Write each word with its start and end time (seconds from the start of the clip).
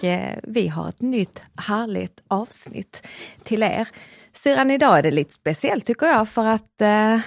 och 0.00 0.04
eh, 0.04 0.38
vi 0.42 0.68
har 0.68 0.88
ett 0.88 1.00
nytt 1.00 1.42
härligt 1.56 2.22
avsnitt 2.28 3.06
till 3.42 3.62
er. 3.62 3.88
Syrran, 4.32 4.70
idag 4.70 4.98
är 4.98 5.02
det 5.02 5.10
lite 5.10 5.32
speciellt 5.32 5.84
tycker 5.86 6.06
jag 6.06 6.28
för 6.28 6.46
att 6.46 6.80
eh, 6.80 7.18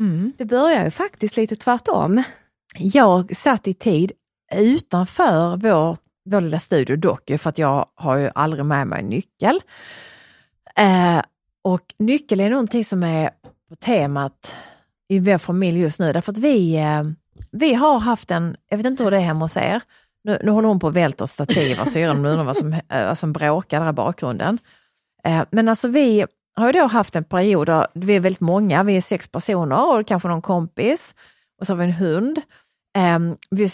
Mm. 0.00 0.32
det 0.38 0.44
börjar 0.44 0.84
ju 0.84 0.90
faktiskt 0.90 1.36
lite 1.36 1.56
tvärtom. 1.56 2.22
Jag 2.78 3.36
satt 3.36 3.68
i 3.68 3.74
tid 3.74 4.12
utanför 4.54 5.56
vår, 5.56 5.96
vår 6.24 6.40
lilla 6.40 6.60
studio 6.60 6.96
dock, 6.96 7.30
för 7.38 7.48
att 7.48 7.58
jag 7.58 7.86
har 7.94 8.16
ju 8.16 8.30
aldrig 8.34 8.64
med 8.64 8.86
mig 8.86 9.02
nyckel. 9.02 9.60
Eh, 10.76 11.22
och 11.62 11.94
nyckel 11.98 12.40
är 12.40 12.50
någonting 12.50 12.84
som 12.84 13.02
är 13.02 13.30
på 13.68 13.76
temat 13.76 14.52
i 15.08 15.18
vår 15.18 15.38
familj 15.38 15.80
just 15.80 15.98
nu, 15.98 16.12
därför 16.12 16.32
att 16.32 16.38
vi, 16.38 16.76
eh, 16.76 17.02
vi 17.50 17.74
har 17.74 17.98
haft 17.98 18.30
en, 18.30 18.56
jag 18.68 18.76
vet 18.76 18.86
inte 18.86 19.04
hur 19.04 19.10
det 19.10 19.16
är 19.16 19.20
hemma 19.20 19.44
hos 19.44 19.56
er, 19.56 19.82
nu, 20.28 20.38
nu 20.42 20.50
håller 20.50 20.68
hon 20.68 20.78
på 20.78 20.86
och 20.86 20.96
välter 20.96 21.26
stativ 21.26 21.80
och 21.80 21.88
syrran 21.88 22.26
undrar 22.26 22.44
vad 22.44 22.56
som, 22.56 22.72
eh, 22.72 22.80
vad 22.88 23.18
som 23.18 23.32
bråkar 23.32 23.80
där 23.80 23.90
i 23.90 23.92
bakgrunden. 23.92 24.58
Eh, 25.24 25.42
men 25.50 25.68
alltså 25.68 25.88
vi 25.88 26.26
har 26.56 26.66
ju 26.66 26.72
då 26.72 26.86
haft 26.86 27.16
en 27.16 27.24
period 27.24 27.66
där 27.66 27.86
vi 27.94 28.16
är 28.16 28.20
väldigt 28.20 28.40
många, 28.40 28.82
vi 28.82 28.96
är 28.96 29.00
sex 29.00 29.28
personer 29.28 29.98
och 29.98 30.06
kanske 30.06 30.28
någon 30.28 30.42
kompis 30.42 31.14
och 31.60 31.66
så 31.66 31.72
har 31.72 31.78
vi 31.78 31.84
en 31.84 31.92
hund. 31.92 32.40
Ehm, 32.96 33.36
vi 33.50 33.70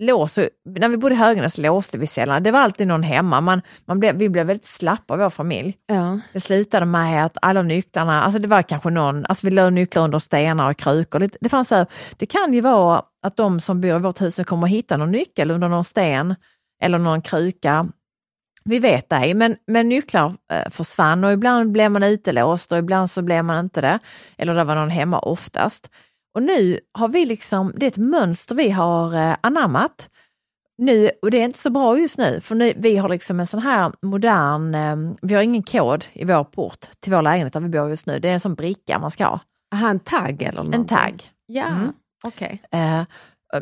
s- 0.00 0.06
ja, 0.06 0.12
låser, 0.12 0.50
när 0.64 0.88
vi 0.88 0.96
bodde 0.96 1.14
i 1.14 1.18
Höganäs 1.18 1.58
låste 1.58 1.98
vi 1.98 2.06
sällan, 2.06 2.42
det 2.42 2.50
var 2.50 2.60
alltid 2.60 2.88
någon 2.88 3.02
hemma. 3.02 3.40
Man, 3.40 3.62
man 3.86 4.00
blev, 4.00 4.16
vi 4.16 4.28
blev 4.28 4.46
väldigt 4.46 4.66
slappa 4.66 5.16
vår 5.16 5.30
familj. 5.30 5.76
Ja. 5.86 6.20
Det 6.32 6.40
slutade 6.40 6.86
med 6.86 7.24
att 7.24 7.36
alla 7.42 7.62
nycklarna, 7.62 8.22
alltså 8.22 8.38
det 8.40 8.48
var 8.48 8.62
kanske 8.62 8.90
någon, 8.90 9.26
alltså 9.26 9.46
vi 9.46 9.50
låg 9.50 9.72
nycklar 9.72 10.02
under 10.04 10.18
stenar 10.18 10.70
och 10.70 10.76
krukor. 10.76 11.18
Det, 11.18 11.36
det, 11.40 11.48
fanns 11.48 11.70
här- 11.70 11.86
det 12.16 12.26
kan 12.26 12.52
ju 12.52 12.60
vara 12.60 13.02
att 13.22 13.36
de 13.36 13.60
som 13.60 13.80
bor 13.80 13.96
i 13.96 13.98
vårt 13.98 14.20
hus 14.20 14.36
kommer 14.46 14.66
att 14.66 14.72
hitta 14.72 14.96
någon 14.96 15.10
nyckel 15.10 15.50
under 15.50 15.68
någon 15.68 15.84
sten 15.84 16.34
eller 16.82 16.98
någon 16.98 17.22
kruka. 17.22 17.88
Vi 18.64 18.78
vet 18.78 19.12
ej, 19.12 19.34
men, 19.34 19.56
men 19.66 19.88
nycklar 19.88 20.34
eh, 20.52 20.70
försvann 20.70 21.24
och 21.24 21.32
ibland 21.32 21.72
blev 21.72 21.90
man 21.90 22.02
utelåst 22.02 22.72
och 22.72 22.78
ibland 22.78 23.10
så 23.10 23.22
blev 23.22 23.44
man 23.44 23.64
inte 23.64 23.80
det. 23.80 23.98
Eller 24.38 24.54
det 24.54 24.64
var 24.64 24.74
någon 24.74 24.90
hemma 24.90 25.18
oftast. 25.18 25.90
Och 26.34 26.42
nu 26.42 26.80
har 26.92 27.08
vi 27.08 27.26
liksom, 27.26 27.72
det 27.76 27.86
är 27.86 27.88
ett 27.88 27.96
mönster 27.96 28.54
vi 28.54 28.70
har 28.70 29.14
eh, 29.30 29.36
anammat. 29.40 30.08
Nu, 30.78 31.10
och 31.22 31.30
det 31.30 31.38
är 31.38 31.44
inte 31.44 31.58
så 31.58 31.70
bra 31.70 31.98
just 31.98 32.18
nu, 32.18 32.40
för 32.40 32.54
nu, 32.54 32.72
vi 32.76 32.96
har 32.96 33.08
liksom 33.08 33.40
en 33.40 33.46
sån 33.46 33.60
här 33.62 33.92
modern, 34.02 34.74
eh, 34.74 34.96
vi 35.22 35.34
har 35.34 35.42
ingen 35.42 35.62
kod 35.62 36.04
i 36.12 36.24
vår 36.24 36.44
port 36.44 36.86
till 37.00 37.12
vår 37.12 37.22
lägenhet 37.22 37.52
där 37.52 37.60
vi 37.60 37.68
bor 37.68 37.88
just 37.88 38.06
nu. 38.06 38.18
Det 38.18 38.28
är 38.28 38.32
en 38.32 38.40
sån 38.40 38.54
bricka 38.54 38.98
man 38.98 39.10
ska 39.10 39.24
ha, 39.24 39.40
Aha, 39.74 39.88
en 39.88 40.00
tagg 40.00 40.42
eller 40.42 40.62
någonting? 40.62 40.80
en 40.80 40.86
tagg. 40.86 41.30
Ja, 41.46 41.66
Mm. 41.66 41.92
okej. 42.24 42.62
Eh, 42.70 43.02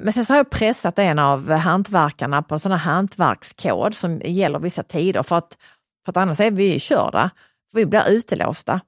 men 0.00 0.12
sen 0.12 0.24
så 0.26 0.32
har 0.32 0.38
jag 0.38 0.50
pressat 0.50 0.98
en 0.98 1.18
av 1.18 1.52
hantverkarna 1.52 2.42
på 2.42 2.54
en 2.54 2.60
sån 2.60 2.72
här 2.72 2.78
hantverkskod 2.78 3.94
som 3.94 4.20
gäller 4.24 4.58
vissa 4.58 4.82
tider 4.82 5.22
för 5.22 5.36
att, 5.38 5.56
för 6.04 6.12
att 6.12 6.16
annars 6.16 6.40
är 6.40 6.50
vi 6.50 6.80
körda. 6.80 7.30
För 7.70 7.78
vi 7.78 7.86
blir 7.86 8.08
utelåsta. 8.08 8.80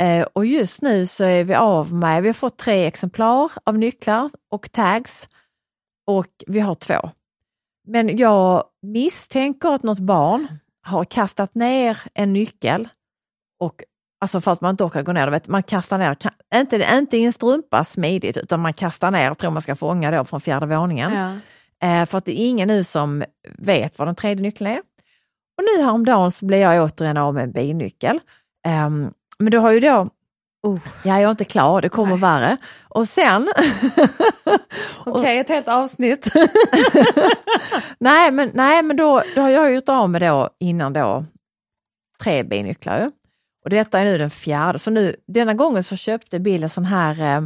Eh, 0.00 0.26
och 0.32 0.46
just 0.46 0.82
nu 0.82 1.06
så 1.06 1.24
är 1.24 1.44
vi 1.44 1.54
av 1.54 1.92
med, 1.92 2.22
vi 2.22 2.28
har 2.28 2.34
fått 2.34 2.58
tre 2.58 2.86
exemplar 2.86 3.52
av 3.64 3.78
nycklar 3.78 4.30
och 4.50 4.72
tags 4.72 5.28
och 6.06 6.44
vi 6.46 6.60
har 6.60 6.74
två. 6.74 7.10
Men 7.86 8.16
jag 8.16 8.64
misstänker 8.82 9.68
att 9.68 9.82
något 9.82 9.98
barn 9.98 10.46
har 10.82 11.04
kastat 11.04 11.54
ner 11.54 11.98
en 12.14 12.32
nyckel 12.32 12.88
och 13.60 13.84
Alltså 14.22 14.40
för 14.40 14.52
att 14.52 14.60
man 14.60 14.70
inte 14.70 14.84
orkar 14.84 15.02
gå 15.02 15.12
ner, 15.12 15.28
vet, 15.28 15.48
man 15.48 15.62
kastar 15.62 15.98
ner, 15.98 16.16
inte, 16.54 16.88
inte 16.92 17.16
i 17.16 17.24
en 17.24 17.32
strumpa 17.32 17.84
smidigt, 17.84 18.36
utan 18.36 18.60
man 18.60 18.72
kastar 18.72 19.10
ner 19.10 19.30
och 19.30 19.38
tror 19.38 19.50
man 19.50 19.62
ska 19.62 19.76
fånga 19.76 20.10
då 20.10 20.24
från 20.24 20.40
fjärde 20.40 20.66
våningen. 20.66 21.12
Ja. 21.12 21.36
Eh, 21.88 22.06
för 22.06 22.18
att 22.18 22.24
det 22.24 22.40
är 22.40 22.48
ingen 22.48 22.68
nu 22.68 22.84
som 22.84 23.24
vet 23.58 23.98
vad 23.98 24.08
den 24.08 24.14
tredje 24.14 24.42
nyckeln 24.42 24.70
är. 24.70 24.78
Och 25.58 25.64
nu 25.76 25.82
häromdagen 25.82 26.30
så 26.30 26.46
blev 26.46 26.60
jag 26.60 26.84
återigen 26.84 27.16
av 27.16 27.34
med 27.34 27.44
en 27.44 27.52
bilnyckel. 27.52 28.20
Ehm, 28.66 29.12
men 29.40 29.50
du 29.50 29.58
har 29.58 29.70
ju 29.72 29.80
då, 29.80 30.08
Oh. 30.62 30.78
ja 31.04 31.20
jag 31.20 31.22
är 31.26 31.30
inte 31.30 31.44
klar, 31.44 31.80
det 31.80 31.88
kommer 31.88 32.10
Nej. 32.10 32.20
värre. 32.20 32.56
Och 32.88 33.08
sen, 33.08 33.48
Okej, 35.06 35.38
ett 35.38 35.48
helt 35.48 35.68
avsnitt. 35.68 36.32
nej 37.98 38.30
men, 38.30 38.50
nej, 38.54 38.82
men 38.82 38.96
då, 38.96 39.22
då 39.34 39.40
har 39.40 39.48
jag 39.48 39.74
gjort 39.74 39.88
av 39.88 40.10
med 40.10 40.22
då 40.22 40.50
innan 40.58 40.92
då 40.92 41.24
tre 42.22 42.42
bilnycklar. 42.42 43.00
ju. 43.00 43.10
Och 43.64 43.70
detta 43.70 43.98
är 43.98 44.04
nu 44.04 44.18
den 44.18 44.30
fjärde, 44.30 44.78
så 44.78 44.90
nu 44.90 45.16
denna 45.26 45.54
gången 45.54 45.84
så 45.84 45.96
köpte 45.96 46.38
Bill 46.38 46.62
en 46.62 46.68
sån 46.68 46.84
här 46.84 47.20
eh, 47.20 47.42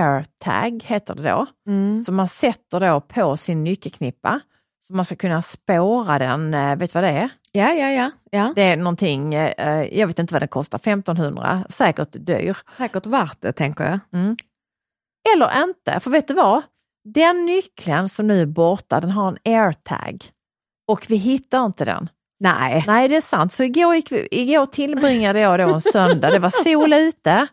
airtag, 0.00 0.82
heter 0.84 1.14
det 1.14 1.22
då. 1.22 1.46
Mm. 1.66 2.02
som 2.02 2.14
man 2.16 2.28
sätter 2.28 2.80
då 2.80 3.00
på 3.00 3.36
sin 3.36 3.64
nyckelknippa. 3.64 4.40
Så 4.86 4.94
man 4.94 5.04
ska 5.04 5.16
kunna 5.16 5.42
spåra 5.42 6.18
den, 6.18 6.54
eh, 6.54 6.76
vet 6.76 6.92
du 6.92 6.96
vad 7.00 7.04
det 7.04 7.10
är? 7.18 7.28
Ja, 7.52 7.72
ja, 7.72 7.90
ja. 7.90 8.10
ja. 8.30 8.52
Det 8.56 8.62
är 8.62 8.76
någonting, 8.76 9.34
eh, 9.34 9.98
jag 9.98 10.06
vet 10.06 10.18
inte 10.18 10.34
vad 10.34 10.42
den 10.42 10.48
kostar, 10.48 10.78
1500, 10.78 11.64
säkert 11.68 12.08
dyr. 12.12 12.56
Säkert 12.76 13.06
värt 13.06 13.36
det, 13.40 13.52
tänker 13.52 13.84
jag. 13.84 13.98
Eller 15.34 15.62
inte, 15.62 16.00
för 16.00 16.10
vet 16.10 16.28
du 16.28 16.34
vad? 16.34 16.62
Den 17.04 17.44
nyckeln 17.46 18.08
som 18.08 18.26
nu 18.26 18.40
är 18.42 18.46
borta, 18.46 19.00
den 19.00 19.10
har 19.10 19.28
en 19.28 19.38
airtag. 19.44 20.24
Och 20.88 21.06
vi 21.08 21.16
hittar 21.16 21.64
inte 21.66 21.84
den. 21.84 22.08
Nej. 22.40 22.84
Nej, 22.86 23.08
det 23.08 23.16
är 23.16 23.20
sant. 23.20 23.52
Så 23.52 23.62
igår, 23.62 23.94
gick 23.94 24.12
vi, 24.12 24.28
igår 24.30 24.66
tillbringade 24.66 25.40
jag 25.40 25.60
då 25.60 25.74
en 25.74 25.80
söndag, 25.80 26.30
det 26.30 26.38
var 26.38 26.62
sol 26.64 26.92
ute 26.92 27.46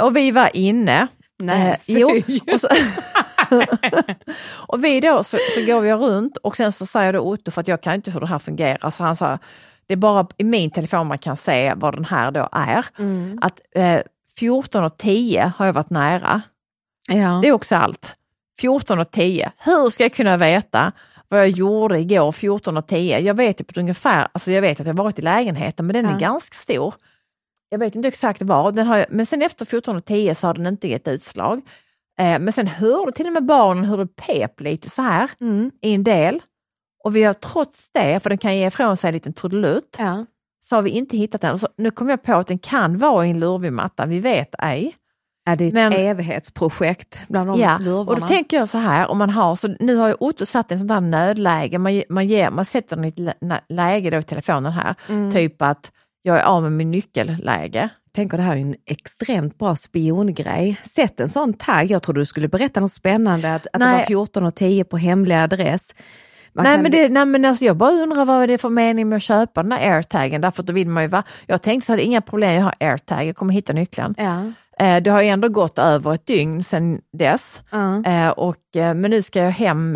och 0.00 0.16
vi 0.16 0.30
var 0.30 0.56
inne. 0.56 1.08
Nej, 1.42 1.70
Eh, 1.70 1.76
jo, 1.86 2.22
och, 2.52 2.60
så, 2.60 2.68
och 4.66 4.84
vi 4.84 5.00
då 5.00 5.24
så, 5.24 5.38
så 5.54 5.64
går 5.64 5.80
vi 5.80 5.92
runt 5.92 6.36
och 6.36 6.56
sen 6.56 6.72
så 6.72 6.86
säger 6.86 7.12
då 7.12 7.20
Otto, 7.20 7.50
för 7.50 7.60
att 7.60 7.68
jag 7.68 7.80
kan 7.82 7.94
inte 7.94 8.10
hur 8.10 8.20
det 8.20 8.26
här 8.26 8.38
fungerar, 8.38 8.90
så 8.90 9.02
han 9.04 9.16
sa, 9.16 9.38
det 9.86 9.94
är 9.94 9.96
bara 9.96 10.26
i 10.36 10.44
min 10.44 10.70
telefon 10.70 11.06
man 11.06 11.18
kan 11.18 11.36
se 11.36 11.74
vad 11.76 11.94
den 11.94 12.04
här 12.04 12.30
då 12.30 12.48
är. 12.52 12.86
Mm. 12.98 13.38
Att 13.42 13.60
eh, 13.74 14.00
14 14.38 14.84
och 14.84 14.96
10 14.96 15.52
har 15.56 15.66
jag 15.66 15.72
varit 15.72 15.90
nära. 15.90 16.42
Ja. 17.08 17.38
Det 17.42 17.48
är 17.48 17.52
också 17.52 17.76
allt. 17.76 18.12
14 18.60 18.98
och 18.98 19.10
10. 19.10 19.52
Hur 19.58 19.90
ska 19.90 20.04
jag 20.04 20.12
kunna 20.12 20.36
veta 20.36 20.92
vad 21.28 21.40
jag 21.40 21.48
gjorde 21.48 21.98
igår 21.98 22.32
14 22.32 22.76
och 22.76 22.86
10? 22.86 23.18
Jag 23.18 23.34
vet 23.34 23.60
ju 23.60 23.64
på 23.64 23.70
ett 23.70 23.76
ungefär, 23.76 24.28
alltså 24.32 24.52
jag 24.52 24.62
vet 24.62 24.80
att 24.80 24.86
jag 24.86 24.94
varit 24.94 25.18
i 25.18 25.22
lägenheten 25.22 25.86
men 25.86 25.94
den 25.94 26.04
Ja. 26.04 26.16
är 26.16 26.20
ganska 26.20 26.54
stor. 26.56 26.94
Jag 27.68 27.78
vet 27.78 27.94
inte 27.94 28.08
exakt 28.08 28.42
var, 28.42 28.72
den 28.72 28.86
har, 28.86 29.06
men 29.10 29.26
sen 29.26 29.42
efter 29.42 29.64
14 29.64 29.96
och 29.96 30.04
10 30.04 30.34
så 30.34 30.46
har 30.46 30.54
den 30.54 30.66
inte 30.66 30.88
gett 30.88 31.08
utslag. 31.08 31.62
Eh, 32.20 32.38
men 32.38 32.52
sen 32.52 32.66
hörde 32.66 33.12
till 33.12 33.26
och 33.26 33.32
med 33.32 33.44
barnen 33.44 33.84
hur 33.84 33.96
det 33.96 34.06
pep 34.06 34.60
lite 34.60 34.90
så 34.90 35.02
här 35.02 35.30
Mm. 35.40 35.70
i 35.82 35.94
en 35.94 36.04
del. 36.04 36.42
Och 37.04 37.16
vi 37.16 37.22
har 37.24 37.34
trots 37.34 37.88
det, 37.92 38.20
för 38.20 38.30
den 38.30 38.38
kan 38.38 38.56
ge 38.56 38.66
ifrån 38.66 38.96
sig 38.96 39.08
en 39.08 39.14
liten 39.14 39.32
trudelutt, 39.32 39.96
ja. 39.98 40.26
så 40.64 40.74
har 40.74 40.82
vi 40.82 40.90
inte 40.90 41.16
hittat 41.16 41.40
den. 41.40 41.58
Så 41.58 41.68
nu 41.76 41.90
kom 41.90 42.08
jag 42.08 42.22
på 42.22 42.34
att 42.34 42.46
den 42.46 42.58
kan 42.58 42.98
vara 42.98 43.26
i 43.26 43.30
en 43.30 43.40
lurvig-matta, 43.40 44.06
vi 44.06 44.20
vet 44.20 44.54
ej. 44.58 44.94
Ja, 45.46 45.56
det 45.56 45.64
är 45.64 45.68
ett 45.68 45.74
Men- 45.74 45.92
evighetsprojekt 45.92 47.18
bland 47.28 47.48
de 47.50 47.60
Ja, 47.60 47.78
lurvarna. 47.78 48.10
och 48.10 48.20
då 48.20 48.26
tänker 48.28 48.56
jag 48.56 48.68
så 48.68 48.78
här, 48.78 49.08
om 49.10 49.18
man 49.18 49.30
har, 49.30 49.56
så 49.56 49.68
nu 49.80 49.96
har 49.96 50.08
ju 50.08 50.14
Otto 50.20 50.46
satt 50.46 50.72
en 50.72 50.78
sån 50.78 50.86
där 50.86 51.00
nödläge, 51.00 51.78
man, 51.78 52.02
man, 52.08 52.26
ger, 52.26 52.50
man 52.50 52.64
sätter 52.64 52.96
den 52.96 53.04
i 53.04 53.08
ett 53.08 53.62
läge 53.68 54.10
då 54.10 54.16
i 54.18 54.22
telefonen 54.22 54.72
här, 54.72 54.94
Mm. 55.08 55.32
typ 55.32 55.62
att 55.62 55.92
jag 56.22 56.38
är 56.40 56.42
av 56.44 56.62
med 56.62 56.72
min 56.72 56.90
nyckelläge. 56.90 57.88
Tänker 58.14 58.36
det 58.36 58.42
här 58.42 58.56
är 58.56 58.60
en 58.60 58.74
extremt 58.86 59.58
bra 59.58 59.76
spiongrej. 59.76 60.80
Sätt 60.84 61.20
en 61.20 61.28
sån 61.28 61.52
tagg. 61.54 61.90
Jag 61.90 62.02
trodde 62.02 62.20
du 62.20 62.24
skulle 62.26 62.48
berätta 62.48 62.80
något 62.80 62.92
spännande, 62.92 63.54
att, 63.54 63.66
att 63.72 63.80
det 63.80 63.86
var 63.86 64.04
14 64.06 64.44
och 64.44 64.54
10 64.54 64.84
på 64.84 64.96
hemlig 64.98 65.34
adress. 65.34 65.94
Man 66.52 66.64
nej, 66.64 66.74
kan- 66.74 66.82
men 66.82 66.92
det, 66.92 67.08
nej 67.08 67.26
men 67.26 67.44
alltså 67.44 67.64
jag 67.64 67.76
bara 67.76 67.90
undrar 67.92 68.24
vad 68.24 68.48
det 68.48 68.52
är 68.54 68.58
för 68.58 68.68
mening 68.68 69.08
med 69.08 69.16
att 69.16 69.22
köpa 69.22 69.62
den 69.62 69.70
där 69.70 69.92
airtagen, 69.94 70.40
därför 70.40 70.62
att 70.62 70.66
då 70.66 70.72
vill 70.72 70.88
man 70.88 71.02
ju 71.02 71.08
vara, 71.08 71.22
jag 71.46 71.62
tänkte 71.62 71.86
så 71.86 71.92
här, 71.92 71.96
det 71.96 72.02
är 72.02 72.06
inga 72.06 72.20
problem, 72.20 72.52
jag 72.52 72.62
har 72.62 72.74
airtag, 72.80 73.24
jag 73.26 73.36
kommer 73.36 73.52
hitta 73.54 73.72
nyckeln. 73.72 74.14
Ja. 74.18 74.52
Eh, 74.86 75.02
det 75.02 75.10
har 75.10 75.22
ju 75.22 75.28
ändå 75.28 75.48
gått 75.48 75.78
över 75.78 76.14
ett 76.14 76.26
dygn 76.26 76.64
sedan 76.64 77.00
dess, 77.12 77.60
Ja. 77.70 78.04
eh, 78.04 78.28
och, 78.28 78.76
eh, 78.76 78.94
men 78.94 79.10
nu 79.10 79.22
ska 79.22 79.42
jag 79.42 79.50
hem, 79.50 79.92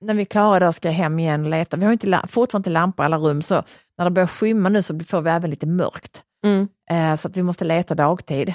när 0.00 0.14
vi 0.14 0.20
är 0.20 0.24
klara 0.24 0.66
då 0.66 0.72
ska 0.72 0.88
jag 0.88 0.94
hem 0.94 1.18
igen 1.18 1.44
och 1.44 1.50
leta. 1.50 1.76
Vi 1.76 1.84
har 1.84 1.92
inte, 1.92 2.20
fortfarande 2.28 2.56
inte 2.68 2.70
lampor 2.70 3.04
i 3.04 3.06
alla 3.06 3.16
rum, 3.18 3.42
så 3.42 3.62
när 3.98 4.04
det 4.04 4.10
börjar 4.10 4.26
skymma 4.26 4.68
nu 4.68 4.82
så 4.82 5.00
får 5.08 5.20
vi 5.20 5.30
även 5.30 5.50
lite 5.50 5.66
mörkt. 5.66 6.22
Mm. 6.44 6.68
Eh, 6.90 7.16
så 7.16 7.28
att 7.28 7.36
vi 7.36 7.42
måste 7.42 7.64
leta 7.64 7.94
dagtid. 7.94 8.54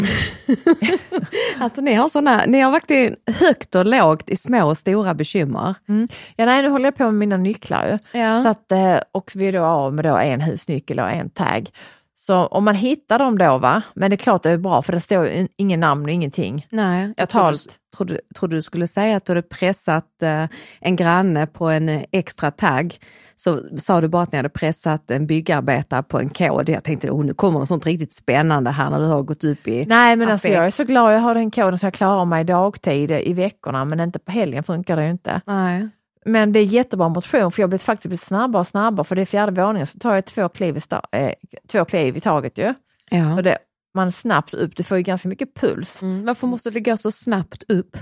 Alltså 1.58 1.80
ni 1.80 1.94
har 1.94 2.08
såna, 2.08 2.44
ni 2.46 2.60
har 2.60 2.70
verkligen 2.70 3.16
högt 3.26 3.74
och 3.74 3.86
lågt 3.86 4.30
i 4.30 4.36
små 4.36 4.68
och 4.68 4.78
stora 4.78 5.14
bekymmer. 5.14 5.74
Ja, 6.36 6.46
nej, 6.46 6.62
nu 6.62 6.68
håller 6.68 6.84
jag 6.84 6.96
på 6.96 7.04
med 7.04 7.14
mina 7.14 7.36
nycklar 7.36 7.86
ju. 7.86 8.20
Ja. 8.20 8.42
Så 8.42 8.48
att, 8.48 8.72
eh, 8.72 8.98
och 9.12 9.30
vi 9.34 9.48
är 9.48 9.52
då 9.52 9.64
av 9.64 9.94
med 9.94 10.04
då 10.04 10.16
en 10.16 10.40
husnyckel 10.40 11.00
och 11.00 11.10
en 11.10 11.30
tag. 11.30 11.70
Så 12.26 12.46
om 12.46 12.64
man 12.64 12.74
hittar 12.74 13.18
dem 13.18 13.38
då, 13.38 13.58
va? 13.58 13.82
men 13.94 14.10
det 14.10 14.14
är 14.14 14.18
klart 14.18 14.42
det 14.42 14.50
är 14.50 14.58
bra 14.58 14.82
för 14.82 14.92
det 14.92 15.00
står 15.00 15.28
ingen 15.56 15.80
namn 15.80 16.04
och 16.04 16.10
ingenting. 16.10 16.66
Nej, 16.70 17.14
jag 17.16 17.28
Totalt. 17.28 17.60
trodde, 17.60 17.74
trodde, 17.96 18.20
trodde 18.34 18.56
du 18.56 18.62
skulle 18.62 18.86
säga 18.86 19.16
att 19.16 19.24
du 19.24 19.30
hade 19.30 19.42
pressat 19.42 20.22
eh, 20.22 20.44
en 20.80 20.96
granne 20.96 21.46
på 21.46 21.68
en 21.68 21.88
eh, 21.88 22.02
extra 22.12 22.50
tagg. 22.50 22.98
Så 23.36 23.78
sa 23.78 24.00
du 24.00 24.08
bara 24.08 24.22
att 24.22 24.32
ni 24.32 24.36
hade 24.36 24.48
pressat 24.48 25.10
en 25.10 25.26
byggarbetare 25.26 26.02
på 26.02 26.18
en 26.18 26.28
kod. 26.28 26.68
Jag 26.68 26.84
tänkte, 26.84 27.10
oh, 27.10 27.24
nu 27.24 27.34
kommer 27.34 27.58
något 27.58 27.68
sånt 27.68 27.86
riktigt 27.86 28.14
spännande 28.14 28.70
här 28.70 28.90
när 28.90 29.00
du 29.00 29.06
har 29.06 29.22
gått 29.22 29.44
upp 29.44 29.68
i... 29.68 29.86
Nej 29.86 30.16
men 30.16 30.28
alltså 30.28 30.48
Affekt. 30.48 30.56
jag 30.56 30.66
är 30.66 30.70
så 30.70 30.84
glad 30.84 31.14
jag 31.14 31.20
har 31.20 31.34
den 31.34 31.50
koden 31.50 31.78
så 31.78 31.86
jag 31.86 31.94
klarar 31.94 32.24
mig 32.24 32.44
dagtid 32.44 33.10
i 33.10 33.32
veckorna 33.32 33.84
men 33.84 34.00
inte 34.00 34.18
på 34.18 34.32
helgen 34.32 34.64
funkar 34.64 34.96
det 34.96 35.04
ju 35.04 35.10
inte. 35.10 35.40
Nej. 35.46 35.88
Men 36.24 36.52
det 36.52 36.60
är 36.60 36.64
jättebra 36.64 37.08
motion 37.08 37.52
för 37.52 37.62
jag 37.62 37.70
blir 37.70 37.78
faktiskt 37.78 38.08
blivit 38.08 38.26
snabbare 38.26 38.60
och 38.60 38.66
snabbare 38.66 39.04
för 39.04 39.16
det 39.16 39.22
är 39.22 39.26
fjärde 39.26 39.62
våningen 39.62 39.86
så 39.86 39.98
tar 39.98 40.14
jag 40.14 40.24
två 40.24 40.48
kliv 40.48 40.76
i, 40.76 40.80
sta- 40.80 41.06
eh, 41.12 41.32
två 41.68 41.84
kliv 41.84 42.16
i 42.16 42.20
taget 42.20 42.58
ju. 42.58 42.74
Ja. 43.10 43.36
Så 43.36 43.42
det, 43.42 43.58
man 43.94 44.12
snabbt 44.12 44.54
upp, 44.54 44.76
du 44.76 44.82
får 44.82 44.96
ju 44.96 45.02
ganska 45.02 45.28
mycket 45.28 45.54
puls. 45.54 46.02
Mm. 46.02 46.24
Varför 46.24 46.46
måste 46.46 46.70
det 46.70 46.80
gå 46.80 46.96
så 46.96 47.12
snabbt 47.12 47.62
upp? 47.68 47.96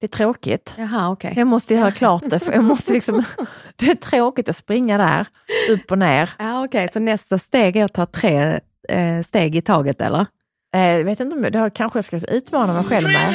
Det 0.00 0.06
är 0.06 0.08
tråkigt. 0.08 0.74
Jaha. 0.76 1.16
Så 1.20 1.28
jag 1.36 1.46
måste 1.46 1.74
göra 1.74 1.90
klart 1.90 2.22
det, 2.26 2.38
för 2.38 2.52
jag 2.52 2.64
måste 2.64 2.92
liksom, 2.92 3.24
det 3.76 3.90
är 3.90 3.94
tråkigt 3.94 4.48
att 4.48 4.56
springa 4.56 4.98
där, 4.98 5.26
upp 5.70 5.90
och 5.90 5.98
ner. 5.98 6.30
Ja, 6.38 6.64
okej, 6.64 6.88
så 6.92 7.00
nästa 7.00 7.38
steg 7.38 7.76
är 7.76 7.84
att 7.84 7.94
ta 7.94 8.06
tre 8.06 8.60
eh, 8.88 9.22
steg 9.24 9.56
i 9.56 9.60
taget 9.60 10.00
eller? 10.00 10.26
Eh, 10.74 10.80
jag 10.80 11.04
vet 11.04 11.20
inte 11.20 11.36
om 11.36 11.42
det 11.42 11.58
har 11.58 11.70
kanske 11.70 11.98
jag 11.98 12.04
ska 12.04 12.16
utmana 12.16 12.72
mig 12.72 12.84
själv 12.84 13.06
med. 13.08 13.34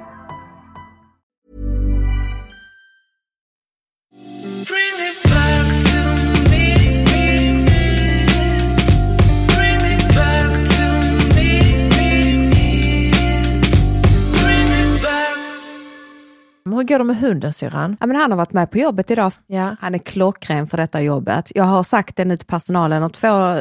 Men 16.71 16.77
hur 16.77 16.83
går 16.85 16.97
det 16.97 17.03
med 17.03 17.17
hunden 17.17 17.53
syrran? 17.53 17.97
Ja, 17.99 18.05
men 18.07 18.15
han 18.15 18.31
har 18.31 18.37
varit 18.37 18.53
med 18.53 18.71
på 18.71 18.77
jobbet 18.77 19.11
idag. 19.11 19.31
Ja. 19.47 19.75
Han 19.81 19.95
är 19.95 19.99
klockren 19.99 20.67
för 20.67 20.77
detta 20.77 21.01
jobbet. 21.01 21.51
Jag 21.55 21.63
har 21.63 21.83
sagt 21.83 22.15
det 22.15 22.25
nu 22.25 22.37
till 22.37 22.47
personalen 22.47 23.03
och 23.03 23.13
två, 23.13 23.55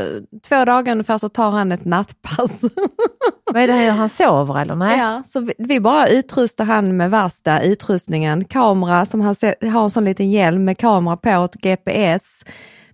två 0.48 0.64
dagar 0.64 0.92
ungefär 0.92 1.18
så 1.18 1.28
tar 1.28 1.50
han 1.50 1.72
ett 1.72 1.84
nattpass. 1.84 2.60
Vad 3.52 3.62
är 3.62 3.66
det 3.66 3.72
här, 3.72 3.90
han 3.90 4.08
sover 4.08 4.60
eller? 4.62 4.74
Nej? 4.74 4.98
Ja, 4.98 5.22
så 5.26 5.40
vi, 5.40 5.52
vi 5.58 5.80
bara 5.80 6.08
utrustar 6.08 6.64
han 6.64 6.96
med 6.96 7.10
värsta 7.10 7.62
utrustningen. 7.62 8.44
Kamera 8.44 9.06
som 9.06 9.20
han 9.20 9.34
se- 9.34 9.54
har 9.72 9.84
en 9.84 9.90
sån 9.90 10.04
liten 10.04 10.30
hjälm 10.30 10.64
med 10.64 10.78
kamera 10.78 11.16
på, 11.16 11.30
ett 11.30 11.54
GPS 11.54 12.44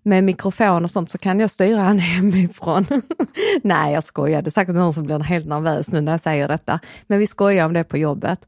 med 0.03 0.25
mikrofon 0.25 0.85
och 0.85 0.91
sånt 0.91 1.11
så 1.11 1.19
kan 1.19 1.41
jag 1.41 1.51
styra 1.51 1.81
han 1.81 1.99
hemifrån. 2.15 2.87
Nej, 3.63 3.93
jag 3.95 4.05
skojar. 4.05 4.43
Det 4.43 4.49
är 4.49 4.51
säkert 4.51 4.75
någon 4.75 4.93
som 4.93 5.05
blir 5.05 5.19
helt 5.19 5.47
nervös 5.47 5.89
nu 5.93 6.01
när 6.01 6.13
jag 6.13 6.21
säger 6.21 6.49
detta. 6.49 6.81
Men 7.07 7.19
vi 7.19 7.27
skojar 7.27 7.67
om 7.67 7.73
det 7.73 7.85
på 7.85 7.97
jobbet. 7.97 8.39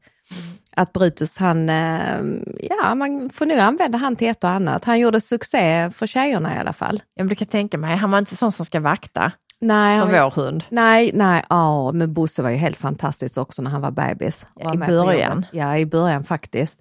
Att 0.75 0.93
Brutus, 0.93 1.37
han, 1.37 1.69
eh, 1.69 2.21
ja 2.59 2.95
man 2.95 3.29
får 3.29 3.45
nu 3.45 3.59
använda 3.59 3.97
han 3.97 4.15
till 4.15 4.27
ett 4.27 4.43
och 4.43 4.49
annat. 4.49 4.85
Han 4.85 4.99
gjorde 4.99 5.21
succé 5.21 5.91
för 5.91 6.07
tjejerna 6.07 6.55
i 6.55 6.59
alla 6.59 6.73
fall. 6.73 7.01
Ja, 7.13 7.23
men 7.23 7.27
du 7.27 7.35
kan 7.35 7.47
tänka 7.47 7.77
mig, 7.77 7.95
han 7.95 8.11
var 8.11 8.19
inte 8.19 8.35
sån 8.35 8.51
som 8.51 8.65
ska 8.65 8.79
vakta 8.79 9.31
Nej, 9.61 9.99
som 9.99 10.09
han, 10.09 10.23
vår 10.23 10.31
hund. 10.31 10.63
Nej, 10.69 11.11
nej, 11.13 11.43
ja, 11.49 11.91
men 11.91 12.13
Bosse 12.13 12.41
var 12.41 12.49
ju 12.49 12.55
helt 12.55 12.77
fantastisk 12.77 13.37
också 13.37 13.61
när 13.61 13.71
han 13.71 13.81
var 13.81 13.91
bebis. 13.91 14.47
Ja, 14.55 14.65
var 14.65 14.73
i 14.73 14.77
början. 14.87 15.45
Ja, 15.51 15.77
i 15.77 15.85
början 15.85 16.23
faktiskt. 16.23 16.79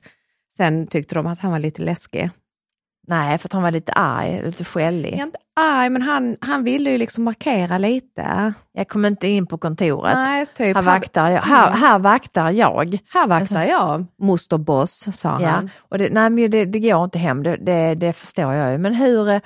Sen 0.56 0.86
tyckte 0.86 1.14
de 1.14 1.26
att 1.26 1.38
han 1.38 1.50
var 1.52 1.58
lite 1.58 1.82
läskig. 1.82 2.30
Nej, 3.08 3.38
för 3.38 3.48
att 3.48 3.52
han 3.52 3.62
var 3.62 3.70
lite 3.70 3.92
arg, 3.92 4.42
lite 4.44 4.64
skällig. 4.64 5.12
Jag 5.12 5.18
är 5.18 5.22
inte 5.22 5.38
arg, 5.60 5.90
men 5.90 6.02
han, 6.02 6.36
han 6.40 6.64
ville 6.64 6.90
ju 6.90 6.98
liksom 6.98 7.24
markera 7.24 7.78
lite. 7.78 8.52
Jag 8.72 8.88
kom 8.88 9.04
inte 9.04 9.28
in 9.28 9.46
på 9.46 9.58
kontoret. 9.58 10.14
Nej, 10.14 10.46
typ. 10.46 10.76
Här 10.76 10.82
vaktar 10.82 11.28
jag. 11.30 11.42
Här, 11.42 11.70
här 11.70 11.98
vaktar 11.98 12.50
jag. 12.50 12.98
Här 13.14 13.26
vaktar 13.26 13.62
jag, 13.64 14.06
moster 14.18 14.58
boss, 14.58 14.98
sa 14.98 15.06
Alltså- 15.06 15.28
Ja. 15.28 15.48
han. 15.50 15.70
Och 15.78 15.98
det, 15.98 16.08
nej, 16.12 16.30
men 16.30 16.50
det, 16.50 16.64
det 16.64 16.80
går 16.80 17.04
inte 17.04 17.18
hem, 17.18 17.42
det, 17.42 17.56
det, 17.56 17.94
det 17.94 18.12
förstår 18.12 18.54
jag 18.54 18.72
ju. 18.72 18.78
Men 18.78 18.94
hur 18.94 19.28
eh, 19.30 19.40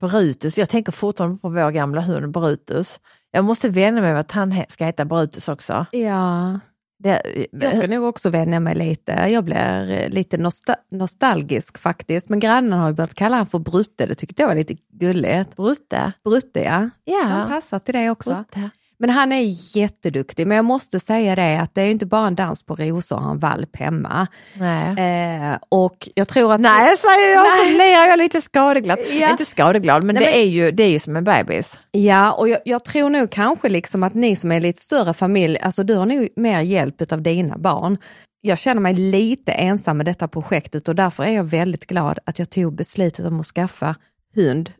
Brutus, 0.00 0.58
jag 0.58 0.68
tänker 0.68 0.92
fortfarande 0.92 1.38
på 1.38 1.48
vår 1.48 1.70
gamla 1.70 2.00
hund 2.00 2.32
Brutus. 2.32 3.00
Jag 3.30 3.44
måste 3.44 3.68
vänja 3.68 4.00
mig 4.02 4.10
vid 4.12 4.20
att 4.20 4.32
han 4.32 4.64
ska 4.68 4.84
heta 4.84 5.04
Brutus 5.04 5.48
också. 5.48 5.86
Ja, 5.90 6.60
Det, 7.04 7.46
jag 7.52 7.74
ska 7.74 7.86
nog 7.88 8.04
också 8.04 8.30
vänja 8.30 8.60
mig 8.60 8.74
lite. 8.74 9.12
Jag 9.12 9.44
blir 9.44 9.90
eh, 9.90 10.08
lite 10.08 10.36
nosta- 10.36 10.76
nostalgisk 10.90 11.78
faktiskt. 11.78 12.28
Men 12.28 12.40
grannen 12.40 12.72
har 12.78 12.88
ju 12.88 12.94
börjat 12.94 13.14
kalla 13.14 13.34
honom 13.36 13.46
för 13.46 13.58
Brutte. 13.58 14.06
Det 14.06 14.14
tyckte 14.14 14.42
jag 14.42 14.48
var 14.48 14.54
lite 14.54 14.74
gulligt. 14.92 15.56
Brutte. 15.56 16.12
Brutte, 16.24 16.60
ja. 16.60 16.72
Han 16.72 16.90
Ja, 17.04 17.46
passar 17.50 17.78
till 17.78 17.94
det 17.94 18.10
också. 18.10 18.34
Brutte. 18.34 18.70
Men 19.04 19.10
han 19.10 19.32
är 19.32 19.76
jätteduktig, 19.76 20.46
men 20.46 20.56
jag 20.56 20.64
måste 20.64 21.00
säga 21.00 21.36
det 21.36 21.60
att 21.60 21.74
det 21.74 21.82
är 21.82 21.90
inte 21.90 22.06
bara 22.06 22.26
en 22.26 22.34
dans 22.34 22.62
på 22.62 22.76
rosor, 22.76 23.16
han 23.16 23.38
valp 23.38 23.76
hemma. 23.76 24.26
Nej. 24.54 25.50
Eh, 25.52 25.58
och 25.68 26.08
jag 26.14 26.28
tror 26.28 26.52
att... 26.52 26.60
Nej, 26.60 26.96
säger 26.96 27.34
jag, 27.34 27.42
Nej. 27.42 27.72
så 27.72 27.78
ler 27.78 28.06
jag 28.08 28.18
lite 28.18 28.40
skadeglad. 28.40 28.98
Ja. 29.20 29.30
Inte 29.30 29.44
skadeglad, 29.44 30.04
men, 30.04 30.14
Nej, 30.14 30.24
det, 30.24 30.30
men- 30.30 30.40
Är 30.40 30.44
ju, 30.44 30.70
det 30.70 30.82
är 30.82 30.88
ju 30.88 30.98
som 30.98 31.16
en 31.16 31.24
bebis. 31.24 31.78
Ja, 31.90 32.32
och 32.32 32.48
jag, 32.48 32.58
jag 32.64 32.84
tror 32.84 33.10
nog 33.10 33.30
kanske 33.30 33.68
liksom 33.68 34.02
att 34.02 34.14
ni 34.14 34.36
som 34.36 34.52
är 34.52 34.60
lite 34.60 34.80
större 34.82 35.14
familj, 35.14 35.58
alltså 35.58 35.82
du 35.84 35.94
har 35.94 36.06
nog 36.06 36.28
mer 36.36 36.60
hjälp 36.60 37.12
av 37.12 37.22
dina 37.22 37.58
barn. 37.58 37.98
Jag 38.40 38.58
känner 38.58 38.80
mig 38.80 38.94
lite 38.94 39.52
ensam 39.52 39.96
med 39.96 40.06
detta 40.06 40.28
projektet 40.28 40.88
och 40.88 40.94
därför 40.94 41.24
är 41.24 41.32
jag 41.32 41.44
väldigt 41.44 41.86
glad 41.86 42.18
att 42.24 42.38
jag 42.38 42.50
tog 42.50 42.74
beslutet 42.76 43.26
om 43.26 43.40
att 43.40 43.46
skaffa 43.46 43.94
hund 44.34 44.72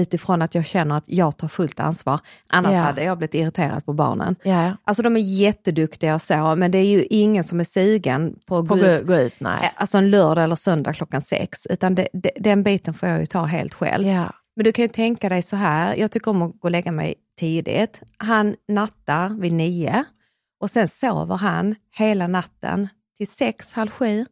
utifrån 0.00 0.42
att 0.42 0.54
jag 0.54 0.66
känner 0.66 0.96
att 0.96 1.04
jag 1.06 1.36
tar 1.36 1.48
fullt 1.48 1.80
ansvar. 1.80 2.20
Annars 2.48 2.72
Ja. 2.72 2.78
hade 2.80 3.04
jag 3.04 3.18
blivit 3.18 3.34
irriterad 3.34 3.84
på 3.86 3.92
barnen. 3.92 4.36
Ja. 4.42 4.76
Alltså 4.84 5.02
de 5.02 5.16
är 5.16 5.20
jätteduktiga 5.20 6.14
och 6.14 6.22
så, 6.22 6.56
men 6.56 6.70
det 6.70 6.78
är 6.78 6.86
ju 6.86 7.04
ingen 7.10 7.44
som 7.44 7.60
är 7.60 7.64
sugen 7.64 8.36
på 8.46 8.58
att 8.58 8.68
På 8.68 8.74
gå 8.74 8.80
gå, 8.80 8.86
ut, 8.86 9.06
gå 9.06 9.16
ut, 9.16 9.34
nej. 9.40 9.58
eh, 9.62 9.70
alltså 9.76 9.98
en 9.98 10.10
lördag 10.10 10.44
eller 10.44 10.56
söndag 10.56 10.92
klockan 10.92 11.22
sex, 11.22 11.66
utan 11.66 11.94
det, 11.94 12.08
det, 12.12 12.30
den 12.36 12.62
biten 12.62 12.94
får 12.94 13.08
jag 13.08 13.20
ju 13.20 13.26
ta 13.26 13.44
helt 13.44 13.74
själv. 13.74 14.06
Ja. 14.06 14.30
Men 14.56 14.64
du 14.64 14.72
kan 14.72 14.82
ju 14.82 14.88
tänka 14.88 15.28
dig 15.28 15.42
så 15.42 15.56
här, 15.56 15.94
jag 15.96 16.10
tycker 16.10 16.30
om 16.30 16.42
att 16.42 16.50
gå 16.52 16.58
och 16.68 16.70
lägga 16.70 16.92
mig 16.92 17.14
tidigt. 17.40 18.00
Han 18.16 18.54
nattar 18.68 19.28
vid 19.40 19.52
nio 19.52 20.04
och 20.60 20.70
sen 20.70 20.88
sover 20.88 21.36
han 21.36 21.74
hela 21.96 22.26
natten 22.26 22.88
till 23.16 23.28
sex, 23.28 23.72
halv 23.72 23.90
sju. 23.90 24.24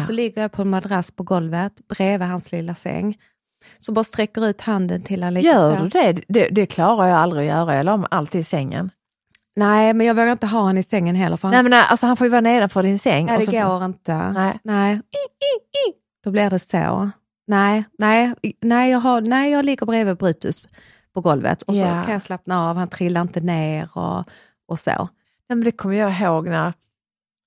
Och 0.00 0.06
så 0.06 0.12
ligger 0.12 0.42
jag 0.42 0.52
på 0.52 0.62
en 0.62 0.70
madrass 0.70 1.10
på 1.10 1.22
golvet 1.22 1.72
bredvid 1.88 2.28
hans 2.28 2.52
lilla 2.52 2.74
säng. 2.74 3.16
Så 3.78 3.92
bara 3.92 4.04
sträcker 4.04 4.46
ut 4.46 4.60
handen 4.60 5.02
till 5.02 5.22
honom 5.22 5.34
lite 5.34 5.46
Gör 5.46 5.76
så. 5.76 5.82
du 5.82 5.88
det? 5.88 6.24
det? 6.28 6.48
Det 6.48 6.66
klarar 6.66 7.08
jag 7.08 7.18
aldrig 7.18 7.50
att 7.50 7.56
göra, 7.56 7.76
jag 7.76 7.86
la 7.86 7.96
mig 7.96 8.08
alltid 8.10 8.40
i 8.40 8.44
sängen. 8.44 8.90
Nej, 9.56 9.94
men 9.94 10.06
jag 10.06 10.14
vågar 10.14 10.32
inte 10.32 10.46
ha 10.46 10.60
honom 10.60 10.78
i 10.78 10.82
sängen 10.82 11.16
heller. 11.16 11.36
För 11.36 11.48
han, 11.48 11.52
Nej 11.52 11.62
men 11.62 11.70
nej, 11.70 11.84
alltså 11.88 12.06
han 12.06 12.16
får 12.16 12.24
ju 12.26 12.30
vara 12.30 12.40
nedanför 12.40 12.82
din 12.82 12.98
säng. 12.98 13.26
nej, 13.26 13.38
det 13.38 13.46
så 13.46 13.68
går 13.68 13.84
inte. 13.84 14.32
Nej. 14.32 14.58
nej. 14.62 15.00
Då 16.24 16.30
blir 16.30 16.50
det 16.50 16.58
så. 16.58 17.10
Nej, 17.46 17.84
nej, 17.98 18.34
nej, 18.60 18.90
jag, 18.90 19.00
har, 19.00 19.20
nej 19.20 19.50
jag 19.50 19.64
ligger 19.64 19.86
bredvid 19.86 20.16
Brutus 20.16 20.62
på 21.14 21.20
golvet 21.20 21.62
och 21.62 21.74
så 21.74 21.80
kan 21.80 22.12
jag 22.12 22.22
slappna 22.22 22.70
av, 22.70 22.76
han 22.76 22.88
trillar 22.88 23.20
inte 23.20 23.40
ner 23.40 23.98
och, 23.98 24.24
och 24.68 24.78
så. 24.78 25.08
Nej, 25.48 25.56
men 25.56 25.64
det 25.64 25.72
kommer 25.72 25.94
jag 25.94 26.20
ihåg 26.20 26.48
när, 26.48 26.72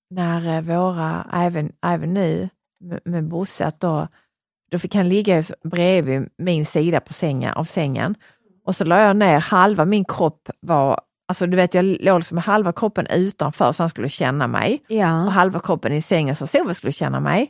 när 0.09 0.57
eh, 0.57 0.61
våra, 0.61 1.27
även, 1.33 1.71
även 1.81 2.13
nu 2.13 2.49
med, 2.79 2.99
med 3.05 3.27
Bosse, 3.27 3.65
att 3.65 3.79
då, 3.79 4.07
då 4.71 4.79
fick 4.79 4.95
han 4.95 5.09
ligga 5.09 5.43
bredvid 5.63 6.29
min 6.37 6.65
sida 6.65 6.99
på 6.99 7.13
sängen, 7.13 7.53
av 7.53 7.63
sängen. 7.63 8.15
Och 8.65 8.75
så 8.75 8.85
la 8.85 8.99
jag 9.01 9.15
ner 9.15 9.39
halva 9.39 9.85
min 9.85 10.05
kropp 10.05 10.49
var, 10.59 10.99
alltså 11.27 11.47
du 11.47 11.55
vet 11.57 11.73
jag 11.73 11.85
låg 11.85 12.19
liksom 12.19 12.35
med 12.35 12.43
halva 12.43 12.71
kroppen 12.71 13.07
utanför 13.07 13.71
så 13.71 13.83
han 13.83 13.89
skulle 13.89 14.09
känna 14.09 14.47
mig 14.47 14.81
och 14.89 14.95
Ja. 14.95 15.07
halva 15.07 15.59
kroppen 15.59 15.93
i 15.93 16.01
sängen 16.01 16.35
så 16.35 16.47
Solveig 16.47 16.75
skulle 16.75 16.91
känna 16.91 17.19
mig. 17.19 17.49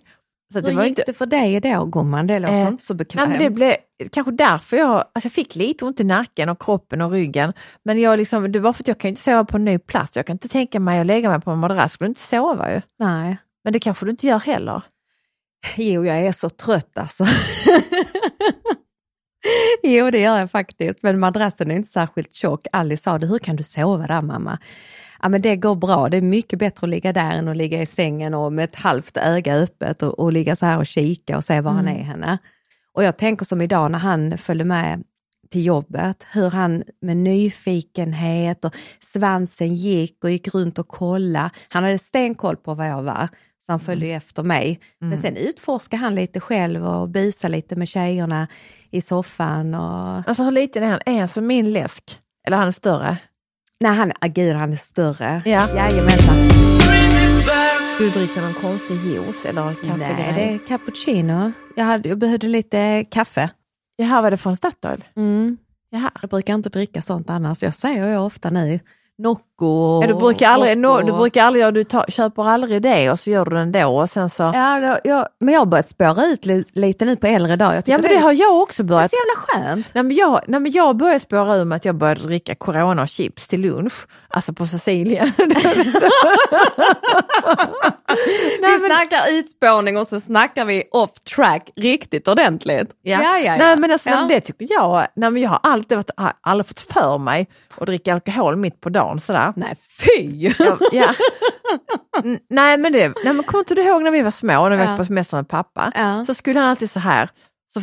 Så 0.54 0.58
att 0.60 0.64
det 0.66 0.70
Hur 0.72 0.78
var 0.78 0.84
gick 0.84 0.90
inte, 1.00 1.04
det 1.06 1.14
för 1.14 1.26
dig 1.26 1.60
då 1.60 1.86
gumman? 1.86 2.28
Det 2.28 2.40
låter 2.40 2.54
Eh, 2.62 2.68
inte 2.68 2.84
så 2.84 2.94
bekvämt. 2.94 3.40
det 3.40 3.50
blev 3.50 3.76
kanske 4.12 4.32
därför 4.32 4.78
jag, 4.78 4.92
alltså 4.96 5.26
jag 5.26 5.32
fick 5.32 5.56
lite 5.56 5.86
ont 5.86 6.00
i 6.00 6.04
nacken 6.04 6.50
och 6.50 6.62
kroppen 6.62 7.02
och 7.02 7.12
ryggen. 7.12 7.54
Men 7.86 8.02
jag 8.02 8.18
liksom, 8.20 8.52
det 8.52 8.60
var 8.60 8.74
för 8.74 8.84
att 8.84 8.88
jag 8.88 8.98
kan 8.98 9.10
inte 9.10 9.22
sova 9.22 9.46
på 9.46 9.58
en 9.58 9.66
ny 9.66 9.80
plats. 9.80 10.16
Jag 10.16 10.26
kan 10.26 10.34
inte 10.34 10.48
tänka 10.48 10.80
mig 10.80 11.00
att 11.00 11.06
lägga 11.08 11.30
mig 11.30 11.42
på 11.42 11.52
en 11.52 11.60
madrass, 11.60 11.92
skulle 11.94 12.08
inte 12.08 12.22
sova 12.22 12.74
ju. 12.74 12.82
Nej. 13.00 13.38
Men 13.64 13.74
det 13.74 13.80
kanske 13.80 14.06
du 14.06 14.12
inte 14.12 14.28
gör 14.28 14.40
heller. 14.40 14.82
Jo, 15.78 16.06
jag 16.06 16.18
är 16.18 16.32
så 16.32 16.50
trött 16.50 16.98
alltså. 16.98 17.24
jo, 19.84 20.12
det 20.12 20.20
gör 20.20 20.40
jag 20.40 20.52
faktiskt. 20.52 21.04
Men 21.04 21.20
madrassen 21.20 21.72
är 21.72 21.76
inte 21.76 21.90
särskilt 21.90 22.34
tjock. 22.34 22.68
Alice 22.72 23.04
sa 23.04 23.18
det, 23.18 23.28
hur 23.28 23.40
kan 23.40 23.56
du 23.56 23.64
sova 23.64 24.08
där 24.08 24.22
mamma? 24.22 24.60
Ja, 25.22 25.30
men 25.30 25.42
det 25.42 25.56
går 25.56 25.76
bra. 25.76 26.10
Det 26.10 26.18
är 26.18 26.22
mycket 26.22 26.60
bättre 26.60 26.86
att 26.86 26.90
ligga 26.90 27.14
där 27.14 27.32
än 27.32 27.48
att 27.48 27.58
ligga 27.58 27.82
i 27.82 27.86
sängen 27.86 28.34
och 28.34 28.54
med 28.54 28.66
ett 28.66 28.76
halvt 28.76 29.18
öga 29.18 29.56
öppet 29.56 30.04
och, 30.04 30.20
och 30.20 30.32
ligga 30.32 30.56
så 30.56 30.66
här 30.66 30.78
och 30.78 30.88
kika 30.88 31.38
och 31.38 31.44
se 31.44 31.62
var 31.62 31.72
han 31.72 31.88
är 31.88 32.04
henne. 32.04 32.38
Och 32.94 33.04
jag 33.04 33.18
tänker 33.18 33.46
som 33.46 33.62
idag 33.62 33.92
när 33.92 34.00
han 34.00 34.38
följde 34.38 34.66
med 34.66 35.04
till 35.50 35.66
jobbet, 35.66 36.26
hur 36.32 36.50
han 36.50 36.84
med 37.02 37.18
nyfikenhet 37.18 38.66
och 38.66 38.76
svansen 39.00 39.76
gick 39.76 40.24
och 40.24 40.32
gick 40.32 40.48
runt 40.48 40.80
och 40.80 40.88
kollade. 40.88 41.50
Han 41.70 41.84
hade 41.84 41.98
stenkoll 41.98 42.58
på 42.58 42.74
vad 42.74 42.88
jag 42.88 43.04
var, 43.04 43.28
så 43.60 43.72
han 43.72 43.80
följde 43.80 44.08
ju 44.08 44.14
efter 44.14 44.44
mig. 44.44 44.80
Men 45.00 45.18
sen 45.18 45.36
utforskade 45.38 46.02
han 46.02 46.16
lite 46.16 46.40
själv 46.40 46.86
och 46.88 47.10
busade 47.10 47.52
lite 47.52 47.76
med 47.76 47.88
tjejerna 47.88 48.48
i 48.92 49.02
soffan. 49.02 49.76
Och... 49.76 50.28
Alltså 50.28 50.44
hur 50.44 50.52
liten 50.52 50.84
är 50.84 50.88
han? 50.88 51.00
Är 51.06 51.20
han 51.20 51.28
som 51.28 51.48
min 51.48 51.74
läsk? 51.74 52.20
Eller 52.48 52.58
han 52.58 52.68
är 52.68 52.72
större? 52.72 53.18
Nej, 53.80 53.96
han, 53.96 54.12
ah, 54.22 54.28
gud, 54.28 54.56
han 54.56 54.74
är 54.74 54.78
större. 54.78 55.42
Ja. 55.46 55.68
Jajamensan. 55.76 56.36
Du 58.00 58.10
dricker 58.10 58.42
någon 58.42 58.54
konstig 58.54 58.96
juice 58.96 59.46
eller 59.46 59.74
kaffegrej? 59.74 60.16
Nej, 60.18 60.34
det 60.36 60.54
är 60.54 60.68
cappuccino. 60.68 61.52
Jag, 61.76 61.86
hade, 61.86 62.10
jag 62.10 62.18
behövde 62.18 62.48
lite 62.48 63.06
kaffe. 63.12 63.50
Jaha, 63.98 64.22
var 64.22 64.32
det 64.32 64.38
från 64.38 64.56
Statoil? 64.56 65.06
Mm. 65.16 65.58
Jaha. 65.90 66.12
Jag 66.22 66.30
brukar 66.30 66.56
inte 66.56 66.70
dricka 66.70 67.02
sånt 67.02 67.30
annars. 67.30 67.64
Jag 67.64 67.74
säger 67.74 68.10
ju 68.10 68.18
ofta 68.18 68.50
nu, 68.50 68.80
Ja, 70.02 70.08
du 70.08 70.14
brukar 70.14 70.48
aldrig, 70.48 70.78
no, 70.78 71.02
du 71.02 71.14
brukar 71.14 71.44
aldrig 71.44 71.62
göra, 71.62 71.72
du 71.72 71.84
tar, 71.84 72.06
köper 72.08 72.48
aldrig 72.50 72.82
det 72.82 73.12
och 73.12 73.20
så 73.20 73.30
gör 73.30 73.46
du 73.46 73.56
det 73.56 73.62
ändå 73.62 74.00
och 74.00 74.10
sen 74.10 74.30
så... 74.30 74.44
Ja, 74.44 74.68
Ja, 74.68 74.80
då, 74.80 74.98
jag, 75.10 75.28
men 75.40 75.54
jag 75.54 75.62
har 75.62 75.66
börjat 75.66 75.90
spåra 75.90 76.26
ut 76.26 76.46
li, 76.46 76.64
lite 76.72 77.06
nu 77.06 77.16
på 77.16 77.28
äldre 77.28 77.56
dagar. 77.56 77.82
Tycker 77.82 78.00
men 78.00 78.10
det 78.10 78.16
är, 78.16 78.22
har 78.22 78.34
jag 78.34 78.62
också 78.62 78.84
det 78.84 78.88
är 78.88 78.96
börjat. 78.96 79.12
så 79.12 79.18
jävla 79.18 79.36
skönt. 79.66 79.94
Nej 79.94 80.04
men, 80.04 80.16
jag, 80.16 80.42
nej 80.48 80.60
men 80.60 80.72
jag 80.72 80.98
började 80.98 81.20
spåra 81.20 81.58
ur 81.58 81.66
med 81.66 81.76
att 81.76 81.86
jag 81.86 81.96
började 81.96 82.22
dricka 82.22 82.56
Corona 82.56 83.02
och 83.02 83.08
chips 83.08 83.48
till 83.48 83.62
lunch, 83.62 84.08
alltså 84.28 84.54
på 84.54 84.68
Sicilien. 84.68 85.32
vi 88.62 88.80
snackar 88.86 89.32
utspårning 89.32 89.98
och 89.98 90.08
så 90.08 90.20
snackar 90.20 90.66
vi 90.66 90.84
off 90.92 91.12
track 91.36 91.70
riktigt 91.76 92.28
ordentligt. 92.28 92.90
ja, 93.02 93.20
ja. 93.22 93.40
ja. 93.40 93.58
Nej 93.58 93.78
men 93.78 93.92
alltså, 93.92 94.10
ja. 94.10 94.16
nej, 94.16 94.22
men 94.22 94.30
det 94.30 94.42
tycker 94.42 94.68
jag, 94.70 95.08
nej, 95.16 95.32
men 95.32 95.42
jag 95.42 95.50
har 95.50 95.60
alltid 95.64 95.98
varit, 95.98 96.10
aldrig 96.42 96.68
fått 96.68 96.80
för 96.80 97.18
mig 97.18 97.48
att 97.78 97.88
dricka 97.88 98.14
alkohol 98.14 98.56
mitt 98.56 98.82
på 98.82 98.90
dagen 98.90 99.20
sådär. 99.20 99.47
Nej, 99.56 99.76
fy! 100.00 100.48
Ja, 100.60 100.78
ja. 100.92 101.14
Nej 102.50 102.78
men 102.78 102.94
det, 102.94 103.14
nej, 103.24 103.34
men 103.34 103.44
kommer 103.44 103.60
inte 103.62 103.76
du 103.76 103.84
ihåg 103.84 104.04
när 104.04 104.12
vi 104.12 104.22
var 104.22 104.32
små, 104.32 104.70
när 104.70 104.78
vi 104.78 104.84
Ja. 104.84 104.90
var 104.90 104.98
på 104.98 105.06
semester 105.06 105.38
med 105.38 105.48
pappa? 105.48 105.92
Ja. 105.96 106.26
Så 106.26 106.34
skulle 106.34 106.60
han 106.60 106.70
alltid 106.70 106.92
så 106.92 107.00
här, 107.00 107.30
så, 107.74 107.82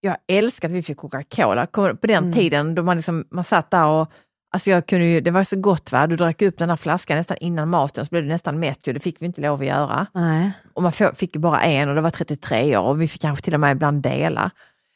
jag 0.00 0.16
älskar 0.28 0.68
att 0.68 0.74
vi 0.74 0.82
fick 0.82 0.98
Coca-Cola, 0.98 1.66
på 1.66 2.06
den 2.06 2.16
Mm. 2.24 2.32
tiden 2.32 2.74
då 2.74 2.82
man, 2.82 2.96
liksom, 2.96 3.24
man 3.30 3.44
satt 3.44 3.70
där 3.70 3.86
och 3.86 4.10
Alltså 4.54 4.70
jag 4.70 4.86
kunde 4.86 5.06
ju, 5.06 5.20
det 5.20 5.30
var 5.30 5.44
så 5.44 5.56
gott 5.56 5.92
va, 5.92 6.06
du 6.06 6.16
drack 6.16 6.42
upp 6.42 6.58
den 6.58 6.68
här 6.68 6.76
flaskan 6.76 7.16
nästan 7.16 7.36
innan 7.40 7.68
maten 7.68 8.04
så 8.06 8.10
blev 8.10 8.22
du 8.22 8.28
nästan 8.28 8.58
mätt 8.60 8.86
ju, 8.86 8.92
det 8.92 9.00
fick 9.00 9.22
vi 9.22 9.26
inte 9.26 9.40
lov 9.40 9.60
att 9.60 9.66
göra. 9.66 10.06
Nej. 10.14 10.52
Och 10.74 10.82
man 10.82 10.92
fick 10.92 11.36
bara 11.36 11.60
en 11.62 11.88
och 11.88 11.94
det 11.94 12.00
var 12.00 12.10
33 12.10 12.76
år 12.76 12.82
och 12.88 13.02
vi 13.02 13.08
fick 13.08 13.20
kanske 13.20 13.44
till 13.44 13.54
och 13.54 13.60
med 13.60 13.72
ibland 13.72 14.02
dela. 14.02 14.50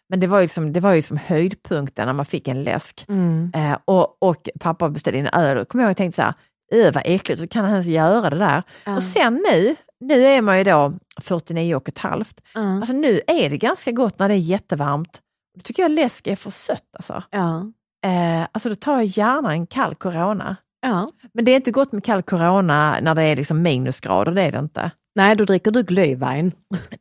Men 0.09 0.21
det 0.21 0.27
var 0.27 0.39
ju 0.39 0.43
liksom, 0.43 0.73
det 0.73 0.81
var 0.81 0.93
ju 0.93 1.03
som 1.03 1.17
höjdpunkten 1.17 2.07
när 2.07 2.13
man 2.13 2.25
fick 2.25 2.49
en 2.49 2.63
läsk. 2.65 3.05
Mm. 3.09 3.53
Eh, 3.55 3.79
och, 3.85 4.23
och 4.23 4.49
pappa 4.61 4.89
beställde 4.89 5.19
in 5.19 5.27
öl 5.27 5.59
och 5.59 5.69
kommer 5.69 5.85
jag 5.85 5.91
och 5.91 5.97
tänkte 5.97 6.17
så 6.17 6.23
här, 6.23 6.35
"Ö, 6.73 6.91
vad 6.95 7.03
äckligt, 7.07 7.41
hur 7.43 7.47
kan 7.47 7.65
han 7.65 7.73
ens 7.73 7.87
göra 7.87 8.31
det 8.31 8.39
där? 8.39 8.63
Ja. 8.85 8.97
Och 8.97 9.03
sen 9.03 9.43
nu, 9.53 9.77
nu 10.01 10.25
är 10.25 10.43
man 10.43 10.59
ju 10.59 10.65
då 10.65 10.93
49 11.21 11.75
och 11.77 11.89
ett 11.89 11.99
halvt. 11.99 12.41
Ja. 12.55 12.61
Alltså 12.77 12.93
nu 12.93 13.21
är 13.27 13.51
det 13.51 13.57
ganska 13.59 13.93
gott 13.93 14.19
när 14.19 14.29
det 14.29 14.35
är 14.35 14.39
jättevarmt. 14.39 15.21
Då 15.57 15.61
tycker 15.63 15.83
jag 15.83 15.91
läsk 15.91 16.27
är 16.27 16.37
för 16.37 16.51
sött 16.51 16.97
alltså. 16.97 17.23
Ja. 17.31 17.73
Eh, 18.07 18.47
alltså 18.53 18.69
då 18.69 18.75
tar 18.75 18.95
jag 18.97 19.05
gärna 19.05 19.53
en 19.53 19.67
kall 19.67 19.95
Corona. 19.95 20.57
ja. 20.83 21.11
Men 21.35 21.45
det 21.45 21.51
är 21.53 21.57
inte 21.57 21.71
gott 21.71 21.93
med 21.93 22.05
kall 22.05 22.23
Corona 22.23 22.99
när 23.03 23.15
det 23.15 23.23
är 23.23 23.37
liksom 23.37 23.63
minusgrader, 23.63 24.33
det 24.33 24.43
är 24.43 24.53
det 24.53 24.59
inte. 24.59 24.91
Nej, 25.17 25.37
då 25.37 25.45
dricker 25.45 25.71
du 25.71 25.83
glühwein. 25.83 26.53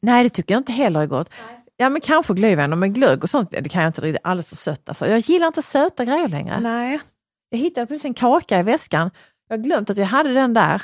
Nej, 0.01 0.23
det 0.23 0.29
tycker 0.29 0.53
jag 0.53 0.59
inte 0.59 0.71
heller 0.71 1.01
är 1.01 1.05
gott. 1.05 1.29
Ja 1.77 1.89
men 1.89 2.01
kanske 2.01 2.33
glühwein, 2.33 2.75
men 2.75 2.93
glögg 2.93 3.23
och 3.23 3.29
sånt, 3.29 3.51
det 3.51 3.69
kan 3.69 3.81
jag 3.81 3.89
inte 3.89 4.01
dricka, 4.01 4.19
det 4.23 4.27
är 4.27 4.31
alldeles 4.31 4.49
för 4.49 4.55
sött 4.55 4.89
alltså. 4.89 5.07
Jag 5.07 5.19
gillar 5.19 5.47
inte 5.47 5.61
söta 5.61 6.05
grejer 6.05 6.27
längre. 6.27 6.59
Nej. 6.59 6.99
Jag 7.49 7.57
hittade 7.59 7.87
precis 7.87 8.05
en 8.05 8.13
kaka 8.13 8.59
i 8.59 8.63
väskan. 8.63 9.11
Jag 9.49 9.57
har 9.57 9.63
glömt 9.63 9.89
att 9.89 9.97
jag 9.97 10.05
hade 10.05 10.33
den 10.33 10.53
där. 10.53 10.81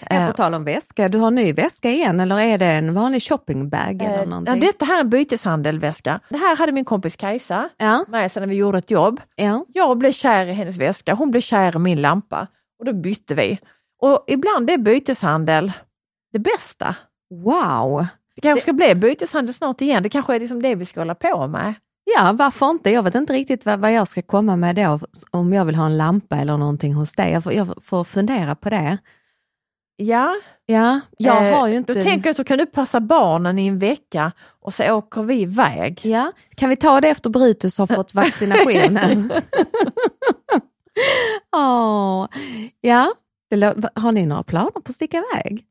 Ja, 0.00 0.16
Eh, 0.16 0.26
på 0.26 0.32
tal 0.32 0.54
om 0.54 0.64
väska, 0.64 1.08
du 1.08 1.18
har 1.18 1.30
ny 1.30 1.52
väska 1.52 1.90
igen 1.90 2.20
eller 2.20 2.40
är 2.40 2.58
det 2.58 2.66
en 2.66 2.94
vanlig 2.94 3.22
shoppingbag 3.22 4.02
eller 4.02 4.14
eh, 4.14 4.18
ja, 4.18 4.24
någonting? 4.24 4.60
detta 4.60 4.84
här 4.84 4.96
är 4.96 5.00
en 5.00 5.10
byteshandelväska. 5.10 6.20
Det 6.28 6.36
här 6.36 6.56
hade 6.56 6.72
min 6.72 6.84
kompis 6.84 7.16
Kajsa 7.16 7.68
Ja, 7.76 8.04
med 8.08 8.32
sig 8.32 8.40
när 8.40 8.46
vi 8.46 8.54
gjorde 8.54 8.78
ett 8.78 8.90
jobb. 8.90 9.20
ja. 9.36 9.64
Jag 9.68 9.98
blev 9.98 10.12
kär 10.12 10.46
i 10.46 10.52
hennes 10.52 10.76
väska, 10.76 11.14
hon 11.14 11.30
blev 11.30 11.40
kär 11.40 11.76
i 11.76 11.78
min 11.78 12.00
lampa 12.02 12.46
och 12.78 12.84
då 12.84 12.92
bytte 12.92 13.34
vi. 13.34 13.58
Och 14.02 14.24
ibland 14.26 14.70
är 14.70 14.78
byteshandel 14.78 15.72
det 16.32 16.38
bästa. 16.38 16.96
Wow! 17.44 18.06
Det 18.36 18.40
kanske 18.42 18.62
ska 18.62 18.72
bli 18.72 18.94
byteshandel 18.94 19.54
snart 19.54 19.80
igen, 19.80 20.02
det 20.02 20.08
kanske 20.08 20.34
är 20.34 20.40
liksom 20.40 20.62
det 20.62 20.74
vi 20.74 20.84
ska 20.84 21.00
hålla 21.00 21.14
på 21.14 21.46
med. 21.46 21.74
Ja, 22.04 22.32
varför 22.32 22.70
inte? 22.70 22.90
Jag 22.90 23.02
vet 23.02 23.14
inte 23.14 23.32
riktigt 23.32 23.66
vad, 23.66 23.80
vad 23.80 23.92
jag 23.92 24.08
ska 24.08 24.22
komma 24.22 24.56
med 24.56 24.76
då, 24.76 25.00
om 25.30 25.52
jag 25.52 25.64
vill 25.64 25.74
ha 25.74 25.86
en 25.86 25.96
lampa 25.96 26.36
eller 26.36 26.56
någonting 26.56 26.94
hos 26.94 27.12
dig. 27.12 27.32
Jag 27.32 27.44
får, 27.44 27.52
jag 27.52 27.74
får 27.82 28.04
fundera 28.04 28.54
på 28.54 28.70
det. 28.70 28.98
Ja, 29.96 30.34
Ja, 30.68 31.00
jag 31.18 31.48
eh, 31.48 31.58
har 31.58 31.68
ju 31.68 31.76
inte... 31.76 31.94
Då 31.94 32.02
tänker 32.02 32.28
jag 32.28 32.30
att 32.30 32.36
då 32.36 32.44
kan 32.44 32.58
du 32.58 32.66
passa 32.66 33.00
barnen 33.00 33.58
i 33.58 33.66
en 33.66 33.78
vecka 33.78 34.32
och 34.60 34.74
så 34.74 34.92
åker 34.92 35.22
vi 35.22 35.40
iväg. 35.40 36.00
Ja, 36.02 36.32
kan 36.54 36.70
vi 36.70 36.76
ta 36.76 37.00
det 37.00 37.08
efter 37.08 37.30
Brutus 37.30 37.78
har 37.78 37.86
fått 37.86 38.14
vaccinationen? 38.14 39.32
Åh, 41.56 42.28
ja, 42.80 43.14
har 43.94 44.12
ni 44.12 44.26
några 44.26 44.42
planer 44.42 44.70
på 44.70 44.82
att 44.84 44.94
sticka 44.94 45.16
iväg? 45.32 45.64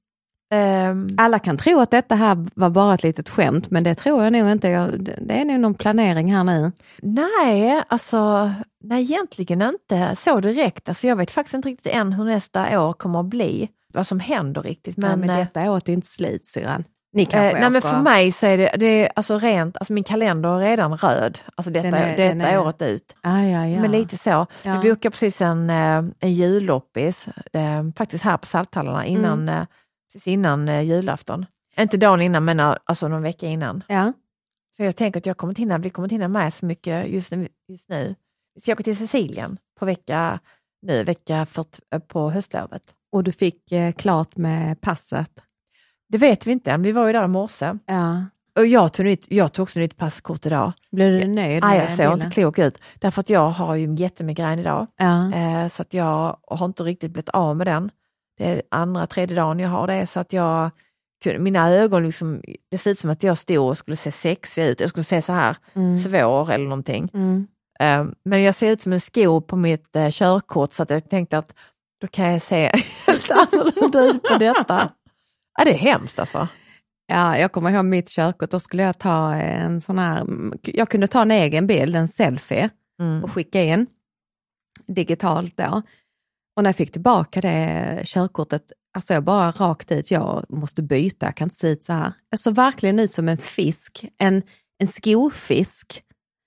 Ehm, 0.53 1.07
Alla 1.17 1.39
kan 1.39 1.57
tro 1.57 1.79
att 1.79 1.91
detta 1.91 2.15
här 2.15 2.47
var 2.55 2.69
bara 2.69 2.93
ett 2.93 3.03
litet 3.03 3.29
skämt, 3.29 3.71
men 3.71 3.83
det 3.83 3.95
tror 3.95 4.23
jag 4.23 4.33
nog 4.33 4.51
inte. 4.51 4.67
Jag, 4.69 4.99
det 5.21 5.33
är 5.33 5.45
nog 5.45 5.59
någon 5.59 5.73
planering 5.73 6.33
här 6.35 6.43
nu. 6.43 6.71
Nej, 7.01 7.83
alltså 7.87 8.51
nej, 8.83 9.01
egentligen 9.01 9.61
inte 9.61 10.15
så 10.15 10.39
direkt. 10.39 10.89
Alltså, 10.89 11.07
jag 11.07 11.15
vet 11.15 11.31
faktiskt 11.31 11.53
inte 11.53 11.69
riktigt 11.69 11.93
än 11.93 12.13
hur 12.13 12.25
nästa 12.25 12.81
år 12.85 12.93
kommer 12.93 13.19
att 13.19 13.25
bli, 13.25 13.69
vad 13.93 14.07
som 14.07 14.19
händer 14.19 14.61
riktigt. 14.61 14.97
Men, 14.97 15.09
Men, 15.09 15.19
men 15.19 15.29
eh, 15.29 15.37
detta 15.37 15.71
året 15.71 15.83
är 15.87 15.89
ju 15.89 15.95
inte 15.95 16.07
slut 16.07 16.45
syrran. 16.45 16.83
Ni 17.13 17.21
eh, 17.23 17.27
kanske 17.29 17.59
nej, 17.59 17.69
men 17.69 17.81
för 17.81 18.01
mig 18.01 18.31
så 18.31 18.45
är 18.45 18.57
det, 18.57 18.71
det 18.77 18.85
är 18.85 19.11
alltså 19.15 19.37
rent, 19.39 19.77
alltså 19.77 19.93
min 19.93 20.03
kalender 20.03 20.49
är 20.49 20.59
redan 20.59 20.97
röd, 20.97 21.39
alltså 21.55 21.71
detta, 21.71 21.97
är- 21.97 22.17
detta 22.17 22.47
är- 22.49 22.59
året 22.59 22.81
ut. 22.81 23.15
Ah, 23.21 23.39
ja, 23.41 23.67
ja. 23.67 23.81
Men 23.81 23.91
lite 23.91 24.17
så. 24.17 24.29
Ja. 24.63 24.79
Vi 24.83 24.89
bokade 24.89 25.11
precis 25.11 25.41
en, 25.41 25.69
eh, 25.69 26.03
en 26.19 26.33
julloppis, 26.33 27.27
eh, 27.53 27.83
faktiskt 27.97 28.23
här 28.23 28.37
på 28.37 28.45
Salthallarna 28.45 29.05
innan, 29.05 29.49
Mm. 29.49 29.65
Precis 30.13 30.27
innan 30.27 30.69
eh, 30.69 30.81
julafton. 30.81 31.45
Inte 31.77 31.97
dagen 31.97 32.21
innan 32.21 32.45
men 32.45 32.59
alltså 32.59 33.07
någon 33.07 33.21
vecka 33.21 33.47
innan. 33.47 33.83
Ja. 33.87 34.13
Så 34.77 34.83
jag 34.83 34.95
tänker 34.95 35.19
att 35.19 35.25
jag 35.25 35.37
kommer 35.37 35.51
inte 35.51 35.61
hinna, 35.61 35.77
vi 35.77 35.89
kommer 35.89 36.05
inte 36.05 36.15
hinna 36.15 36.27
med 36.27 36.53
så 36.53 36.65
mycket 36.65 37.07
just 37.09 37.31
nu. 37.31 37.47
Just 37.67 37.89
nu. 37.89 38.15
Vi 38.55 38.61
ska 38.61 38.73
åka 38.73 38.83
till 38.83 38.97
Sicilien 38.97 39.57
på 39.79 39.85
vecka, 39.85 40.39
nu, 40.81 41.03
vecka 41.03 41.45
40, 41.45 41.81
eh, 41.93 41.99
på 41.99 42.29
höstlovet. 42.29 42.83
Och 43.11 43.23
du 43.23 43.31
fick 43.31 43.71
eh, 43.71 43.91
klart 43.91 44.37
med 44.37 44.81
passet. 44.81 45.31
Det 46.09 46.17
vet 46.17 46.47
vi 46.47 46.51
inte 46.51 46.71
än, 46.71 46.81
vi 46.81 46.91
var 46.91 47.07
ju 47.07 47.13
där 47.13 47.25
i 47.25 47.27
morse. 47.27 47.73
Ja. 47.85 48.25
och 48.55 48.65
jag 48.65 48.93
tog, 48.93 49.05
nytt, 49.05 49.25
jag 49.29 49.53
tog 49.53 49.63
också 49.63 49.79
nytt 49.79 49.97
passkort 49.97 50.45
idag. 50.45 50.71
Blev 50.91 51.11
du 51.11 51.27
nöjd 51.27 51.63
Nej, 51.63 51.77
med 51.77 51.83
jag 51.83 51.91
ser 51.91 51.97
bilden? 51.97 52.13
inte 52.13 52.29
klok 52.33 52.59
ut. 52.59 52.79
Därför 52.99 53.19
att 53.19 53.29
jag 53.29 53.49
har 53.49 53.75
ju 53.75 53.95
jättemigrän 53.95 54.59
idag. 54.59 54.87
Ja. 54.97 55.33
Eh, 55.33 55.67
så 55.67 55.81
att 55.81 55.93
jag 55.93 56.37
har 56.47 56.65
inte 56.65 56.83
riktigt 56.83 57.11
blivit 57.11 57.29
av 57.29 57.57
med 57.57 57.67
den. 57.67 57.91
Det 58.37 58.45
är 58.45 58.61
andra, 58.71 59.07
tredje 59.07 59.35
dagen 59.35 59.59
jag 59.59 59.69
har 59.69 59.87
det. 59.87 60.07
Så 60.07 60.19
att 60.19 60.33
jag, 60.33 60.71
mina 61.39 61.69
ögon, 61.69 62.03
liksom, 62.05 62.41
det 62.71 62.77
ser 62.77 62.91
ut 62.91 62.99
som 62.99 63.09
att 63.09 63.23
jag 63.23 63.37
stod 63.37 63.69
och 63.69 63.77
skulle 63.77 63.97
se 63.97 64.11
sexig 64.11 64.63
ut. 64.65 64.79
Jag 64.79 64.89
skulle 64.89 65.03
se 65.03 65.21
så 65.21 65.33
här 65.33 65.57
Mm. 65.73 65.97
svår 65.99 66.51
eller 66.51 66.65
någonting. 66.65 67.09
Mm. 67.13 67.47
Eh, 67.79 68.05
men 68.25 68.43
jag 68.43 68.55
ser 68.55 68.71
ut 68.71 68.81
som 68.81 68.93
en 68.93 69.01
sko 69.01 69.41
på 69.41 69.55
mitt 69.55 69.95
eh, 69.95 70.09
körkort 70.11 70.73
så 70.73 70.83
att 70.83 70.89
jag 70.89 71.09
tänkte 71.09 71.37
att 71.37 71.53
då 72.01 72.07
kan 72.07 72.31
jag 72.31 72.41
se 72.41 72.71
helt 73.07 73.31
annorlunda 73.31 74.03
ut 74.05 74.23
på 74.23 74.37
detta. 74.37 74.89
Ja, 75.57 75.65
det 75.65 75.71
är 75.73 75.77
hemskt 75.77 76.19
alltså. 76.19 76.47
Ja, 77.07 77.37
jag 77.37 77.51
kommer 77.51 77.71
ihåg 77.71 77.85
mitt 77.85 78.09
körkort, 78.09 78.49
då 78.51 78.59
skulle 78.59 78.83
jag 78.83 78.97
ta 78.99 79.33
en 79.35 79.81
sån 79.81 79.99
här, 79.99 80.25
jag 80.61 80.89
kunde 80.89 81.07
ta 81.07 81.21
en 81.21 81.31
egen 81.31 81.67
bild, 81.67 81.95
en 81.95 82.07
selfie 82.07 82.69
Mm. 82.99 83.23
och 83.23 83.31
skicka 83.31 83.63
in 83.63 83.87
digitalt 84.87 85.57
då. 85.57 85.81
Och 86.55 86.63
när 86.63 86.67
jag 86.67 86.75
fick 86.75 86.91
tillbaka 86.91 87.41
det 87.41 88.01
körkortet, 88.05 88.71
alltså 88.97 89.13
jag 89.13 89.23
bara 89.23 89.51
rakt 89.51 89.91
ut, 89.91 90.11
jag 90.11 90.45
måste 90.49 90.81
byta, 90.83 91.25
jag 91.25 91.35
kan 91.35 91.45
inte 91.45 91.55
se 91.55 91.67
ut 91.69 91.83
så 91.83 91.93
här. 91.93 92.13
Jag 92.29 92.39
såg 92.39 92.55
verkligen 92.55 92.99
ut 92.99 93.11
som 93.11 93.29
en 93.29 93.37
fisk, 93.37 94.05
en, 94.17 94.43
en 94.79 94.87
skofisk, 94.87 96.01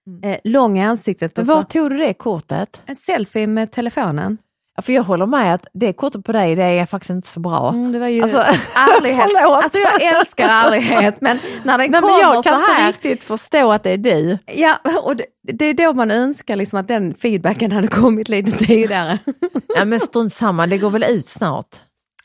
Mm. 0.08 0.30
eh, 0.30 0.38
lång 0.44 0.78
i 0.78 0.82
ansiktet 0.84 1.36
så 1.36 1.42
var 1.44 1.62
tog 1.62 1.90
du 1.90 1.96
det 1.98 2.14
kortet? 2.14 2.82
en 2.86 2.96
selfie 2.96 3.46
med 3.46 3.72
telefonen. 3.72 4.38
För 4.82 4.92
jag 4.92 5.02
håller 5.02 5.26
med 5.26 5.54
att 5.54 5.66
det 5.74 5.92
kortet 5.92 6.24
på 6.24 6.32
dig, 6.32 6.54
det 6.56 6.62
är 6.64 6.86
faktiskt 6.86 7.10
inte 7.10 7.28
så 7.28 7.40
bra. 7.40 7.68
Mm, 7.68 7.92
det 7.92 7.98
var 7.98 8.06
ju 8.06 8.22
Alltså, 8.22 8.38
ärlighet. 8.74 9.26
Alltså 9.46 9.78
jag 9.78 10.02
älskar 10.02 10.48
ärlighet, 10.48 11.20
men 11.20 11.38
när 11.64 11.78
den 11.78 11.90
Nej, 11.90 12.00
men 12.00 12.02
kommer 12.02 12.20
jag 12.20 12.44
kan 12.44 12.60
så 12.60 12.66
här, 12.72 12.86
inte 12.86 13.08
riktigt 13.08 13.24
förstå 13.24 13.72
att 13.72 13.82
det 13.82 13.90
är 13.90 13.98
du. 13.98 14.38
Ja, 14.46 14.78
och 15.04 15.16
det, 15.16 15.24
det 15.42 15.64
är 15.64 15.74
då 15.74 15.92
man 15.92 16.10
önskar 16.10 16.56
liksom 16.56 16.78
att 16.78 16.88
den 16.88 17.14
feedbacken 17.14 17.72
hade 17.72 17.88
kommit 17.88 18.28
lite 18.28 18.50
tidigare. 18.50 19.18
Ja, 19.76 19.84
men 19.84 20.00
strunt 20.00 20.34
samma, 20.34 20.66
det 20.66 20.78
går 20.78 20.90
väl 20.90 21.04
ut 21.04 21.28
snart. 21.28 21.76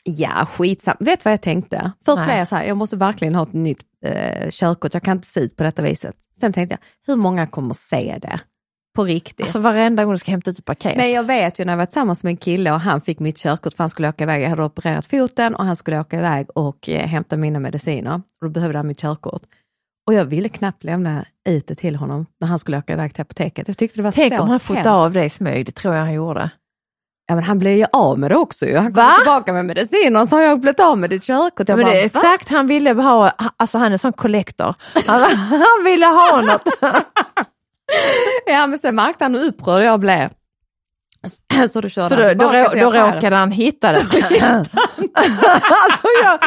ja, 0.02 0.46
skitsam. 0.56 0.96
Vet 1.00 1.18
du 1.20 1.22
vad 1.24 1.32
jag 1.32 1.42
tänkte? 1.42 1.92
Först 2.04 2.18
Nej. 2.18 2.26
blev 2.26 2.38
jag 2.38 2.48
så 2.48 2.56
här, 2.56 2.64
jag 2.64 2.76
måste 2.76 2.96
verkligen 2.96 3.34
ha 3.34 3.42
ett 3.42 3.52
nytt 3.52 3.82
eh, 4.06 4.50
körkort, 4.50 4.94
jag 4.94 5.02
kan 5.02 5.16
inte 5.16 5.28
se 5.28 5.40
ut 5.40 5.56
på 5.56 5.62
detta 5.62 5.82
viset. 5.82 6.14
Sen 6.40 6.52
tänkte 6.52 6.72
jag, 6.80 7.12
hur 7.12 7.16
många 7.20 7.46
kommer 7.46 7.74
se 7.74 8.18
det? 8.22 8.40
På 8.94 9.04
riktigt. 9.04 9.46
Alltså 9.46 9.58
varenda 9.58 10.04
gång 10.04 10.12
du 10.12 10.18
ska 10.18 10.30
hämta 10.30 10.50
ut 10.50 10.58
ett 10.58 10.64
paket. 10.64 10.96
Men 10.96 11.10
jag 11.10 11.24
vet 11.24 11.60
ju 11.60 11.64
när 11.64 11.72
jag 11.72 11.78
var 11.78 11.86
tillsammans 11.86 12.22
med 12.24 12.30
en 12.30 12.36
kille 12.36 12.72
och 12.72 12.80
han 12.80 13.00
fick 13.00 13.18
mitt 13.18 13.36
körkort 13.38 13.74
för 13.74 13.84
han 13.84 13.90
skulle 13.90 14.08
åka 14.08 14.24
iväg, 14.24 14.42
jag 14.42 14.50
hade 14.50 14.64
opererat 14.64 15.06
foten 15.06 15.54
och 15.54 15.64
han 15.64 15.76
skulle 15.76 16.00
åka 16.00 16.18
iväg 16.18 16.46
och 16.54 16.88
eh, 16.88 17.06
hämta 17.06 17.36
mina 17.36 17.58
mediciner. 17.60 18.14
Och 18.14 18.22
då 18.46 18.48
behövde 18.48 18.78
han 18.78 18.86
mitt 18.86 19.00
körkort. 19.00 19.42
Och 20.06 20.14
jag 20.14 20.24
ville 20.24 20.48
knappt 20.48 20.84
lämna 20.84 21.24
ut 21.48 21.66
det 21.66 21.74
till 21.74 21.96
honom 21.96 22.26
när 22.40 22.48
han 22.48 22.58
skulle 22.58 22.78
åka 22.78 22.92
iväg 22.92 23.14
till 23.14 23.22
apoteket. 23.22 23.68
Jag 23.68 23.78
tyckte 23.78 23.98
det 23.98 24.02
var 24.02 24.12
Tänk 24.12 24.34
så 24.36 24.42
om 24.42 24.48
han 24.48 24.60
fått 24.60 24.86
av 24.86 25.12
dig 25.12 25.30
smyg, 25.30 25.66
det 25.66 25.72
tror 25.72 25.94
jag 25.94 26.02
han 26.02 26.12
gjorde. 26.12 26.50
Ja 27.26 27.34
men 27.34 27.44
han 27.44 27.58
blev 27.58 27.76
ju 27.76 27.86
av 27.92 28.18
med 28.18 28.30
det 28.30 28.36
också 28.36 28.66
ju. 28.66 28.76
Han 28.76 28.86
kom 28.86 28.94
Va? 28.94 29.10
tillbaka 29.18 29.52
med 29.52 29.64
mediciner 29.64 30.20
och 30.20 30.28
så 30.28 30.36
har 30.36 30.42
jag 30.42 30.60
blivit 30.60 30.80
av 30.80 30.98
med 30.98 31.10
ditt 31.10 31.24
körkort. 31.24 31.68
Jag 31.68 31.76
Men 31.76 31.86
bara, 31.86 31.94
exakt, 31.94 32.48
han 32.48 32.66
ville 32.66 32.92
ha, 32.92 33.30
alltså 33.56 33.78
han 33.78 33.86
är 33.86 33.92
en 33.92 33.98
sån 33.98 34.12
kollektor. 34.12 34.74
Han, 35.06 35.20
han 35.36 35.84
ville 35.84 36.06
ha 36.06 36.40
något. 36.40 36.68
Ja 38.46 38.66
men 38.66 38.78
sen 38.78 38.94
märkte 38.94 39.24
han 39.24 39.34
hur 39.34 39.48
upprörd 39.48 39.84
jag 39.84 40.00
blev. 40.00 40.30
Så 41.70 41.80
då 41.80 41.88
körde 41.88 42.08
Så 42.16 42.22
han 42.22 42.38
då, 42.38 42.44
då, 42.44 42.52
då 42.52 42.58
affären. 42.88 43.14
råkade 43.14 43.36
han 43.36 43.50
hitta 43.50 43.92
det. 43.92 43.98
alltså 45.14 46.06
jag, 46.24 46.40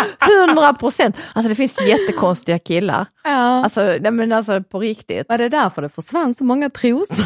100 0.50 0.74
procent. 0.74 1.17
Alltså 1.33 1.50
det 1.50 1.55
finns 1.55 1.81
jättekonstiga 1.88 2.59
killar. 2.59 3.05
Ja. 3.24 3.64
Alltså, 3.64 3.81
nej, 3.81 4.11
men 4.11 4.31
alltså 4.31 4.64
på 4.64 4.79
riktigt. 4.79 5.29
Var 5.29 5.38
det 5.38 5.50
därför 5.50 5.81
det 5.81 5.90
försvann 5.90 6.33
så 6.33 6.44
många 6.44 6.70
trosor? 6.70 7.25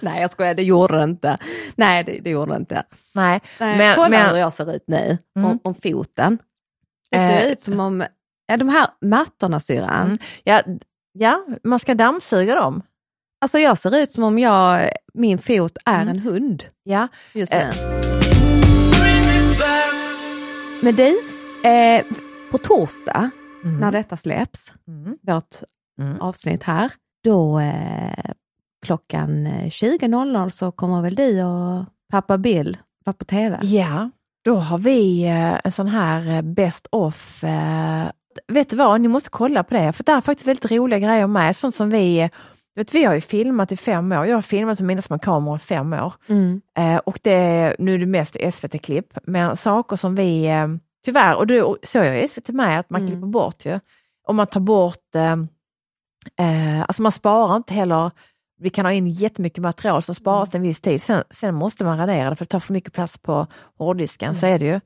Nej 0.00 0.20
jag 0.20 0.30
skojar, 0.30 0.54
det 0.54 0.62
gjorde 0.62 0.96
det 0.98 1.04
inte. 1.04 1.38
Nej 1.76 2.04
det, 2.04 2.18
det 2.20 2.30
gjorde 2.30 2.52
det 2.52 2.56
inte. 2.56 2.82
Nej, 3.14 3.40
Nej, 3.60 3.78
men, 3.78 3.94
kolla 3.94 4.18
hur 4.18 4.32
men 4.32 4.40
jag 4.40 4.52
ser 4.52 4.74
ut 4.76 4.84
nu, 4.86 5.18
Mm. 5.36 5.50
om, 5.50 5.60
om 5.64 5.74
foten. 5.74 6.38
Det 7.10 7.18
ser 7.18 7.42
Eh. 7.46 7.52
ut 7.52 7.60
som 7.60 7.80
om, 7.80 8.04
ja 8.46 8.56
de 8.56 8.68
här 8.68 8.88
mattorna 9.00 9.60
syrran, 9.60 10.06
Mm. 10.06 10.18
ja, 10.44 10.60
ja, 11.12 11.44
man 11.64 11.78
ska 11.78 11.94
dammsuga 11.94 12.54
dem. 12.54 12.82
Alltså 13.40 13.58
jag 13.58 13.78
ser 13.78 13.96
ut 13.96 14.10
som 14.12 14.24
om 14.24 14.38
jag, 14.38 14.90
min 15.14 15.38
fot 15.38 15.76
är 15.84 16.02
Mm. 16.02 16.08
en 16.08 16.18
hund 16.18 16.64
Ja, 16.84 17.08
just 17.34 17.52
nu. 17.52 17.58
Eh. 17.58 17.74
Men 20.82 20.96
du, 20.96 21.18
eh, 21.68 22.02
på 22.50 22.58
torsdag 22.58 23.30
Mm. 23.64 23.80
när 23.80 23.92
detta 23.92 24.16
släpps, 24.16 24.72
Mm. 24.88 25.16
vårt 25.22 25.54
Mm. 26.00 26.20
avsnitt 26.20 26.62
här, 26.62 26.92
då 27.24 27.58
eh, 27.60 28.30
klockan 28.86 29.46
eh, 29.46 29.70
20.00 29.70 30.48
så 30.50 30.72
kommer 30.72 31.02
väl 31.02 31.14
du 31.14 31.42
och 31.42 31.84
pappa 32.12 32.38
Bill 32.38 32.78
vara 33.04 33.14
på 33.14 33.24
TV? 33.24 33.58
Ja, 33.62 34.10
då 34.44 34.56
har 34.56 34.78
vi 34.78 35.24
eh, 35.24 35.60
en 35.64 35.72
sån 35.72 35.88
här 35.88 36.36
eh, 36.36 36.42
best 36.42 36.86
of. 36.90 37.44
Eh, 37.44 38.04
vet 38.48 38.70
du 38.70 38.76
vad, 38.76 39.00
ni 39.00 39.08
måste 39.08 39.30
kolla 39.30 39.62
på 39.64 39.74
det, 39.74 39.92
för 39.92 40.04
det 40.04 40.12
är 40.12 40.20
faktiskt 40.20 40.46
väldigt 40.48 40.70
roliga 40.72 40.98
grejer 40.98 41.26
med. 41.26 41.56
Sånt 41.56 41.74
som 41.76 41.90
vi, 41.90 42.30
eh, 42.76 42.80
vet, 42.80 42.94
vi 42.94 43.04
har 43.04 43.14
ju 43.14 43.20
filmat 43.20 43.72
i 43.72 43.76
fem 43.76 44.12
år. 44.12 44.26
Jag 44.26 44.36
har 44.36 44.42
filmat 44.42 44.78
med 44.78 44.86
mina 44.86 45.02
små 45.02 45.18
kameror 45.18 45.56
i 45.56 45.60
fem 45.60 45.92
år. 45.92 46.14
Mm. 46.28 46.60
Eh, 46.78 46.96
och 46.96 47.18
det, 47.22 47.76
nu 47.78 47.94
är 47.94 47.98
det 47.98 48.06
mest 48.06 48.36
SVT-klipp, 48.52 49.18
men 49.22 49.56
saker 49.56 49.96
som 49.96 50.14
vi, 50.14 50.46
eh, 50.46 50.68
tyvärr, 51.04 51.36
och 51.36 51.46
du 51.46 51.76
så 51.82 51.98
gör 51.98 52.14
ju 52.14 52.28
SVT 52.28 52.48
med, 52.48 52.80
att 52.80 52.90
man 52.90 53.00
Mm. 53.00 53.12
klipper 53.12 53.26
bort 53.28 53.64
ju. 53.64 53.80
Om 54.28 54.36
man 54.36 54.46
tar 54.46 54.60
bort, 54.60 55.14
eh, 55.14 55.36
eh, 56.46 56.80
alltså 56.82 57.02
man 57.02 57.12
sparar 57.12 57.56
inte 57.56 57.74
heller, 57.74 58.10
vi 58.58 58.70
kan 58.70 58.84
ha 58.86 58.92
in 58.92 59.08
jättemycket 59.08 59.62
material 59.62 60.02
som 60.02 60.14
sparas 60.14 60.54
en 60.54 60.62
viss 60.62 60.80
tid, 60.80 61.02
sen, 61.02 61.24
sen 61.30 61.54
måste 61.54 61.84
man 61.84 61.98
radera 61.98 62.30
det 62.30 62.36
för 62.36 62.44
det 62.44 62.48
tar 62.48 62.58
för 62.60 62.72
mycket 62.72 62.92
plats 62.92 63.18
på 63.18 63.46
hårddisken, 63.78 64.34
så 64.34 64.46
är 64.46 64.58
det 64.58 64.64
ju. 64.66 64.80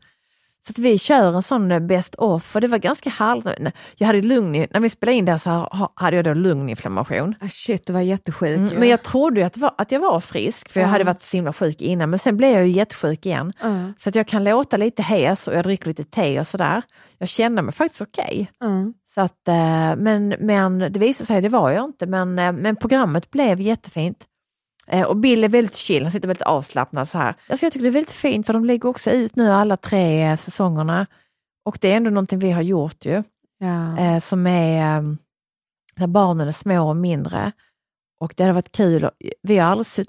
Så 0.67 0.71
att 0.71 0.79
vi 0.79 0.99
kör 0.99 1.33
en 1.37 1.43
sån 1.43 1.73
eh, 1.73 1.81
best 1.81 2.15
off 2.15 2.55
och 2.55 2.61
det 2.61 2.69
var 2.69 2.79
ganska 2.79 3.11
härligt. 3.11 3.75
Jag 3.97 4.07
hade 4.07 4.23
lugn, 4.23 4.67
när 4.71 4.81
vi 4.81 4.91
spelade 4.91 5.17
in 5.17 5.25
det 5.25 5.39
så 5.39 5.51
ha- 5.51 5.93
hade 5.97 6.17
jag 6.17 6.25
då 6.25 6.35
lunginflammation. 6.35 7.35
Ah, 7.41 7.49
shit, 7.49 7.87
du 7.87 7.93
var 7.93 8.01
jättesjuk. 8.01 8.59
Mm, 8.59 8.75
men 8.79 8.89
jag 8.89 9.03
trodde 9.03 9.47
att, 9.47 9.57
var, 9.57 9.75
att 9.79 9.93
jag 9.93 10.01
var 10.01 10.21
frisk, 10.21 10.71
för 10.71 10.81
jag 10.81 10.87
Ja. 10.87 10.91
hade 10.91 11.05
varit 11.05 11.23
så 11.23 11.37
himla 11.37 11.53
sjuk 11.53 11.81
innan, 11.81 12.11
men 12.11 12.19
sen 12.19 12.37
blev 12.37 12.51
jag 12.53 12.67
ju 12.67 12.73
jättesjuk 12.73 13.27
igen. 13.27 13.53
Ja, 13.63 13.93
Så 13.99 14.09
att 14.09 14.15
jag 14.15 14.27
kan 14.27 14.45
låta 14.45 14.77
lite 14.77 15.03
hes 15.03 15.49
och 15.49 15.55
jag 15.55 15.65
dricker 15.65 15.87
lite 15.87 16.05
te 16.05 16.41
och 16.41 16.47
sådär. 16.47 16.83
Jag 17.19 17.29
kände 17.29 17.63
mig 17.63 17.75
faktiskt 17.75 18.01
okej. 18.03 18.51
ja. 18.61 18.67
Så 19.15 19.21
att, 19.21 19.49
eh, 19.49 19.97
men, 19.97 20.29
men 20.41 20.79
det 20.79 20.99
visade 21.01 21.27
sig, 21.27 21.41
det 21.41 21.49
var 21.49 21.71
jag 21.71 21.85
inte, 21.85 22.07
men, 22.07 22.39
eh, 22.39 22.53
men 22.53 22.77
programmet 22.77 23.31
blev 23.31 23.61
jättefint. 23.61 24.25
Eh, 24.93 25.03
Och 25.07 25.17
Bill 25.17 25.45
är 25.45 25.49
väldigt 25.49 25.77
chill, 25.77 26.03
han 26.03 26.13
sitter 26.13 26.29
väldigt 26.29 26.43
avslappnad 26.47 27.09
så 27.09 27.19
här. 27.19 27.35
Alltså 27.49 27.67
jag 27.67 27.73
tycker 27.73 27.83
det 27.83 27.89
är 27.89 27.93
väldigt 27.93 28.11
fint 28.15 28.47
för 28.47 28.53
de 28.53 28.65
lägger 28.65 28.89
också 28.89 29.11
ut 29.11 29.37
nu 29.37 29.51
alla 29.53 29.77
tre 29.77 30.23
eh, 30.31 30.37
säsongerna. 30.37 31.07
Och 31.65 31.79
det 31.81 31.93
är 31.93 31.97
ändå 31.97 32.11
någonting 32.11 32.39
vi 32.39 32.51
har 32.51 32.63
gjort 32.63 33.05
ju, 33.05 33.23
Ja. 33.59 33.99
eh, 33.99 34.19
som 34.19 34.47
är 34.47 35.17
när 35.97 36.07
barnen 36.07 36.49
är 36.49 36.53
små 36.53 36.89
och 36.89 36.97
mindre. 36.97 37.53
Och 38.21 38.35
det 38.37 38.43
hade 38.43 38.53
varit 38.53 38.73
kul, 38.73 39.11
vi 39.43 39.59
har 39.59 39.71
aldrig 39.71 40.07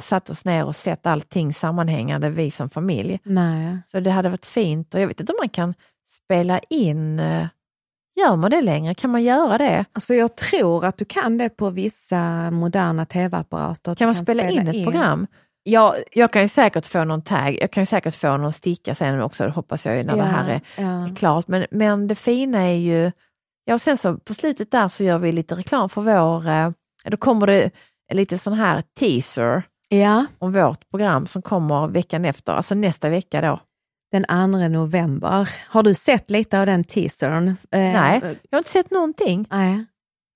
satt 0.00 0.30
oss 0.30 0.44
ner 0.44 0.64
och 0.64 0.76
sett 0.76 1.06
allting 1.06 1.54
sammanhängande, 1.54 2.30
vi 2.30 2.50
som 2.50 2.70
familj. 2.70 3.20
Nej. 3.24 3.78
Så 3.86 4.00
det 4.00 4.10
hade 4.10 4.28
varit 4.28 4.46
fint 4.46 4.94
och 4.94 5.00
jag 5.00 5.08
vet 5.08 5.20
inte 5.20 5.32
om 5.32 5.38
man 5.40 5.48
kan 5.48 5.74
spela 6.24 6.58
in, 6.58 7.20
gör 8.16 8.36
man 8.36 8.50
det 8.50 8.62
längre? 8.62 8.94
Kan 8.94 9.10
man 9.10 9.22
göra 9.22 9.58
det? 9.58 9.84
Alltså 9.92 10.14
jag 10.14 10.36
tror 10.36 10.84
att 10.84 10.98
du 10.98 11.04
kan 11.04 11.38
det 11.38 11.48
på 11.48 11.70
vissa 11.70 12.50
moderna 12.50 13.06
tv-apparater. 13.06 13.94
Kan 13.94 14.06
man 14.06 14.14
spela 14.14 14.50
in 14.50 14.68
ett 14.68 14.84
program? 14.84 15.26
Ja, 15.62 15.96
Jag 16.12 16.32
kan 16.32 16.42
ju 16.42 16.48
säkert 16.48 16.86
få 16.86 17.04
någon 17.04 17.22
tag, 17.22 17.58
jag 17.60 17.70
kan 17.70 17.82
ju 17.82 17.86
säkert 17.86 18.14
få 18.14 18.36
någon 18.36 18.52
sticka 18.52 18.94
sen 18.94 19.20
också, 19.20 19.44
det 19.44 19.50
hoppas 19.50 19.86
jag 19.86 19.96
ju 19.96 20.02
när 20.02 20.16
ja, 20.16 20.24
det 20.24 20.28
här 20.28 20.50
är, 20.50 20.60
ja. 20.82 21.04
är 21.04 21.16
klart. 21.16 21.48
Men, 21.48 21.66
men 21.70 22.08
det 22.08 22.14
fina 22.14 22.60
är 22.62 22.76
ju, 22.76 23.12
ja 23.64 23.74
och 23.74 23.80
sen 23.80 23.96
så 23.96 24.16
på 24.16 24.34
slutet 24.34 24.70
där 24.70 24.88
så 24.88 25.04
gör 25.04 25.18
vi 25.18 25.32
lite 25.32 25.54
reklam 25.54 25.88
för 25.88 26.00
vår, 26.00 26.48
eh, 26.48 26.70
då 27.04 27.16
kommer 27.16 27.46
det 27.46 27.70
lite 28.12 28.38
sån 28.38 28.52
här 28.52 28.82
teaser 28.98 29.62
ja, 29.88 30.26
om 30.38 30.52
vårt 30.52 30.90
program 30.90 31.26
som 31.26 31.42
kommer 31.42 31.88
veckan 31.88 32.24
efter, 32.24 32.52
alltså 32.52 32.74
nästa 32.74 33.08
vecka 33.08 33.40
då. 33.40 33.60
Den 34.22 34.52
2 34.52 34.68
november. 34.68 35.48
Har 35.68 35.82
du 35.82 35.94
sett 35.94 36.30
lite 36.30 36.60
av 36.60 36.66
den 36.66 36.84
teasern? 36.84 37.48
Eh, 37.48 37.54
Nej. 37.70 38.20
Jag 38.22 38.56
har 38.56 38.58
inte 38.58 38.70
sett 38.70 38.90
någonting. 38.90 39.46
Nej. 39.50 39.84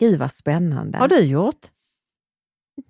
Gud 0.00 0.18
vad 0.18 0.32
spännande. 0.32 0.98
Har 0.98 1.08
du 1.08 1.18
gjort? 1.20 1.66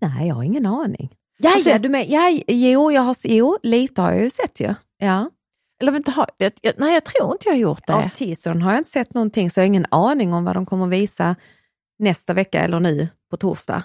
Nej, 0.01 0.29
jag 0.29 0.35
har 0.35 0.42
ingen 0.42 0.66
aning. 0.66 1.14
Ja, 1.38 1.55
Alltså- 1.55 1.70
ja, 1.70 1.79
du 1.79 1.88
med, 1.88 2.11
ja, 2.11 2.40
jo, 2.46 2.92
jag 2.92 3.03
har, 3.03 3.16
jo, 3.24 3.59
lite 3.62 4.03
har 4.03 4.12
jag 4.12 4.22
ju 4.22 4.31
sett 4.31 4.61
ju. 4.61 4.74
Ja. 4.98 5.31
Eller 5.81 5.92
vänta, 5.92 6.11
har, 6.11 6.27
jag, 6.37 6.53
nej 6.77 6.94
jag 6.94 7.05
tror 7.05 7.33
inte 7.33 7.48
jag 7.48 7.53
har 7.53 7.59
gjort 7.59 7.87
det. 7.87 7.94
Av 7.94 8.09
teasern 8.09 8.62
har 8.62 8.70
jag 8.72 8.81
inte 8.81 8.90
sett 8.90 9.14
någonting, 9.14 9.51
så 9.51 9.61
jag 9.61 9.62
har 9.62 9.66
ingen 9.66 9.87
aning 9.90 10.35
om 10.35 10.44
vad 10.44 10.55
de 10.55 10.66
kommer 10.66 10.87
visa 10.87 11.37
nästa 11.98 12.35
vecka 12.35 12.61
eller 12.61 12.81
nu 12.81 13.09
på 13.31 13.37
torsdag. 13.37 13.83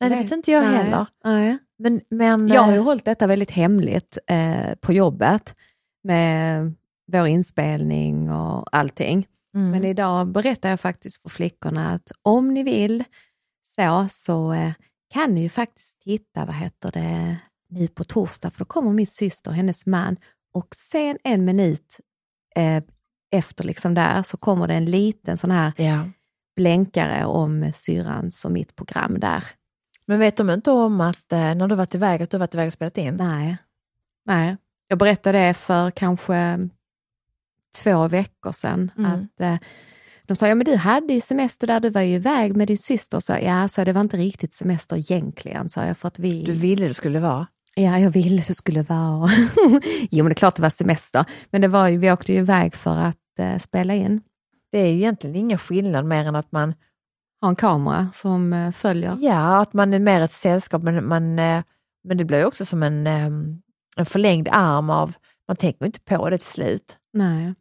Nej, 0.00 0.10
det 0.10 0.16
vet 0.16 0.32
inte 0.32 0.50
jag 0.50 0.64
Nej, 0.64 0.74
heller. 0.76 1.06
Nej. 1.24 1.58
Men, 1.78 2.00
men, 2.10 2.48
Jag 2.48 2.62
har 2.62 2.72
ju 2.72 2.78
eh, 2.78 2.84
hållit 2.84 3.04
detta 3.04 3.26
väldigt 3.26 3.50
hemligt 3.50 4.18
eh, 4.26 4.74
på 4.80 4.92
jobbet 4.92 5.54
med 6.04 6.74
vår 7.12 7.26
inspelning 7.26 8.30
och 8.30 8.76
allting. 8.76 9.26
Mm. 9.54 9.70
Men 9.70 9.84
idag 9.84 10.26
berättar 10.28 10.70
jag 10.70 10.80
faktiskt 10.80 11.22
för 11.22 11.28
flickorna 11.28 11.92
att 11.94 12.12
om 12.22 12.54
ni 12.54 12.62
vill 12.62 13.04
så, 13.66 14.06
så 14.10 14.52
eh, 14.52 14.72
kan 15.10 15.34
ni 15.34 15.42
ju 15.42 15.48
faktiskt 15.48 16.00
titta, 16.00 16.44
vad 16.44 16.54
heter 16.54 16.92
det, 16.92 17.36
nu 17.68 17.88
på 17.88 18.04
torsdag, 18.04 18.50
för 18.50 18.58
då 18.58 18.64
kommer 18.64 18.92
min 18.92 19.06
syster 19.06 19.50
och 19.50 19.56
hennes 19.56 19.86
man 19.86 20.16
och 20.52 20.74
sen 20.74 21.18
en 21.24 21.44
minut 21.44 22.00
eh, 22.56 22.82
efter 23.30 23.64
liksom 23.64 23.94
där 23.94 24.22
så 24.22 24.36
kommer 24.36 24.68
det 24.68 24.74
en 24.74 24.84
liten 24.84 25.36
sån 25.36 25.50
här 25.50 25.72
Ja. 25.76 26.04
blänkare 26.56 27.24
om 27.24 27.72
syrrans 27.72 28.44
och 28.44 28.52
mitt 28.52 28.76
program 28.76 29.20
där. 29.20 29.44
Men 30.06 30.18
vet 30.18 30.36
de 30.36 30.50
inte 30.50 30.70
om 30.70 31.00
att 31.00 31.32
eh, 31.32 31.54
när 31.54 31.68
du 31.68 31.74
varit 31.74 31.94
iväg, 31.94 32.22
att 32.22 32.30
du 32.30 32.38
varit 32.38 32.54
iväg 32.54 32.66
och 32.66 32.72
spelat 32.72 32.98
in? 32.98 33.16
Nej. 33.16 33.56
Nej. 34.26 34.56
Jag 34.94 34.98
berättade 34.98 35.38
det 35.38 35.54
för 35.54 35.90
kanske 35.90 36.68
två 37.82 38.08
veckor 38.08 38.52
sedan. 38.52 38.90
Mm. 38.98 39.10
Att, 39.10 39.40
eh, 39.40 39.56
de 40.26 40.36
sa, 40.36 40.48
ja 40.48 40.54
men 40.54 40.64
du 40.64 40.76
hade 40.76 41.12
ju 41.12 41.20
semester 41.20 41.66
där, 41.66 41.80
du 41.80 41.90
var 41.90 42.00
ju 42.00 42.14
iväg 42.14 42.56
med 42.56 42.68
din 42.68 42.78
syster. 42.78 43.20
Så, 43.20 43.32
ja, 43.42 43.68
så 43.68 43.84
det 43.84 43.92
var 43.92 44.00
inte 44.00 44.16
riktigt 44.16 44.54
semester 44.54 44.96
egentligen, 44.96 45.68
sa 45.68 45.84
jag. 45.84 45.96
För 45.98 46.08
att 46.08 46.18
vi... 46.18 46.42
Du 46.44 46.52
ville 46.52 46.88
det 46.88 46.94
skulle 46.94 47.20
vara? 47.20 47.46
Ja, 47.74 47.98
jag 47.98 48.10
ville 48.10 48.42
det 48.48 48.54
skulle 48.54 48.82
vara. 48.82 49.30
jo, 50.10 50.24
men 50.24 50.24
det 50.24 50.32
är 50.32 50.34
klart 50.34 50.56
det 50.56 50.62
var 50.62 50.70
semester. 50.70 51.24
Men 51.50 51.60
det 51.60 51.68
var 51.68 51.88
ju, 51.88 51.98
vi 51.98 52.12
åkte 52.12 52.32
ju 52.32 52.38
iväg 52.38 52.74
för 52.74 52.98
att 52.98 53.38
eh, 53.38 53.58
spela 53.58 53.94
in. 53.94 54.20
Det 54.72 54.78
är 54.78 54.86
ju 54.86 54.94
egentligen 54.96 55.36
ingen 55.36 55.58
skillnad 55.58 56.04
mer 56.04 56.24
än 56.24 56.36
att 56.36 56.52
man, 56.52 56.74
Ha 57.40 57.48
en 57.48 57.56
kamera 57.56 58.08
som 58.14 58.52
eh, 58.52 58.70
följer. 58.72 59.18
ja, 59.20 59.60
att 59.60 59.72
man 59.72 59.94
är 59.94 59.98
mer 59.98 60.20
ett 60.20 60.32
sällskap, 60.32 60.82
men, 60.82 61.08
man, 61.08 61.38
eh, 61.38 61.62
men 62.04 62.16
det 62.16 62.24
blir 62.24 62.38
ju 62.38 62.44
också 62.44 62.64
som 62.64 62.82
en, 62.82 63.06
eh, 63.06 63.30
en 63.96 64.06
förlängd 64.06 64.48
arm 64.52 64.90
av, 64.90 65.14
man 65.48 65.56
tänker 65.56 65.86
inte 65.86 66.00
på 66.00 66.30
det 66.30 66.38
till 66.38 66.46
slut. 66.46 66.96
Nej. 67.12 67.54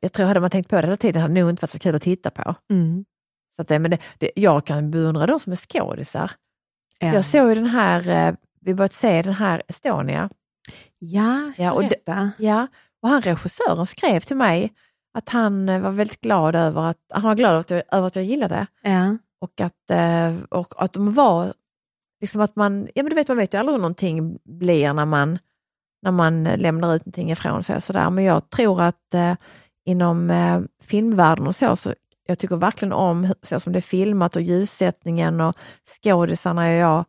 Jag 0.00 0.12
tror 0.12 0.26
hade 0.26 0.40
man 0.40 0.50
tänkt 0.50 0.70
på 0.70 0.76
det 0.76 0.82
hela 0.86 0.96
tiden 0.96 1.22
hade 1.22 1.34
det 1.34 1.40
nog 1.40 1.50
inte 1.50 1.62
varit 1.62 1.70
så 1.70 1.78
kul 1.78 1.94
att 1.94 2.02
titta 2.02 2.30
på. 2.30 2.54
Mm. 2.70 3.04
Så 3.56 3.62
att 3.62 3.68
det, 3.68 3.78
men 3.78 3.90
det, 3.90 3.98
det, 4.18 4.30
jag 4.36 4.64
kan 4.66 4.90
beundra 4.90 5.26
de 5.26 5.40
som 5.40 5.52
är 5.52 5.56
skådisar. 5.56 6.30
Ja. 6.98 7.14
Jag 7.14 7.24
såg 7.24 7.48
ju 7.48 7.54
den 7.54 7.66
här, 7.66 8.08
eh, 8.28 8.34
vi 8.60 8.74
börjat 8.74 8.92
se 8.94 9.22
den 9.22 9.34
här 9.34 9.62
Estonia. 9.68 10.30
ja, 10.98 11.52
Ja, 11.56 11.72
och 11.72 11.82
det- 11.82 11.88
berätta. 11.88 12.30
Ja, 12.38 12.66
och 13.02 13.08
han 13.08 13.22
regissören 13.22 13.86
skrev 13.86 14.20
till 14.20 14.36
mig 14.36 14.72
att 15.14 15.28
han 15.28 15.68
eh, 15.68 15.80
var 15.80 15.90
väldigt 15.90 16.20
glad 16.20 16.56
över 16.56 16.82
att, 16.82 16.98
han 17.10 17.22
var 17.22 17.34
glad 17.34 17.50
över 17.50 17.60
att 17.60 17.70
jag, 17.70 17.82
över 17.92 18.06
att 18.06 18.16
jag 18.16 18.24
gillade 18.24 18.66
Ja. 18.82 19.16
och 19.40 19.60
att, 19.60 19.90
eh, 19.90 20.34
och 20.50 20.82
att 20.84 20.92
de 20.92 21.14
var, 21.14 21.52
liksom 22.20 22.40
att 22.40 22.56
man, 22.56 22.88
ja 22.94 23.02
men 23.02 23.10
du 23.10 23.14
vet 23.16 23.28
man 23.28 23.36
vet 23.36 23.54
ju 23.54 23.58
aldrig 23.58 23.72
hur 23.74 23.80
någonting 23.80 24.38
blir 24.44 24.92
när 24.92 25.04
man, 25.04 25.38
när 26.02 26.10
man 26.10 26.44
lämnar 26.44 26.94
ut 26.94 27.04
någonting 27.06 27.30
ifrån 27.30 27.62
sig 27.62 27.80
sådär. 27.80 28.10
Men 28.10 28.24
jag 28.24 28.50
tror 28.50 28.82
att 28.82 29.14
eh, 29.14 29.34
inom 29.84 30.30
eh, 30.30 30.60
filmvärlden 30.84 31.46
och 31.46 31.56
så, 31.56 31.76
så 31.76 31.94
jag 32.26 32.38
tycker 32.38 32.56
verkligen 32.56 32.92
om 32.92 33.34
så 33.42 33.60
som 33.60 33.72
det 33.72 33.78
är 33.78 33.80
filmat 33.80 34.36
och 34.36 34.42
ljussättningen 34.42 35.40
och 35.40 35.54
skådisarna 36.02 36.62
och 36.62 36.72
jag. 36.72 37.04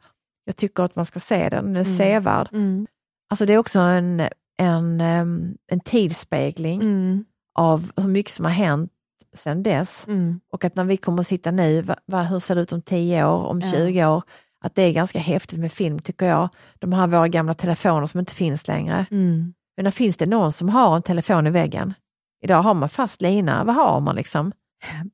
Jag 0.45 0.55
tycker 0.55 0.83
att 0.83 0.95
man 0.95 1.05
ska 1.05 1.19
se 1.19 1.49
den, 1.49 1.65
den 1.65 1.75
är 1.75 1.85
Mm. 1.85 1.97
sevärd. 1.97 2.49
Mm. 2.53 2.87
Alltså 3.29 3.45
det 3.45 3.53
är 3.53 3.57
också 3.57 3.79
en, 3.79 4.21
en, 4.57 5.01
en 5.67 5.79
tidsspegling 5.85 6.81
Mm. 6.81 7.25
av 7.59 7.91
hur 7.95 8.07
mycket 8.07 8.33
som 8.33 8.45
har 8.45 8.51
hänt 8.51 8.91
sedan 9.35 9.63
dess. 9.63 10.07
Mm. 10.07 10.39
Och 10.51 10.65
att 10.65 10.75
när 10.75 10.83
vi 10.83 10.97
kommer 10.97 11.21
att 11.21 11.27
sitta 11.27 11.51
nu, 11.51 11.81
va, 11.81 11.95
va, 12.05 12.23
hur 12.23 12.39
ser 12.39 12.55
det 12.55 12.61
ut 12.61 12.73
om 12.73 12.81
10 12.81 13.25
år, 13.25 13.45
om 13.45 13.59
Ja. 13.61 13.71
20 13.71 14.05
år? 14.05 14.23
Att 14.63 14.75
det 14.75 14.81
är 14.81 14.91
ganska 14.91 15.19
häftigt 15.19 15.59
med 15.59 15.71
film 15.71 15.99
tycker 15.99 16.25
jag. 16.25 16.49
De 16.79 16.93
här 16.93 17.07
våra 17.07 17.27
gamla 17.27 17.53
telefoner 17.53 18.05
som 18.05 18.19
inte 18.19 18.33
finns 18.33 18.67
längre. 18.67 19.05
Mm. 19.11 19.53
Men 19.81 19.91
finns 19.91 20.17
det 20.17 20.25
någon 20.25 20.51
som 20.51 20.69
har 20.69 20.95
en 20.95 21.01
telefon 21.01 21.47
i 21.47 21.49
väggen? 21.49 21.93
Idag 22.43 22.61
har 22.61 22.73
man 22.73 22.89
fast 22.89 23.21
lina, 23.21 23.63
vad 23.63 23.75
har 23.75 23.99
man 23.99 24.15
liksom? 24.15 24.51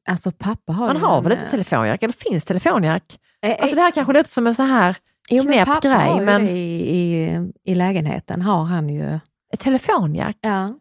Alltså 0.10 0.32
pappa 0.32 0.74
har 0.74 0.88
Man 0.88 0.98
har 0.98 1.22
väl 1.22 1.32
inte 1.32 1.50
telefonjack? 1.50 2.04
Eller 2.04 2.14
finns 2.30 2.44
telefonjack? 2.46 3.20
eh, 3.42 3.56
Alltså 3.60 3.76
det 3.76 3.82
här 3.82 3.92
kanske 3.92 4.14
låter 4.14 4.30
som 4.30 4.48
en 4.48 4.56
så 4.56 4.64
här 4.64 4.98
Jo, 5.30 5.44
men 5.44 5.54
knäpp 5.54 5.68
pappa 5.68 5.88
grej, 5.88 5.98
har 5.98 6.20
ju 6.20 6.26
men- 6.26 6.46
det 6.46 6.52
i, 6.52 6.94
i, 7.24 7.40
i 7.64 7.76
lägenheten, 7.76 8.42
har 8.42 8.64
han 8.64 8.90
ju. 8.90 9.20
ett 9.54 9.60
telefonjack. 9.60 10.38
Ja. 10.42 10.74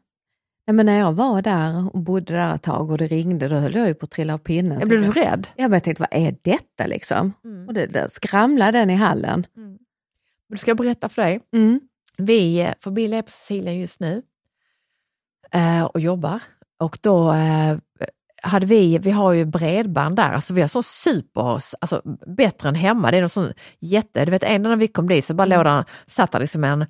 Men 0.73 0.87
när 0.87 0.99
jag 0.99 1.13
var 1.13 1.43
där 1.43 1.95
och 1.95 2.01
bodde 2.01 2.33
där 2.33 2.55
ett 2.55 2.63
tag 2.63 2.91
och 2.91 2.99
det 2.99 3.07
ringde, 3.07 3.49
då 3.49 3.57
höll 3.57 3.75
jag 3.75 3.89
ju 3.89 3.95
på 3.95 4.05
att 4.05 4.11
trilla 4.11 4.35
av 4.35 4.39
pinnen. 4.39 4.81
Jag 4.81 4.89
blev 4.89 5.01
du 5.01 5.11
rädd? 5.11 5.49
Ja, 5.57 5.63
men 5.63 5.73
jag 5.73 5.85
tänkte, 5.85 6.07
vad 6.11 6.23
är 6.23 6.37
detta 6.43 6.87
liksom? 6.87 7.33
Mm. 7.45 7.69
Och 7.69 7.75
det, 7.75 7.87
det 7.87 8.11
skramlade 8.11 8.79
den 8.79 8.91
i 8.91 8.95
hallen. 8.95 9.47
Du 10.49 10.59
ska 10.59 10.71
jag 10.71 10.79
berätta 10.79 11.09
för 11.09 11.23
dig. 11.23 11.41
Mm. 11.53 11.81
Vi, 12.17 12.61
eh, 12.61 12.73
för 12.81 12.91
Bill 12.91 13.15
är 13.15 13.23
på 13.23 13.31
Sicilien 13.31 13.79
just 13.79 14.01
nu 14.01 14.23
eh, 15.53 15.85
och 15.85 16.01
jobbar. 16.01 16.41
Och 16.79 16.99
då 17.03 17.33
eh, 17.33 17.79
hade 18.43 18.67
vi, 18.67 18.99
vi 18.99 19.11
har 19.11 19.33
ju 19.33 19.45
bredband 19.45 20.17
där, 20.17 20.33
alltså 20.33 20.55
vi 20.55 20.61
har 20.61 20.69
så 20.69 20.83
super, 20.83 21.63
alltså 21.81 22.03
bättre 22.27 22.69
än 22.69 22.75
hemma. 22.75 23.11
Det 23.11 23.17
är 23.17 23.21
någon 23.21 23.29
sån 23.29 23.53
jätte, 23.79 24.25
du 24.25 24.31
vet 24.31 24.43
en 24.43 24.63
när 24.63 24.77
vi 24.77 24.89
kom 24.89 25.09
dit 25.09 25.25
så 25.25 25.35
bara 25.35 25.45
låg 25.45 25.65
där, 25.65 25.85
satt 26.07 26.33
där 26.33 26.41
liksom 26.41 26.65
en, 26.65 26.87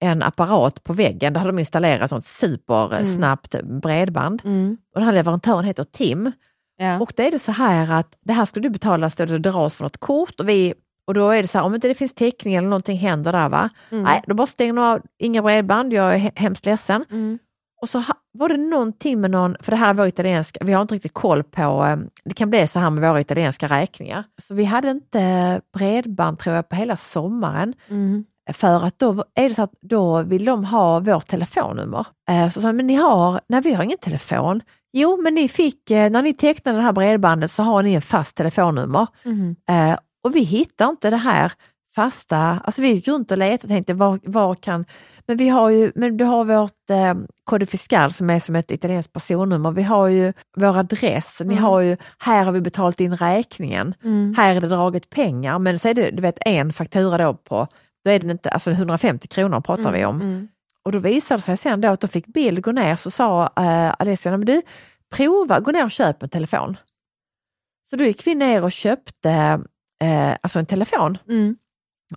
en 0.00 0.22
apparat 0.22 0.84
på 0.84 0.92
väggen, 0.92 1.32
där 1.32 1.40
hade 1.40 1.52
de 1.52 1.58
installerat 1.58 2.10
något 2.10 2.24
supersnabbt 2.24 3.62
bredband. 3.82 4.42
Mm. 4.44 4.76
Och 4.94 5.00
den 5.00 5.06
här 5.06 5.12
leverantören 5.14 5.64
heter 5.64 5.84
Tim. 5.84 6.32
Ja. 6.76 7.00
Och 7.00 7.12
då 7.16 7.22
är 7.22 7.30
det 7.30 7.38
så 7.38 7.52
här 7.52 7.92
att 7.92 8.14
det 8.24 8.32
här 8.32 8.44
ska 8.44 8.60
du 8.60 8.70
betala, 8.70 9.10
så 9.10 9.24
det 9.24 9.38
dras 9.38 9.76
från 9.76 9.86
ett 9.86 9.98
kort 9.98 10.40
och 10.40 10.48
vi 10.48 10.74
och 11.06 11.14
då 11.14 11.30
är 11.30 11.42
det 11.42 11.48
så 11.48 11.58
här, 11.58 11.64
om 11.64 11.74
inte 11.74 11.88
det 11.88 11.94
finns 11.94 12.14
täckning 12.14 12.54
eller 12.54 12.68
någonting 12.68 12.98
händer 12.98 13.32
där 13.32 13.48
va, 13.48 13.68
Mm. 13.90 14.04
nej 14.04 14.22
då 14.26 14.34
bara 14.34 14.46
stänger 14.46 14.72
du 14.72 14.80
av, 14.80 15.00
inga 15.18 15.42
bredband, 15.42 15.92
jag 15.92 16.14
är 16.14 16.18
he- 16.18 16.32
hemskt 16.34 16.66
ledsen. 16.66 17.04
Mm. 17.10 17.38
Och 17.82 17.88
så 17.88 18.02
var 18.32 18.48
det 18.48 18.56
någonting 18.56 19.20
med 19.20 19.30
någon, 19.30 19.56
för 19.60 19.70
det 19.72 19.76
här 19.76 19.90
är 19.90 19.94
vår 19.94 20.06
italienska, 20.06 20.64
vi 20.64 20.72
har 20.72 20.82
inte 20.82 20.94
riktigt 20.94 21.14
koll 21.14 21.42
på, 21.42 21.84
eh, 21.84 21.96
det 22.24 22.34
kan 22.34 22.50
bli 22.50 22.66
så 22.66 22.78
här 22.78 22.90
med 22.90 23.08
våra 23.10 23.20
italienska 23.20 23.66
räkningar. 23.68 24.24
Så 24.42 24.54
vi 24.54 24.64
hade 24.64 24.90
inte 24.90 25.60
bredband 25.74 26.38
tror 26.38 26.56
jag 26.56 26.68
på 26.68 26.76
hela 26.76 26.96
sommaren. 26.96 27.74
Mm. 27.88 28.24
För 28.52 28.84
att 28.86 28.98
då 28.98 29.24
är 29.34 29.48
det 29.48 29.54
så 29.54 29.62
att 29.62 29.72
då 29.80 30.22
vill 30.22 30.44
de 30.44 30.64
ha 30.64 31.00
vårt 31.00 31.26
telefonnummer. 31.26 32.06
Eh, 32.30 32.50
Så 32.50 32.60
sa 32.60 32.72
men 32.72 32.86
ni 32.86 32.94
har, 32.94 33.40
nej 33.48 33.60
vi 33.60 33.74
har 33.74 33.84
ingen 33.84 33.98
telefon. 33.98 34.60
Jo 34.92 35.20
men 35.22 35.34
ni 35.34 35.48
fick, 35.48 35.90
eh, 35.90 36.10
när 36.10 36.22
ni 36.22 36.34
tecknade 36.34 36.78
det 36.78 36.82
här 36.82 36.92
bredbandet 36.92 37.50
så 37.50 37.62
har 37.62 37.82
ni 37.82 37.94
en 37.94 38.02
fast 38.02 38.36
telefonnummer. 38.36 39.06
Mm. 39.24 39.56
Och 40.24 40.36
vi 40.36 40.40
hittar 40.40 40.88
inte 40.90 41.10
det 41.10 41.16
här 41.16 41.52
fasta, 41.94 42.60
alltså 42.64 42.82
vi 42.82 42.88
gick 42.88 43.08
runt 43.08 43.30
och 43.30 43.38
letade 43.38 43.62
och 43.62 43.68
tänkte 43.68 43.94
var, 43.94 44.18
var 44.24 44.54
kan, 44.54 44.84
men 45.26 45.36
vi 45.36 45.48
har 45.48 45.70
ju, 45.70 45.92
men 45.94 46.16
du 46.16 46.24
har 46.24 46.44
vårt 46.44 46.90
eh, 46.90 47.14
Code 47.44 47.66
Fiscal 47.66 48.12
som 48.12 48.30
är 48.30 48.40
som 48.40 48.56
ett 48.56 48.70
italienskt 48.70 49.12
personnummer, 49.12 49.70
vi 49.70 49.82
har 49.82 50.06
ju 50.08 50.32
vår 50.56 50.78
adress, 50.78 51.40
ni 51.44 51.52
Mm. 51.52 51.64
har 51.64 51.80
ju, 51.80 51.96
här 52.18 52.44
har 52.44 52.52
vi 52.52 52.60
betalat 52.60 53.00
in 53.00 53.16
räkningen, 53.16 53.94
Mm. 54.04 54.34
här 54.36 54.56
är 54.56 54.60
det 54.60 54.68
draget 54.68 55.10
pengar, 55.10 55.58
men 55.58 55.78
så 55.78 55.88
är 55.88 55.94
det 55.94 56.10
du 56.10 56.22
vet 56.22 56.38
en 56.46 56.72
faktura 56.72 57.18
då 57.18 57.34
på, 57.34 57.66
då 58.08 58.12
är 58.14 58.18
det 58.18 58.30
inte, 58.30 58.50
alltså 58.50 58.70
150 58.70 59.28
kronor 59.28 59.60
pratar 59.60 59.92
vi 59.92 60.04
om. 60.04 60.20
Mm. 60.20 60.48
Och 60.84 60.92
då 60.92 60.98
visade 60.98 61.38
det 61.38 61.42
sig 61.42 61.56
sen 61.56 61.80
då 61.80 61.88
att 61.88 62.00
då 62.00 62.06
fick 62.08 62.26
Bill 62.26 62.60
gå 62.60 62.72
ner 62.72 62.96
så 62.96 63.10
sa 63.10 63.42
eh, 63.56 63.94
Alessia, 63.98 64.30
"Nej, 64.32 64.38
men 64.38 64.46
du 64.46 64.62
prova, 65.14 65.60
gå 65.60 65.70
ner 65.70 65.84
och 65.84 65.90
köp 65.90 66.22
en 66.22 66.28
telefon. 66.28 66.76
Så 67.90 67.96
då 67.96 68.04
gick 68.04 68.26
vi 68.26 68.34
ner 68.34 68.64
och 68.64 68.72
köpte 68.72 69.30
eh, 70.04 70.34
alltså 70.40 70.58
en 70.58 70.66
telefon 70.66 71.18
Mm. 71.28 71.56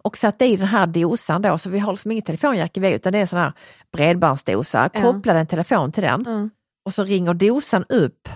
och 0.01 0.17
satte 0.17 0.45
i 0.45 0.55
den 0.55 0.67
här 0.67 0.87
dosan 0.87 1.41
då, 1.41 1.57
så 1.57 1.69
vi 1.69 1.79
har 1.79 1.91
liksom 1.93 2.11
ingen 2.11 2.23
telefonjack 2.23 2.77
i 2.77 2.93
utan 2.93 3.13
det 3.13 3.19
är 3.19 3.21
en 3.21 3.27
sån 3.27 3.39
här 3.39 3.53
bredbandsdosa, 3.93 4.89
Ja. 4.93 5.01
kopplade 5.01 5.39
en 5.39 5.47
telefon 5.47 5.91
till 5.91 6.03
den 6.03 6.25
Mm. 6.25 6.49
och 6.85 6.93
så 6.93 7.03
ringer 7.03 7.33
dosan 7.33 7.83
upp. 7.89 8.29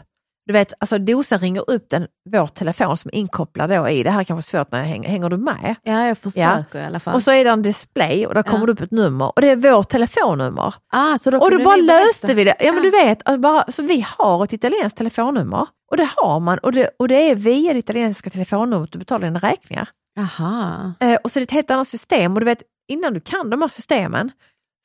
Du 0.48 0.54
vet, 0.54 0.74
alltså 0.80 0.98
dosan 0.98 1.40
ringer 1.40 1.70
upp 1.70 1.90
den, 1.90 2.08
vår 2.30 2.48
telefon 2.48 2.98
som 2.98 3.10
är 3.14 3.16
inkopplad 3.16 3.70
då 3.70 3.90
i, 3.90 4.04
det 4.04 4.12
här 4.12 4.20
är 4.20 4.24
kanske 4.24 4.52
svårt 4.52 4.72
när 4.72 4.80
jag 4.80 4.86
hänger, 4.86 5.10
hänger 5.10 5.30
du 5.30 5.38
med? 5.38 5.76
Ja, 5.84 6.08
jag 6.08 6.18
försöker 6.18 6.80
i 6.82 6.86
alla 6.86 7.00
fall. 7.00 7.16
Och 7.16 7.22
så 7.22 7.32
är 7.32 7.44
det 7.44 7.50
en 7.50 7.62
display 7.62 8.26
och 8.28 8.34
där 8.34 8.44
kommer 8.44 8.60
Ja. 8.60 8.66
det 8.66 8.72
upp 8.72 8.82
ett 8.82 8.92
nummer 8.92 9.26
och 9.36 9.42
det 9.42 9.50
är 9.50 9.56
vårt 9.56 9.90
telefonnummer. 9.90 10.74
ah, 10.94 11.18
så 11.18 11.32
då 11.32 11.38
Och 11.40 11.52
då 11.52 11.64
bara 11.64 11.76
löste 11.76 12.34
vi 12.34 12.44
det. 12.44 12.56
Ja 12.60 12.72
men 12.74 12.84
Ja. 12.84 12.90
du 12.90 12.90
vet, 13.06 13.22
alltså 13.26 13.40
bara, 13.40 13.72
så 13.72 13.82
vi 13.84 14.06
har 14.18 14.44
ett 14.44 14.54
italienskt 14.54 14.98
telefonnummer 14.98 15.68
och 15.92 15.98
det 15.98 16.10
har 16.16 16.40
man 16.40 16.58
och 16.58 16.72
det, 16.72 16.90
och 17.00 17.08
det 17.08 17.30
är 17.32 17.36
via 17.36 17.74
det 17.74 17.80
italienska 17.80 18.30
telefonnumret 18.30 18.92
du 18.92 19.00
betalar 19.00 19.28
dina 19.28 19.40
räkningar. 19.40 19.90
Aha. 20.20 20.94
Eh, 21.00 21.18
och 21.24 21.32
så 21.32 21.40
är 21.40 21.42
det 21.42 21.44
ett 21.44 21.52
helt 21.52 21.72
annat 21.72 21.88
system 21.88 22.34
och 22.34 22.40
du 22.40 22.46
vet 22.46 22.62
innan 22.88 23.14
du 23.14 23.20
kan 23.20 23.50
de 23.50 23.62
här 23.62 23.70
systemen. 23.70 24.32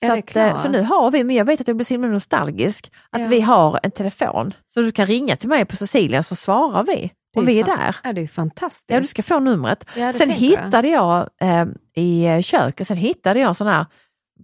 Så, 0.07 0.13
att, 0.13 0.37
eh, 0.37 0.63
så 0.63 0.69
nu 0.69 0.83
har 0.83 1.11
vi, 1.11 1.25
men 1.25 1.37
jag 1.37 1.45
vet 1.45 1.61
att 1.61 1.69
jag 1.69 1.77
blir 1.77 1.87
så 1.87 1.95
himla 1.95 2.09
nostalgisk, 2.09 2.93
att 3.11 3.21
Ja. 3.21 3.29
vi 3.29 3.41
har 3.41 3.81
en 3.83 3.91
telefon. 3.91 4.55
Så 4.75 4.81
du 4.81 4.93
kan 4.93 5.07
ringa 5.07 5.37
till 5.37 5.49
mig 5.49 5.65
på 5.65 5.77
Sicilien 5.77 6.23
så 6.25 6.37
svarar 6.37 6.85
vi 6.85 7.13
är 7.37 7.43
vi 7.43 7.61
är 7.61 7.65
där. 7.65 7.97
Ja, 8.05 8.13
det 8.13 8.21
är 8.21 8.27
fantastiskt. 8.27 8.91
Ja, 8.91 9.01
du 9.01 9.07
ska 9.07 9.23
få 9.23 9.41
numret. 9.41 9.85
Ja, 9.97 10.13
sen 10.13 10.29
tänker 10.29 10.45
jag. 10.47 10.65
hittade 10.65 10.89
jag, 10.89 11.29
eh, 11.41 11.65
i 11.97 12.25
eh, 12.27 12.43
köket, 12.43 12.89
sen 12.89 12.97
hittade 12.97 13.41
jag 13.41 13.49
en 13.49 13.55
sån 13.55 13.67
här 13.67 13.87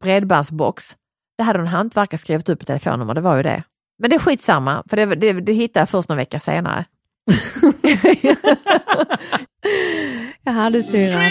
bredbandsbox. 0.01 0.97
Det 1.39 1.45
hade 1.45 1.59
en 1.59 1.67
hantverkare 1.67 2.19
skrivit 2.19 2.49
upp 2.49 2.61
ett 2.63 2.67
telefonnummer, 2.67 3.15
det 3.15 3.21
var 3.21 3.37
ju 3.37 3.43
det. 3.43 3.63
Men 3.99 4.11
det 4.11 4.17
är 4.17 4.21
skitsamma, 4.21 4.83
för 4.91 4.97
det, 4.97 5.05
det, 5.07 5.33
det 5.33 5.53
hittade 5.53 5.81
jag 5.81 5.89
först 5.89 6.09
någon 6.09 6.19
vecka 6.19 6.39
senare. 6.39 6.85
Jaha, 10.45 10.71
du 10.71 10.83
syrran. 10.83 11.31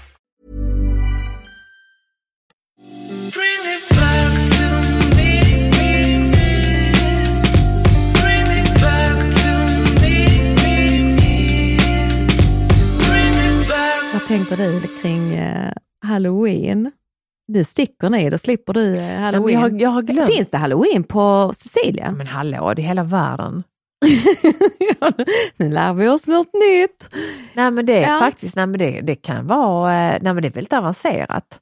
Halloween? 16.25 16.91
Du 17.47 17.63
sticker 17.63 18.09
ni, 18.09 18.29
då 18.29 18.37
slipper 18.37 18.73
du 18.73 18.95
eh, 18.97 19.19
halloween. 19.19 19.53
jag, 19.53 19.59
har, 19.69 19.79
jag 19.79 19.89
har 19.89 20.01
glömt. 20.01 20.31
Finns 20.33 20.49
det 20.49 20.57
halloween 20.57 21.03
på 21.03 21.51
Sicilien? 21.55 22.17
Men 22.17 22.27
hallå, 22.27 22.73
det 22.73 22.81
är 22.81 22.85
hela 22.85 23.03
världen. 23.03 23.63
Nu 25.57 25.69
lär 25.69 25.93
vi 25.93 26.07
oss 26.07 26.27
något 26.27 26.53
nytt. 26.53 27.09
Nej 27.53 27.71
men 27.71 27.85
det 27.85 28.03
är 28.03 28.13
Ja. 28.13 28.19
faktiskt, 28.19 28.55
nej 28.55 28.67
men 28.67 28.79
det, 28.79 29.01
det 29.01 29.15
kan 29.15 29.47
vara, 29.47 29.93
eh, 29.93 30.17
nej 30.21 30.33
men 30.33 30.41
det 30.41 30.47
är 30.47 30.51
väldigt 30.53 30.73
avancerat. 30.73 31.59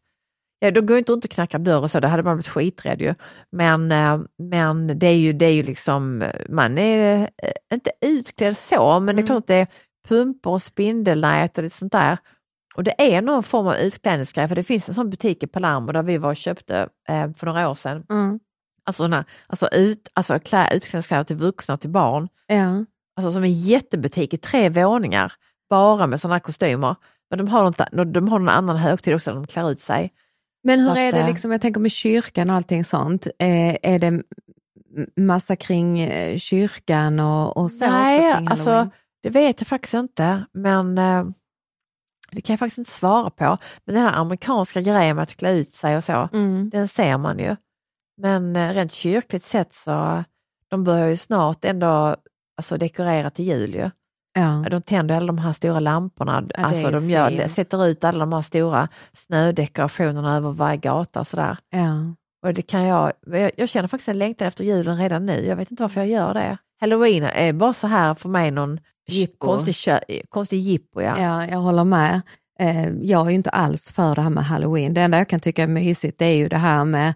Ja, 0.59 0.71
de 0.71 0.81
går 0.85 0.97
inte 0.97 1.11
runt 1.11 1.25
och 1.25 1.31
knackar 1.31 1.59
dörr 1.59 1.81
och 1.81 1.91
så, 1.91 1.99
det 1.99 2.07
hade 2.07 2.23
man 2.23 2.35
blivit 2.37 2.47
skiträdd 2.47 3.01
ju. 3.01 3.15
Men, 3.51 3.91
eh, 3.91 4.19
men 4.43 4.99
det 4.99 5.07
är 5.07 5.15
ju, 5.17 5.33
det 5.33 5.45
är 5.45 5.51
ju 5.53 5.63
liksom, 5.63 6.23
man 6.49 6.77
är 6.77 7.29
inte 7.73 7.91
utklädd 8.01 8.57
så, 8.57 8.99
men 8.99 9.15
det 9.15 9.19
är 9.19 9.23
Mm. 9.23 9.25
klart 9.27 9.37
att 9.37 9.47
det 9.47 9.55
är 9.55 9.67
pumpor 10.07 10.51
och 10.53 10.61
spindelnät 10.61 11.57
och 11.57 11.63
lite 11.63 11.77
sånt 11.77 11.91
där. 11.91 12.17
Och 12.75 12.83
det 12.83 13.15
är 13.15 13.21
någon 13.21 13.43
form 13.43 13.67
av 13.67 13.75
utklädningsgrej, 13.75 14.47
för 14.47 14.55
det 14.55 14.63
finns 14.63 14.89
en 14.89 14.95
sån 14.95 15.09
butik 15.09 15.43
i 15.43 15.47
Palermo 15.47 15.91
där 15.91 16.03
vi 16.03 16.17
var 16.17 16.29
och 16.29 16.37
köpte 16.37 16.89
eh, 17.07 17.31
för 17.33 17.45
några 17.45 17.69
år 17.69 17.75
sedan. 17.75 18.05
Mm. 18.09 18.39
Alltså, 18.85 19.03
såna, 19.03 19.25
alltså, 19.47 19.67
ut, 19.71 20.07
alltså 20.13 20.39
klä, 20.39 20.69
utklädningskläder 20.73 21.23
till 21.23 21.35
vuxna 21.35 21.73
och 21.73 21.81
till 21.81 21.89
barn. 21.89 22.29
Ja. 22.47 22.85
Alltså 23.15 23.31
som 23.31 23.43
en 23.43 23.53
jättebutik 23.53 24.33
i 24.33 24.37
tre 24.37 24.69
våningar, 24.69 25.33
bara 25.69 26.07
med 26.07 26.21
sådana 26.21 26.39
kostymer. 26.39 26.95
Men 27.29 27.37
de 27.37 27.47
har, 27.47 27.63
något, 27.63 28.13
de 28.13 28.27
har 28.27 28.39
någon 28.39 28.49
annan 28.49 28.77
högtid 28.77 29.15
också, 29.15 29.29
där 29.29 29.35
de 29.35 29.47
klär 29.47 29.71
ut 29.71 29.81
sig. 29.81 30.13
Men 30.63 30.79
hur 30.79 30.89
Så 30.89 30.95
är 30.95 31.09
att, 31.09 31.15
det 31.15 31.21
eh, 31.21 31.27
liksom, 31.27 31.51
jag 31.51 31.61
tänker 31.61 31.79
med 31.79 31.91
kyrkan 31.91 32.49
och 32.49 32.55
allting 32.55 32.85
sånt, 32.85 33.27
eh, 33.39 33.77
är 33.83 33.99
det 33.99 34.21
massa 35.15 35.55
kring 35.55 35.99
eh, 35.99 36.37
kyrkan 36.37 37.19
och, 37.19 37.57
och 37.57 37.71
så 37.71 37.85
Nej, 37.85 38.19
också 38.19 38.37
kring 38.37 38.47
alltså 38.47 38.89
det 39.23 39.29
vet 39.29 39.61
jag 39.61 39.67
faktiskt 39.67 39.93
inte, 39.93 40.45
men 40.51 40.97
eh, 40.97 41.25
det 42.31 42.41
kan 42.41 42.53
jag 42.53 42.59
faktiskt 42.59 42.77
inte 42.77 42.91
svara 42.91 43.29
på. 43.29 43.57
Men 43.85 43.95
den 43.95 44.03
här 44.03 44.13
amerikanska 44.13 44.81
grejen 44.81 45.15
med 45.15 45.23
att 45.23 45.35
klä 45.35 45.53
ut 45.53 45.73
sig 45.73 45.97
och 45.97 46.03
så, 46.03 46.29
Mm. 46.33 46.69
den 46.69 46.87
ser 46.87 47.17
man 47.17 47.39
ju. 47.39 47.55
Men 48.21 48.55
eh, 48.55 48.73
rent 48.73 48.91
kyrkligt 48.91 49.45
sett 49.45 49.73
så, 49.73 50.23
de 50.69 50.83
börjar 50.83 51.07
ju 51.07 51.17
snart 51.17 51.65
ändå 51.65 52.15
alltså, 52.57 52.77
dekorera 52.77 53.29
till 53.29 53.45
jul 53.45 53.73
ju. 53.75 53.89
Ja. 54.33 54.65
De 54.71 54.81
tänder 54.81 55.15
alla 55.15 55.27
de 55.27 55.37
här 55.37 55.53
stora 55.53 55.79
lamporna, 55.79 56.43
är 56.55 56.63
alltså 56.63 56.91
de 56.91 57.09
gör, 57.09 57.47
sätter 57.47 57.85
ut 57.85 58.03
alla 58.03 58.19
de 58.19 58.33
här 58.33 58.41
stora 58.41 58.87
snödekorationerna 59.13 60.37
över 60.37 60.51
varje 60.51 60.77
gata 60.77 61.25
sådär. 61.25 61.57
Ja. 61.69 62.13
Och 62.47 62.53
det 62.53 62.61
kan 62.61 62.83
jag, 62.83 63.13
jag, 63.25 63.51
jag 63.57 63.69
känner 63.69 63.87
faktiskt 63.87 64.09
en 64.09 64.17
längtan 64.17 64.47
efter 64.47 64.63
julen 64.63 64.97
redan 64.97 65.25
nu, 65.25 65.45
jag 65.45 65.55
vet 65.55 65.71
inte 65.71 65.83
varför 65.83 66.01
jag 66.01 66.09
gör 66.09 66.33
det. 66.33 66.57
Halloween 66.79 67.23
är 67.23 67.53
bara 67.53 67.73
så 67.73 67.87
här 67.87 68.13
för 68.13 68.29
mig 68.29 68.51
någon 68.51 68.79
Jippo. 69.13 69.47
konstig, 70.29 70.59
jippo. 70.59 71.01
Ja. 71.01 71.21
ja, 71.21 71.47
jag 71.47 71.59
håller 71.59 71.83
med. 71.83 72.21
Eh, 72.59 72.89
jag 72.89 73.25
är 73.25 73.29
ju 73.29 73.35
inte 73.35 73.49
alls 73.49 73.91
för 73.91 74.15
det 74.15 74.21
här 74.21 74.29
med 74.29 74.45
halloween. 74.45 74.93
Det 74.93 75.01
enda 75.01 75.17
jag 75.17 75.29
kan 75.29 75.39
tycka 75.39 75.63
är 75.63 75.67
mysigt 75.67 76.19
det 76.19 76.25
är 76.25 76.35
ju 76.35 76.47
det 76.47 76.57
här 76.57 76.85
med 76.85 77.13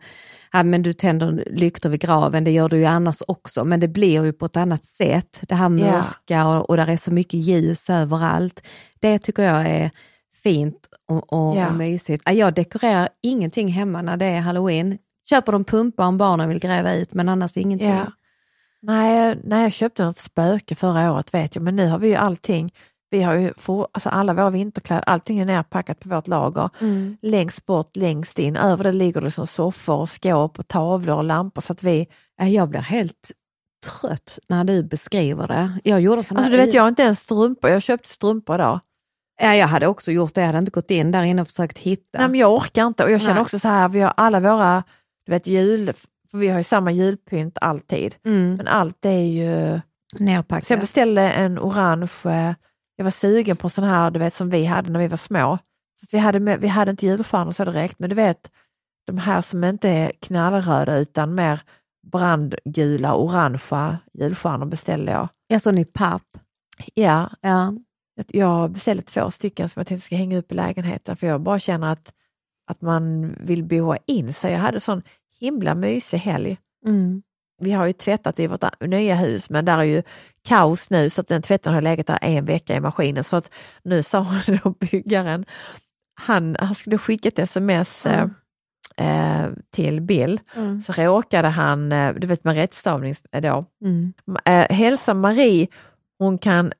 Ja, 0.55 0.63
men 0.63 0.81
du 0.81 0.93
tänder 0.93 1.43
lyktor 1.51 1.89
vid 1.89 1.99
graven, 1.99 2.43
det 2.43 2.51
gör 2.51 2.69
du 2.69 2.77
ju 2.77 2.85
annars 2.85 3.21
också, 3.27 3.65
men 3.65 3.79
det 3.79 3.87
blir 3.87 4.23
ju 4.25 4.33
på 4.33 4.45
ett 4.45 4.57
annat 4.57 4.85
sätt. 4.85 5.41
Det 5.47 5.55
här 5.55 5.69
mörka 5.69 6.47
och, 6.47 6.69
och 6.69 6.77
där 6.77 6.87
är 6.87 6.97
så 6.97 7.11
mycket 7.11 7.39
ljus 7.39 7.89
överallt. 7.89 8.67
Det 8.99 9.19
tycker 9.19 9.43
jag 9.43 9.69
är 9.69 9.91
fint 10.43 10.87
och, 11.07 11.33
och, 11.33 11.57
Ja. 11.57 11.67
och 11.67 11.73
mysigt. 11.73 12.23
Ja, 12.25 12.31
Jag 12.31 12.53
dekorerar 12.53 13.09
ingenting 13.23 13.67
hemma 13.67 14.01
när 14.01 14.17
det 14.17 14.25
är 14.25 14.39
halloween. 14.39 14.97
Köper 15.29 15.51
de 15.51 15.63
pumpar 15.63 16.05
om 16.05 16.17
barnen 16.17 16.49
vill 16.49 16.59
gräva 16.59 16.95
ut, 16.95 17.13
men 17.13 17.29
annars 17.29 17.57
ingenting. 17.57 17.89
Ja. 17.89 18.11
Nej, 18.83 19.39
nej, 19.43 19.63
jag 19.63 19.73
köpte 19.73 20.05
något 20.05 20.17
spöke 20.17 20.75
förra 20.75 21.13
året 21.13 21.33
vet 21.33 21.55
jag, 21.55 21.63
men 21.63 21.75
nu 21.75 21.87
har 21.87 21.99
vi 21.99 22.07
ju 22.07 22.15
allting. 22.15 22.73
Vi 23.09 23.21
har 23.21 23.33
ju 23.33 23.53
för, 23.57 23.87
alltså 23.91 24.09
alla 24.09 24.33
våra 24.33 24.49
vinterkläder, 24.49 25.03
allting 25.07 25.39
är 25.39 25.45
nerpackat 25.45 25.99
på 25.99 26.09
vårt 26.09 26.27
lager. 26.27 26.69
Mm. 26.81 27.17
Längst 27.21 27.65
bort, 27.65 27.95
längst 27.95 28.39
in, 28.39 28.55
över 28.55 28.83
det 28.83 28.91
ligger 28.91 29.21
det 29.21 29.31
som 29.31 29.47
soffor 29.47 30.05
skåp 30.05 30.59
och 30.59 30.67
tavlor 30.67 31.17
och 31.17 31.23
lampor 31.23 31.61
så 31.61 31.73
att 31.73 31.83
vi, 31.83 32.07
Ja, 32.37 32.45
Jag 32.45 32.69
blir 32.69 32.79
helt 32.79 33.31
trött 33.85 34.39
när 34.49 34.63
du 34.63 34.83
beskriver 34.83 35.47
det. 35.47 35.79
Jag 35.83 36.01
gjorde 36.01 36.23
såna 36.23 36.39
alltså 36.39 36.51
du 36.51 36.57
vet 36.57 36.73
jag 36.73 36.81
har 36.83 36.89
inte 36.89 37.03
ens 37.03 37.19
strumpor, 37.19 37.69
jag 37.69 37.81
köpte 37.81 38.09
strumpor 38.09 38.55
idag. 38.55 38.79
Ja, 39.41 39.55
jag 39.55 39.67
hade 39.67 39.87
också 39.87 40.11
gjort 40.11 40.33
det. 40.33 40.41
Jag 40.41 40.47
hade 40.47 40.59
inte 40.59 40.71
gått 40.71 40.91
in 40.91 41.11
där 41.11 41.23
inne 41.23 41.41
och 41.41 41.47
försökt 41.47 41.77
hitta. 41.77 42.19
Nej 42.19 42.27
men 42.27 42.39
jag 42.39 42.53
orkar 42.53 42.87
inte 42.87 43.03
och 43.03 43.11
jag 43.11 43.21
känner 43.21 43.33
Nej. 43.33 43.41
också 43.41 43.59
så 43.59 43.67
här, 43.67 43.89
vi 43.89 43.99
har 44.01 44.13
alla 44.17 44.39
våra, 44.39 44.83
du 45.25 45.31
vet 45.31 45.47
jul, 45.47 45.93
för 46.33 46.37
vi 46.39 46.47
har 46.47 46.57
ju 46.57 46.63
samma 46.63 46.91
julpynt 46.91 47.57
alltid. 47.61 48.15
mm. 48.25 48.55
Men 48.55 48.67
allt 48.67 49.05
är 49.05 49.11
ju, 49.21 49.79
Nerpackat. 50.19 50.65
så 50.67 50.73
jag 50.73 50.79
beställde 50.79 51.21
en 51.31 51.59
orange, 51.59 52.55
jag 52.95 53.03
var 53.03 53.11
sugen 53.11 53.57
på 53.57 53.69
sån 53.69 53.83
här 53.83 54.11
du 54.11 54.19
vet 54.19 54.33
som 54.33 54.49
vi 54.49 54.65
hade 54.65 54.89
när 54.91 54.99
vi 54.99 55.07
var 55.07 55.17
små. 55.17 55.57
Så 56.01 56.07
vi, 56.11 56.17
hade 56.17 56.39
med, 56.39 56.59
vi 56.59 56.67
hade 56.67 56.91
inte 56.91 57.05
julstjärnor 57.05 57.51
så 57.51 57.65
direkt, 57.65 57.99
men 57.99 58.09
du 58.09 58.15
vet 58.15 58.51
de 59.07 59.17
här 59.17 59.41
som 59.41 59.63
inte 59.63 59.89
är 59.89 60.11
knallröda 60.21 60.97
utan 60.97 61.35
mer 61.35 61.61
brandgula, 62.27 63.15
orangea 63.15 63.97
julstjärnor 64.13 64.65
beställde 64.65 65.11
jag. 65.11 65.27
Jag 65.47 65.61
såg 65.61 65.79
i 65.79 65.85
papp. 65.85 66.37
Ja, 66.93 67.29
Ja. 67.41 67.73
jag 68.27 68.71
beställde 68.71 69.03
två 69.03 69.31
stycken 69.31 69.69
som 69.69 69.79
jag 69.79 69.87
tänkte 69.87 70.05
ska 70.05 70.15
hänga 70.15 70.37
upp 70.37 70.51
i 70.51 70.55
lägenheten 70.55 71.17
för 71.17 71.27
jag 71.27 71.41
bara 71.41 71.59
känner 71.59 71.91
att, 71.91 72.13
att 72.67 72.81
man 72.81 73.35
vill 73.39 73.63
boa 73.63 73.97
in 74.05 74.33
sig. 74.33 74.51
Jag 74.51 74.59
hade 74.59 74.79
sån 74.79 75.01
himla 75.43 75.75
mysig 75.75 76.17
helg. 76.17 76.57
Mm. 76.85 77.21
Vi 77.61 77.71
har 77.71 77.85
ju 77.85 77.93
tvättat 77.93 78.39
i 78.39 78.47
vårt 78.47 78.63
nya 78.81 79.15
hus 79.15 79.49
men 79.49 79.65
där 79.65 79.77
är 79.77 79.83
ju 79.83 80.03
kaos 80.47 80.89
nu 80.89 81.09
så 81.09 81.21
att 81.21 81.27
den 81.27 81.41
tvätten 81.41 81.73
har 81.73 81.81
legat 81.81 82.07
där 82.07 82.19
en 82.21 82.45
vecka 82.45 82.75
i 82.75 82.79
maskinen 82.79 83.23
så 83.23 83.35
att 83.35 83.49
nu 83.83 84.03
sa 84.03 84.27
då 84.63 84.69
byggaren, 84.79 85.45
han, 86.15 86.55
han 86.59 86.75
skulle 86.75 86.97
skicka 86.97 87.27
ett 87.29 87.39
sms 87.39 88.05
Mm. 88.05 88.29
eh, 88.97 89.43
eh, 89.45 89.49
till 89.71 90.01
Bill 90.01 90.39
Mm. 90.55 90.81
så 90.81 90.93
råkade 90.93 91.47
han, 91.47 91.91
eh, 91.91 92.13
du 92.13 92.27
vet 92.27 92.43
med 92.43 92.55
rättstavning 92.55 93.15
då, 93.31 93.65
Mm. 93.85 94.13
eh, 94.45 94.75
hälsa 94.75 95.13
Marie, 95.13 95.67
hon 96.19 96.37
kan 96.37 96.73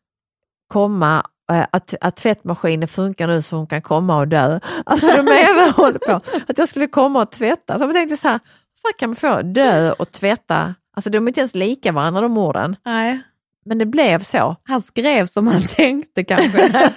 komma 0.67 1.17
eh, 1.17 1.23
att, 1.45 1.93
att 2.01 2.15
tvättmaskinen 2.15 2.87
funkar 2.87 3.27
nu 3.27 3.41
så 3.41 3.55
hon 3.55 3.67
kan 3.67 3.81
komma 3.81 4.17
och 4.17 4.27
dö. 4.27 4.59
Alltså 4.85 5.07
du 5.07 5.21
menar 5.21 5.71
håller 5.71 5.99
på 5.99 6.19
att 6.47 6.57
jag 6.57 6.69
skulle 6.69 6.87
komma 6.87 7.21
och 7.21 7.31
tvätta. 7.31 7.79
Så 7.79 7.85
jag 7.85 7.93
tänkte 7.93 8.17
så 8.17 8.27
här, 8.27 8.39
vad 8.83 8.97
kan 8.97 9.09
man 9.09 9.15
få 9.15 9.41
dö 9.41 9.91
och 9.91 10.11
tvätta? 10.11 10.75
Alltså 10.95 11.09
de 11.09 11.17
är 11.17 11.27
inte 11.27 11.39
ens 11.39 11.55
lika 11.55 11.91
varandra 11.91 12.21
de 12.21 12.37
orden. 12.37 12.75
Nej. 12.85 13.21
Men 13.65 13.77
det 13.77 13.85
blev 13.85 14.23
så. 14.23 14.55
Han 14.63 14.81
skrev 14.81 15.25
som 15.25 15.47
han 15.47 15.61
tänkte 15.67 16.23
kanske. 16.23 16.89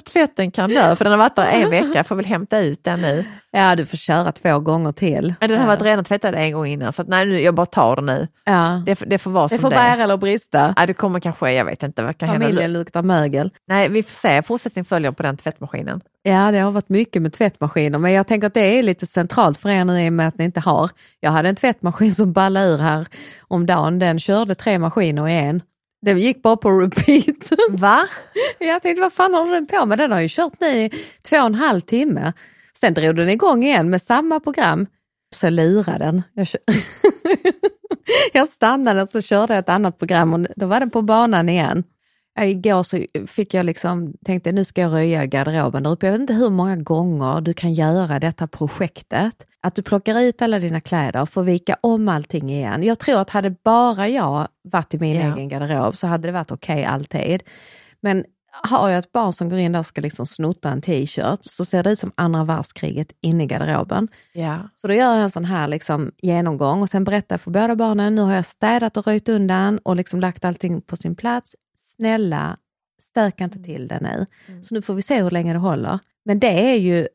Tvätten 0.12 0.50
kan 0.50 0.70
dö, 0.70 0.96
för 0.96 1.04
den 1.04 1.10
har 1.12 1.18
varit 1.18 1.36
där 1.36 1.46
en 1.46 1.70
vecka, 1.70 1.92
jag 1.94 2.06
får 2.06 2.14
väl 2.14 2.26
hämta 2.26 2.58
ut 2.58 2.84
den 2.84 3.00
nu. 3.00 3.24
Ja, 3.50 3.76
du 3.76 3.86
får 3.86 3.96
köra 3.96 4.32
två 4.32 4.58
gånger 4.58 4.92
till. 4.92 5.34
Men 5.40 5.50
Den 5.50 5.60
har 5.60 5.66
varit 5.66 5.82
redan 5.82 6.04
tvättad 6.04 6.34
en 6.34 6.52
gång 6.52 6.66
innan, 6.66 6.92
så 6.92 7.02
att, 7.02 7.08
nej, 7.08 7.42
jag 7.42 7.54
bara 7.54 7.66
tar 7.66 7.96
den 7.96 8.06
nu. 8.06 8.28
Ja. 8.44 8.82
Det, 8.86 8.96
får- 8.96 9.06
det 9.06 9.18
får 9.18 9.30
vara 9.30 9.44
Det 9.44 9.48
som 9.48 9.58
får 9.58 9.70
det 9.70 9.76
bära 9.76 10.02
eller 10.02 10.16
brista. 10.16 10.74
Ja, 10.76 10.86
det 10.86 10.94
kommer 10.94 11.20
kanske, 11.20 11.52
jag 11.52 11.64
vet 11.64 11.82
inte 11.82 12.02
vad 12.02 12.18
kan 12.18 12.28
hända. 12.28 12.46
Familjen 12.46 12.72
luktar 12.72 13.02
mögel. 13.02 13.50
Nej, 13.68 13.88
vi 13.88 14.02
får 14.02 14.10
se, 14.14 14.42
fortsättning 14.42 14.84
följer 14.84 15.10
på 15.10 15.22
den 15.22 15.36
tvättmaskinen. 15.36 16.00
Ja, 16.22 16.50
det 16.50 16.58
har 16.58 16.70
varit 16.70 16.88
mycket 16.88 17.22
med 17.22 17.32
tvättmaskiner, 17.32 17.98
men 17.98 18.12
jag 18.12 18.26
tänker 18.26 18.46
att 18.46 18.54
det 18.54 18.78
är 18.78 18.82
lite 18.82 19.06
centralt 19.06 19.58
för 19.58 19.68
er 19.68 19.84
nu 19.84 20.06
i 20.06 20.08
och 20.08 20.12
med 20.12 20.28
att 20.28 20.38
ni 20.38 20.44
inte 20.44 20.60
har. 20.60 20.90
Jag 21.20 21.30
hade 21.30 21.48
en 21.48 21.56
tvättmaskin 21.56 22.14
som 22.14 22.32
ballade 22.32 22.66
ur 22.66 22.78
här 22.78 23.06
om 23.40 23.66
dagen. 23.66 23.98
Den 23.98 24.20
körde 24.20 24.54
tre 24.54 24.78
maskiner 24.78 25.28
i 25.28 25.34
en. 25.38 25.62
Den 26.02 26.18
gick 26.18 26.42
bara 26.42 26.56
på 26.56 26.70
repeat. 26.70 27.52
Va? 27.70 28.00
Jag 28.58 28.82
tänkte, 28.82 29.00
vad 29.00 29.12
fan 29.12 29.34
håller 29.34 29.54
den 29.54 29.66
på 29.66 29.86
med? 29.86 29.98
Den 29.98 30.12
har 30.12 30.20
ju 30.20 30.28
kört 30.28 30.60
nu 30.60 30.66
i 30.66 30.90
två 31.28 31.36
och 31.36 31.46
en 31.46 31.54
halv 31.54 31.80
timme. 31.80 32.32
Sen 32.80 32.94
drog 32.94 33.16
den 33.16 33.28
igång 33.28 33.64
igen 33.64 33.90
med 33.90 34.02
samma 34.02 34.40
program. 34.40 34.86
Så 35.34 35.46
jag 35.46 35.52
lurade 35.52 35.98
den. 36.04 36.22
Jag, 36.32 36.46
jag 38.32 38.48
stannade 38.48 39.02
och 39.02 39.08
så 39.08 39.22
körde 39.22 39.54
jag 39.54 39.58
ett 39.58 39.68
annat 39.68 39.98
program 39.98 40.34
och 40.34 40.46
då 40.56 40.66
var 40.66 40.80
den 40.80 40.90
på 40.90 41.02
banan 41.02 41.48
igen. 41.48 41.84
Igår 42.40 42.82
så 42.82 43.04
fick 43.26 43.54
jag 43.54 43.66
liksom, 43.66 44.12
tänkte 44.24 44.52
nu 44.52 44.64
ska 44.64 44.80
jag 44.80 44.92
röja 44.92 45.26
garderoben 45.26 45.82
där 45.82 45.90
uppe. 45.90 46.06
Jag 46.06 46.12
vet 46.12 46.20
inte 46.20 46.34
hur 46.34 46.50
många 46.50 46.76
gånger 46.76 47.40
du 47.40 47.54
kan 47.54 47.72
göra 47.74 48.20
detta 48.20 48.46
projektet. 48.46 49.44
Att 49.60 49.74
du 49.74 49.82
plockar 49.82 50.20
ut 50.20 50.42
alla 50.42 50.58
dina 50.58 50.80
kläder 50.80 51.20
och 51.22 51.28
får 51.28 51.42
vika 51.42 51.76
om 51.80 52.08
allting 52.08 52.50
igen. 52.50 52.82
Jag 52.82 52.98
tror 52.98 53.20
att 53.20 53.30
hade 53.30 53.50
bara 53.64 54.08
jag 54.08 54.48
varit 54.62 54.94
i 54.94 54.98
min 54.98 55.16
Ja. 55.16 55.34
egen 55.36 55.48
garderob 55.48 55.96
så 55.96 56.06
hade 56.06 56.28
det 56.28 56.32
varit 56.32 56.52
okej 56.52 56.84
alltid. 56.84 57.42
Men 58.00 58.24
har 58.62 58.88
jag 58.88 58.98
ett 58.98 59.12
barn 59.12 59.32
som 59.32 59.48
går 59.48 59.58
in 59.58 59.72
där 59.72 59.78
och 59.78 59.86
ska 59.86 60.00
liksom 60.00 60.26
snotta 60.26 60.70
en 60.70 60.82
t-shirt 60.82 61.40
så 61.42 61.64
ser 61.64 61.82
det 61.82 61.90
ut 61.90 61.98
som 61.98 62.12
andra 62.14 62.44
världskriget 62.44 63.12
inne 63.20 63.44
i 63.44 63.46
garderoben. 63.46 64.08
Ja. 64.32 64.58
Så 64.76 64.88
då 64.88 64.94
gör 64.94 65.14
jag 65.14 65.22
en 65.22 65.30
sån 65.30 65.44
här 65.44 65.68
liksom 65.68 66.12
genomgång 66.16 66.82
och 66.82 66.88
sen 66.88 67.04
berättar 67.04 67.34
jag 67.34 67.40
för 67.40 67.50
båda 67.50 67.76
barnen, 67.76 68.14
nu 68.14 68.22
har 68.22 68.34
jag 68.34 68.46
städat 68.46 68.96
och 68.96 69.06
röjt 69.06 69.28
undan 69.28 69.78
och 69.78 69.96
liksom 69.96 70.20
lagt 70.20 70.44
allting 70.44 70.80
på 70.80 70.96
sin 70.96 71.16
plats. 71.16 71.56
Snälla, 71.76 72.56
stärka 73.02 73.44
inte 73.44 73.62
till 73.62 73.88
det 73.88 74.00
nu. 74.00 74.26
Så 74.62 74.74
nu 74.74 74.82
får 74.82 74.94
vi 74.94 75.02
se 75.02 75.22
hur 75.22 75.30
länge 75.30 75.52
det 75.52 75.58
håller. 75.58 75.98
Men 76.24 76.40
det 76.40 76.72
är 76.72 76.76
ju 76.76 77.08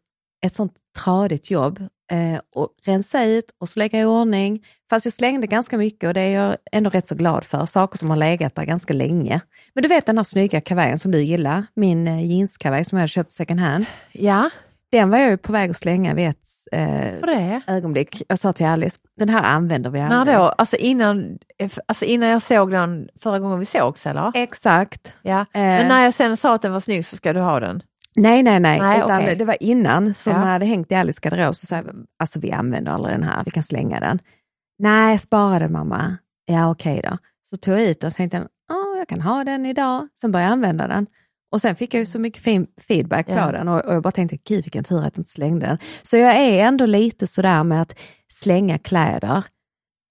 ett 0.45 0.53
sånt 0.53 0.73
tradigt 1.03 1.51
jobb. 1.51 1.79
Eh, 2.11 2.39
och 2.55 2.69
rensa 2.85 3.23
ut 3.23 3.45
och 3.59 3.69
slänga 3.69 4.01
i 4.01 4.05
ordning. 4.05 4.63
Fast 4.89 5.05
jag 5.05 5.13
slängde 5.13 5.47
ganska 5.47 5.77
mycket 5.77 6.07
och 6.07 6.13
det 6.13 6.21
är 6.21 6.29
jag 6.45 6.57
ändå 6.71 6.89
rätt 6.89 7.07
så 7.07 7.15
glad 7.15 7.43
för. 7.43 7.65
Saker 7.65 7.97
som 7.97 8.09
har 8.09 8.17
legat 8.17 8.55
där 8.55 8.63
ganska 8.63 8.93
länge. 8.93 9.41
Men 9.73 9.81
du 9.81 9.87
vet 9.89 10.05
den 10.05 10.17
här 10.17 10.23
snygga 10.23 10.61
kavajen 10.61 10.99
som 10.99 11.11
du 11.11 11.21
gillar, 11.21 11.65
min 11.73 12.07
eh, 12.07 12.25
jeanskavaj 12.25 12.85
som 12.85 12.97
jag 12.97 13.01
hade 13.01 13.09
köpt 13.09 13.31
second 13.31 13.59
hand. 13.59 13.85
Ja, 14.11 14.49
Den 14.91 15.09
var 15.09 15.17
jag 15.17 15.29
ju 15.29 15.37
på 15.37 15.51
väg 15.51 15.69
att 15.69 15.77
slänga 15.77 16.13
vid 16.13 16.29
ett 16.29 16.47
eh, 16.71 17.59
ögonblick. 17.67 18.21
Jag 18.27 18.39
sa 18.39 18.53
till 18.53 18.65
Alice, 18.65 18.99
den 19.17 19.29
här 19.29 19.43
använder 19.43 19.89
vi 19.89 19.99
När 19.99 20.15
aldrig. 20.15 20.37
då? 20.37 20.43
Alltså 20.43 20.75
innan, 20.75 21.37
alltså 21.85 22.05
innan 22.05 22.29
jag 22.29 22.41
såg 22.41 22.71
den 22.71 23.09
förra 23.19 23.39
gången 23.39 23.59
vi 23.59 23.65
sågs 23.65 24.05
eller? 24.05 24.31
Exakt. 24.35 25.13
Ja. 25.21 25.45
Men 25.53 25.87
när 25.87 26.03
jag 26.03 26.13
sen 26.13 26.37
sa 26.37 26.53
att 26.55 26.61
den 26.61 26.71
var 26.73 26.79
snygg 26.79 27.05
så 27.05 27.15
ska 27.15 27.33
du 27.33 27.39
ha 27.39 27.59
den. 27.59 27.81
Nej, 28.15 28.43
nej, 28.43 28.59
nej. 28.59 28.79
Nej, 28.79 28.97
utan 28.97 29.21
okej. 29.21 29.35
Det 29.35 29.45
var 29.45 29.57
innan 29.59 30.13
som 30.13 30.33
Ja. 30.33 30.39
jag 30.39 30.45
hade 30.47 30.65
hängt 30.65 30.91
i 30.91 30.95
Alice 30.95 31.19
garderob. 31.21 31.55
Så 31.55 31.65
sa 31.65 31.75
jag, 31.75 31.85
alltså 32.19 32.39
vi 32.39 32.51
använder 32.51 32.91
aldrig 32.91 33.13
den 33.15 33.23
här, 33.23 33.43
vi 33.45 33.51
kan 33.51 33.63
slänga 33.63 33.99
den. 33.99 34.19
Nej, 34.79 35.17
spara 35.19 35.59
den 35.59 35.71
mamma. 35.71 36.17
Ja, 36.45 36.71
okej 36.71 37.01
då. 37.03 37.17
Så 37.49 37.57
tog 37.57 37.73
jag 37.73 37.83
ut 37.83 37.99
den 37.99 38.07
och 38.07 38.13
tänkte, 38.13 38.47
ja, 38.69 38.95
jag 38.97 39.07
kan 39.07 39.21
ha 39.21 39.43
den 39.43 39.65
idag. 39.65 40.07
Sen 40.19 40.31
började 40.31 40.47
jag 40.49 40.53
använda 40.53 40.87
den. 40.87 41.07
Och 41.51 41.61
sen 41.61 41.75
fick 41.75 41.93
jag 41.93 41.99
ju 41.99 42.05
så 42.05 42.19
mycket 42.19 42.43
fin 42.43 42.67
feedback 42.87 43.25
Ja. 43.29 43.45
på 43.45 43.51
den 43.51 43.67
och, 43.67 43.85
och 43.85 43.93
jag 43.95 44.03
bara 44.03 44.11
tänkte, 44.11 44.37
gud 44.47 44.63
vilken 44.63 44.83
tur 44.83 44.97
att 44.97 45.03
jag 45.03 45.19
inte 45.19 45.31
slängde 45.31 45.65
den. 45.65 45.77
Så 46.03 46.17
jag 46.17 46.35
är 46.35 46.63
ändå 46.65 46.85
lite 46.85 47.27
sådär 47.27 47.63
med 47.63 47.81
att 47.81 47.99
slänga 48.33 48.77
kläder. 48.77 49.43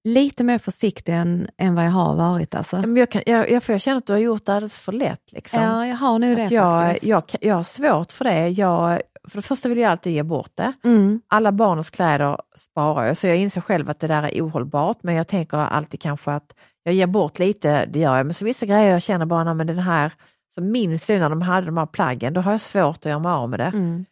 Lite 0.04 0.44
mer 0.44 0.58
försiktig 0.58 1.12
än, 1.14 1.48
än 1.58 1.74
vad 1.74 1.84
jag 1.86 1.90
har 1.90 2.14
varit 2.14 2.54
alltså. 2.54 2.76
Men 2.76 2.96
jag, 2.96 3.10
kan, 3.10 3.22
jag, 3.26 3.50
jag, 3.50 3.62
jag 3.66 3.80
känna 3.80 3.98
att 3.98 4.06
du 4.06 4.12
har 4.12 4.20
gjort 4.20 4.46
det 4.46 4.52
alldeles 4.54 4.78
för 4.78 4.92
lätt. 4.92 5.32
Liksom. 5.32 5.62
Ja, 5.62 5.86
jag 5.86 5.96
har 5.96 6.18
nu 6.18 6.34
det 6.34 6.50
jag, 6.50 6.80
faktiskt. 6.82 7.06
jag, 7.06 7.24
jag 7.40 7.54
har 7.54 7.62
svårt 7.62 8.12
för 8.12 8.24
det. 8.24 8.48
Jag, 8.48 9.00
för 9.28 9.38
det 9.38 9.42
första 9.42 9.68
vill 9.68 9.78
jag 9.78 9.90
alltid 9.90 10.12
ge 10.12 10.22
bort 10.22 10.50
det. 10.54 10.72
Mm. 10.84 11.20
Alla 11.28 11.52
barnens 11.52 11.90
kläder 11.90 12.36
sparar 12.56 13.06
jag, 13.06 13.16
så 13.16 13.26
jag 13.26 13.36
inser 13.36 13.60
själv 13.60 13.90
att 13.90 14.00
det 14.00 14.06
där 14.06 14.22
är 14.22 14.42
ohållbart. 14.42 14.98
Men 15.02 15.14
jag 15.14 15.28
tänker 15.28 15.58
alltid 15.58 16.00
kanske 16.00 16.30
att 16.30 16.54
jag 16.82 16.94
ger 16.94 17.06
bort 17.06 17.38
lite, 17.38 17.86
det 17.86 17.98
gör 17.98 18.16
jag. 18.16 18.26
Men 18.26 18.34
så 18.34 18.44
vissa 18.44 18.66
grejer 18.66 18.90
jag 18.90 19.02
känner 19.02 19.26
bara, 19.26 19.44
"Nej, 19.44 19.54
men 19.54 19.66
den 19.66 19.78
här, 19.78 20.12
så 20.54 20.60
minns 20.60 21.10
jag 21.10 21.20
när 21.20 21.30
de 21.30 21.42
hade 21.42 21.66
de 21.66 21.76
här 21.76 21.86
plaggen, 21.86 22.32
då 22.34 22.40
har 22.40 22.52
jag 22.52 22.60
svårt 22.60 22.96
att 22.96 23.04
göra 23.04 23.18
mig 23.18 23.32
av 23.32 23.50
med 23.50 23.60
det. 23.60 23.64
Mm. 23.74 24.04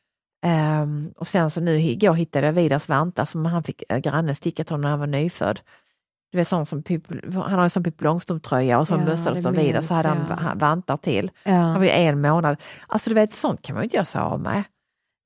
Ehm, 0.47 1.13
och 1.17 1.27
sen 1.27 1.51
så 1.51 1.61
nu 1.61 1.81
igår 1.81 2.15
hittade 2.15 2.47
jag 2.47 2.53
Vidars 2.53 2.89
vantar 2.89 3.25
som 3.25 3.47
han 3.47 3.63
fick 3.63 3.83
äh, 3.89 3.99
grannen 3.99 4.35
sticka 4.35 4.65
till 4.65 4.73
honom 4.73 4.83
när 4.83 4.91
han 4.91 4.99
var 4.99 5.07
nyfödd. 5.07 5.61
Du 6.33 6.39
vet 6.39 6.49
sån 6.49 6.67
som 6.67 6.83
Pippi- 6.83 7.33
han 7.43 7.53
har 7.53 7.63
en 7.63 7.71
sån 7.71 7.83
Pippi 7.83 8.05
Långstrump-tröja 8.05 8.79
och 8.79 8.87
så 8.87 8.95
Ja, 8.95 8.99
mössa 9.05 9.35
det 9.35 9.41
det 9.41 9.51
Vidar 9.51 9.73
minns 9.73 9.87
så 9.87 9.95
hade 9.95 10.09
han 10.09 10.19
jag. 10.29 10.37
va- 10.37 10.53
vantar 10.57 10.97
till. 10.97 11.31
Ja. 11.45 11.53
Han 11.53 11.75
var 11.75 11.83
ju 11.85 11.91
en 11.91 12.21
månad. 12.21 12.57
Alltså 12.87 13.11
du 13.11 13.15
vet 13.15 13.33
sånt 13.35 13.63
kan 13.63 13.75
man 13.75 13.83
ju 13.83 13.85
inte 13.85 13.97
göra 13.97 14.05
sig 14.05 14.21
av 14.21 14.41
med. 14.41 14.63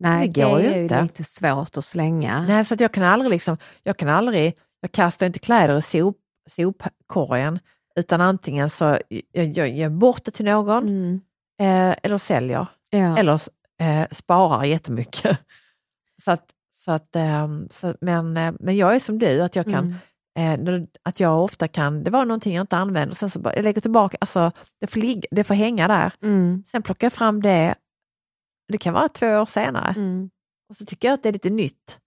Nej, 0.00 0.28
Det 0.28 0.32
det, 0.42 0.48
går 0.50 0.60
ju 0.60 0.66
är 0.66 0.74
ju 0.76 0.82
inte. 0.82 1.02
lite 1.02 1.24
svårt 1.24 1.76
att 1.76 1.84
slänga. 1.84 2.42
Nej, 2.48 2.64
så 2.64 2.74
att 2.74 2.80
jag 2.80 2.92
kan 2.92 3.02
aldrig 3.02 3.30
liksom, 3.30 3.56
jag 3.82 3.96
kan 3.96 4.08
aldrig, 4.08 4.54
jag 4.80 4.92
kastar 4.92 5.26
inte 5.26 5.38
kläder 5.38 5.78
i 5.78 5.82
sop, 5.82 6.16
sopkorgen 6.50 7.58
utan 7.96 8.20
antingen 8.20 8.70
så 8.70 8.98
jag, 9.32 9.46
jag 9.46 9.68
ger 9.68 9.88
bort 9.88 10.24
det 10.24 10.30
till 10.30 10.44
någon 10.44 10.88
Mm. 10.88 11.20
eh, 11.60 11.96
eller 12.02 12.18
säljer. 12.18 12.66
Ja. 12.90 13.18
eller 13.18 13.40
eh, 13.80 14.06
sparar 14.10 14.64
jättemycket. 14.64 15.38
Så 16.24 16.30
att, 16.30 16.44
så 16.84 16.92
att, 16.92 17.16
ehm, 17.16 17.68
så, 17.70 17.94
men, 18.00 18.36
eh, 18.36 18.52
men 18.60 18.76
jag 18.76 18.94
är 18.94 18.98
som 18.98 19.18
du, 19.18 19.40
att 19.42 19.56
jag 19.56 19.64
kan 19.64 19.74
Mm. 19.84 19.94
Eh, 20.38 20.82
att 21.02 21.20
jag 21.20 21.44
ofta 21.44 21.68
kan, 21.68 22.04
det 22.04 22.10
var 22.10 22.24
någonting 22.24 22.54
jag 22.54 22.62
inte 22.62 22.76
använde 22.76 23.10
och 23.10 23.16
sen 23.16 23.30
så 23.30 23.38
bara, 23.38 23.54
jag 23.56 23.62
lägger 23.62 23.80
tillbaka, 23.80 24.16
alltså 24.20 24.52
det 24.80 24.86
får, 24.86 25.00
ligga, 25.00 25.28
det 25.30 25.44
får 25.44 25.54
hänga 25.54 25.88
där. 25.88 26.12
Mm. 26.22 26.64
Sen 26.66 26.82
plockar 26.82 27.04
jag 27.06 27.12
fram 27.12 27.42
det, 27.42 27.74
det 28.72 28.78
kan 28.78 28.94
vara 28.94 29.08
två 29.08 29.26
år 29.26 29.46
senare 29.46 29.94
Mm. 29.96 30.30
och 30.70 30.76
så 30.76 30.84
tycker 30.84 31.08
jag 31.08 31.14
att 31.14 31.22
det 31.22 31.28
är 31.28 31.32
lite 31.32 31.50
nytt. 31.50 31.98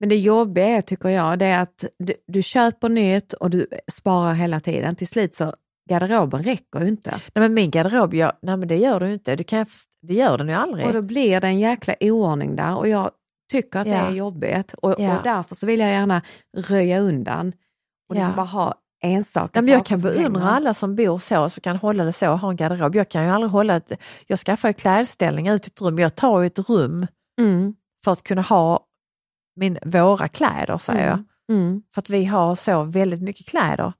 Men 0.00 0.08
det 0.08 0.16
jobbiga 0.16 0.66
är, 0.66 0.82
tycker 0.82 1.08
jag, 1.08 1.38
det 1.38 1.46
är 1.46 1.62
att 1.62 1.84
du, 1.98 2.14
du 2.26 2.42
köper 2.42 2.88
nytt 2.88 3.32
och 3.32 3.50
du 3.50 3.66
sparar 3.92 4.34
hela 4.34 4.60
tiden. 4.60 4.96
Till 4.96 5.06
slut 5.08 5.34
så 5.34 5.54
garderoben 5.90 6.42
räcker 6.42 6.80
ju 6.80 6.88
inte. 6.88 7.10
Nej 7.10 7.20
men 7.42 7.54
min 7.54 7.70
garderob, 7.70 8.14
jag, 8.14 8.32
nej 8.42 8.56
men 8.56 8.68
det 8.68 8.76
gör 8.76 9.00
du 9.00 9.12
inte, 9.12 9.36
det, 9.36 9.44
kan 9.44 9.58
jag, 9.58 9.68
det 10.02 10.14
gör 10.14 10.38
den 10.38 10.48
ju 10.48 10.54
aldrig. 10.54 10.86
Och 10.86 10.92
då 10.92 11.02
blir 11.02 11.40
det 11.40 11.46
en 11.46 11.58
jäkla 11.58 11.94
oordning 12.00 12.56
där 12.56 12.76
och 12.76 12.88
jag 12.88 13.10
tycker 13.50 13.78
att 13.78 13.84
det 13.84 13.90
Ja. 13.90 13.96
är 14.06 14.10
jobbigt. 14.10 14.72
Och, 14.72 14.94
Ja. 14.98 15.16
och 15.16 15.22
därför 15.24 15.54
så 15.54 15.66
vill 15.66 15.80
jag 15.80 15.90
gärna 15.90 16.22
röja 16.56 16.98
undan 17.00 17.52
och 18.08 18.14
liksom 18.14 18.30
Ja. 18.30 18.36
bara 18.36 18.46
ha 18.46 18.74
enstaka 19.02 19.50
Nej, 19.60 19.64
men 19.64 19.74
jag 19.74 19.86
kan 19.86 19.98
som 19.98 20.10
beundra 20.10 20.50
alla 20.50 20.74
som 20.74 20.96
bor 20.96 21.18
så, 21.18 21.50
så 21.50 21.60
kan 21.60 21.76
hålla 21.76 22.04
det 22.04 22.12
så, 22.12 22.26
ha 22.26 22.50
en 22.50 22.56
garderob. 22.56 22.94
Jag 22.94 23.08
kan 23.08 23.24
ju 23.24 23.30
aldrig 23.30 23.50
hålla 23.50 23.76
ett, 23.76 23.92
jag 24.26 24.38
skaffar 24.38 24.68
ju 24.68 24.72
klädställningar 24.72 25.54
ut 25.54 25.66
i 25.66 25.68
ett 25.68 25.80
rum, 25.80 25.98
jag 25.98 26.14
tar 26.14 26.40
ju 26.40 26.46
ett 26.46 26.58
rum 26.68 27.06
Mm. 27.40 27.74
för 28.04 28.12
att 28.12 28.22
kunna 28.22 28.42
ha 28.42 28.80
min, 29.56 29.78
våra 29.84 30.28
kläder, 30.28 30.78
säger 30.78 31.06
jag. 31.06 31.12
Mm. 31.12 31.26
Mm. 31.66 31.82
För 31.94 32.00
att 32.02 32.10
vi 32.10 32.24
har 32.24 32.54
så 32.54 32.82
väldigt 32.82 33.22
mycket 33.22 33.46
kläder. 33.46 33.92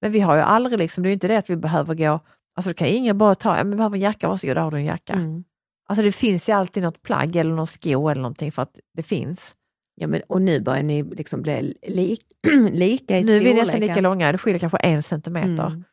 Men 0.00 0.12
vi 0.12 0.20
har 0.20 0.36
ju 0.36 0.42
aldrig, 0.42 0.78
liksom, 0.78 1.02
det 1.02 1.06
är 1.06 1.10
ju 1.10 1.14
inte 1.14 1.28
det 1.28 1.36
att 1.38 1.50
vi 1.50 1.56
behöver 1.56 1.94
gå, 1.94 2.20
alltså 2.56 2.70
det 2.70 2.74
kan 2.74 2.88
ingen 2.88 3.18
bara 3.18 3.34
ta, 3.34 3.56
ja, 3.56 3.64
men 3.64 3.76
behöver 3.76 3.96
en 3.96 4.00
jacka, 4.02 4.28
varsågod, 4.28 4.56
där 4.56 4.62
har 4.62 4.70
du 4.70 4.76
en 4.76 4.84
jacka. 4.84 5.12
Mm. 5.12 5.44
Alltså 5.88 6.02
det 6.02 6.12
finns 6.12 6.48
ju 6.48 6.52
alltid 6.52 6.82
något 6.82 7.02
plagg 7.02 7.36
eller 7.36 7.54
någon 7.54 7.66
sko 7.66 8.08
eller 8.08 8.22
någonting 8.22 8.52
för 8.52 8.62
att 8.62 8.78
det 8.96 9.02
finns. 9.02 9.54
Ja, 9.94 10.06
men, 10.06 10.22
och 10.28 10.42
nu 10.42 10.60
börjar 10.60 10.82
ni 10.82 11.02
liksom 11.02 11.42
bli 11.42 11.74
lik, 11.82 12.20
lika 12.72 13.18
i 13.18 13.24
Nu 13.24 13.36
är 13.36 13.40
vi 13.40 13.54
nästan 13.54 13.80
lika 13.80 14.00
långa, 14.00 14.32
det 14.32 14.38
skiljer 14.38 14.58
kanske 14.58 14.78
en 14.78 15.02
centimeter. 15.02 15.66
Mm. 15.66 15.84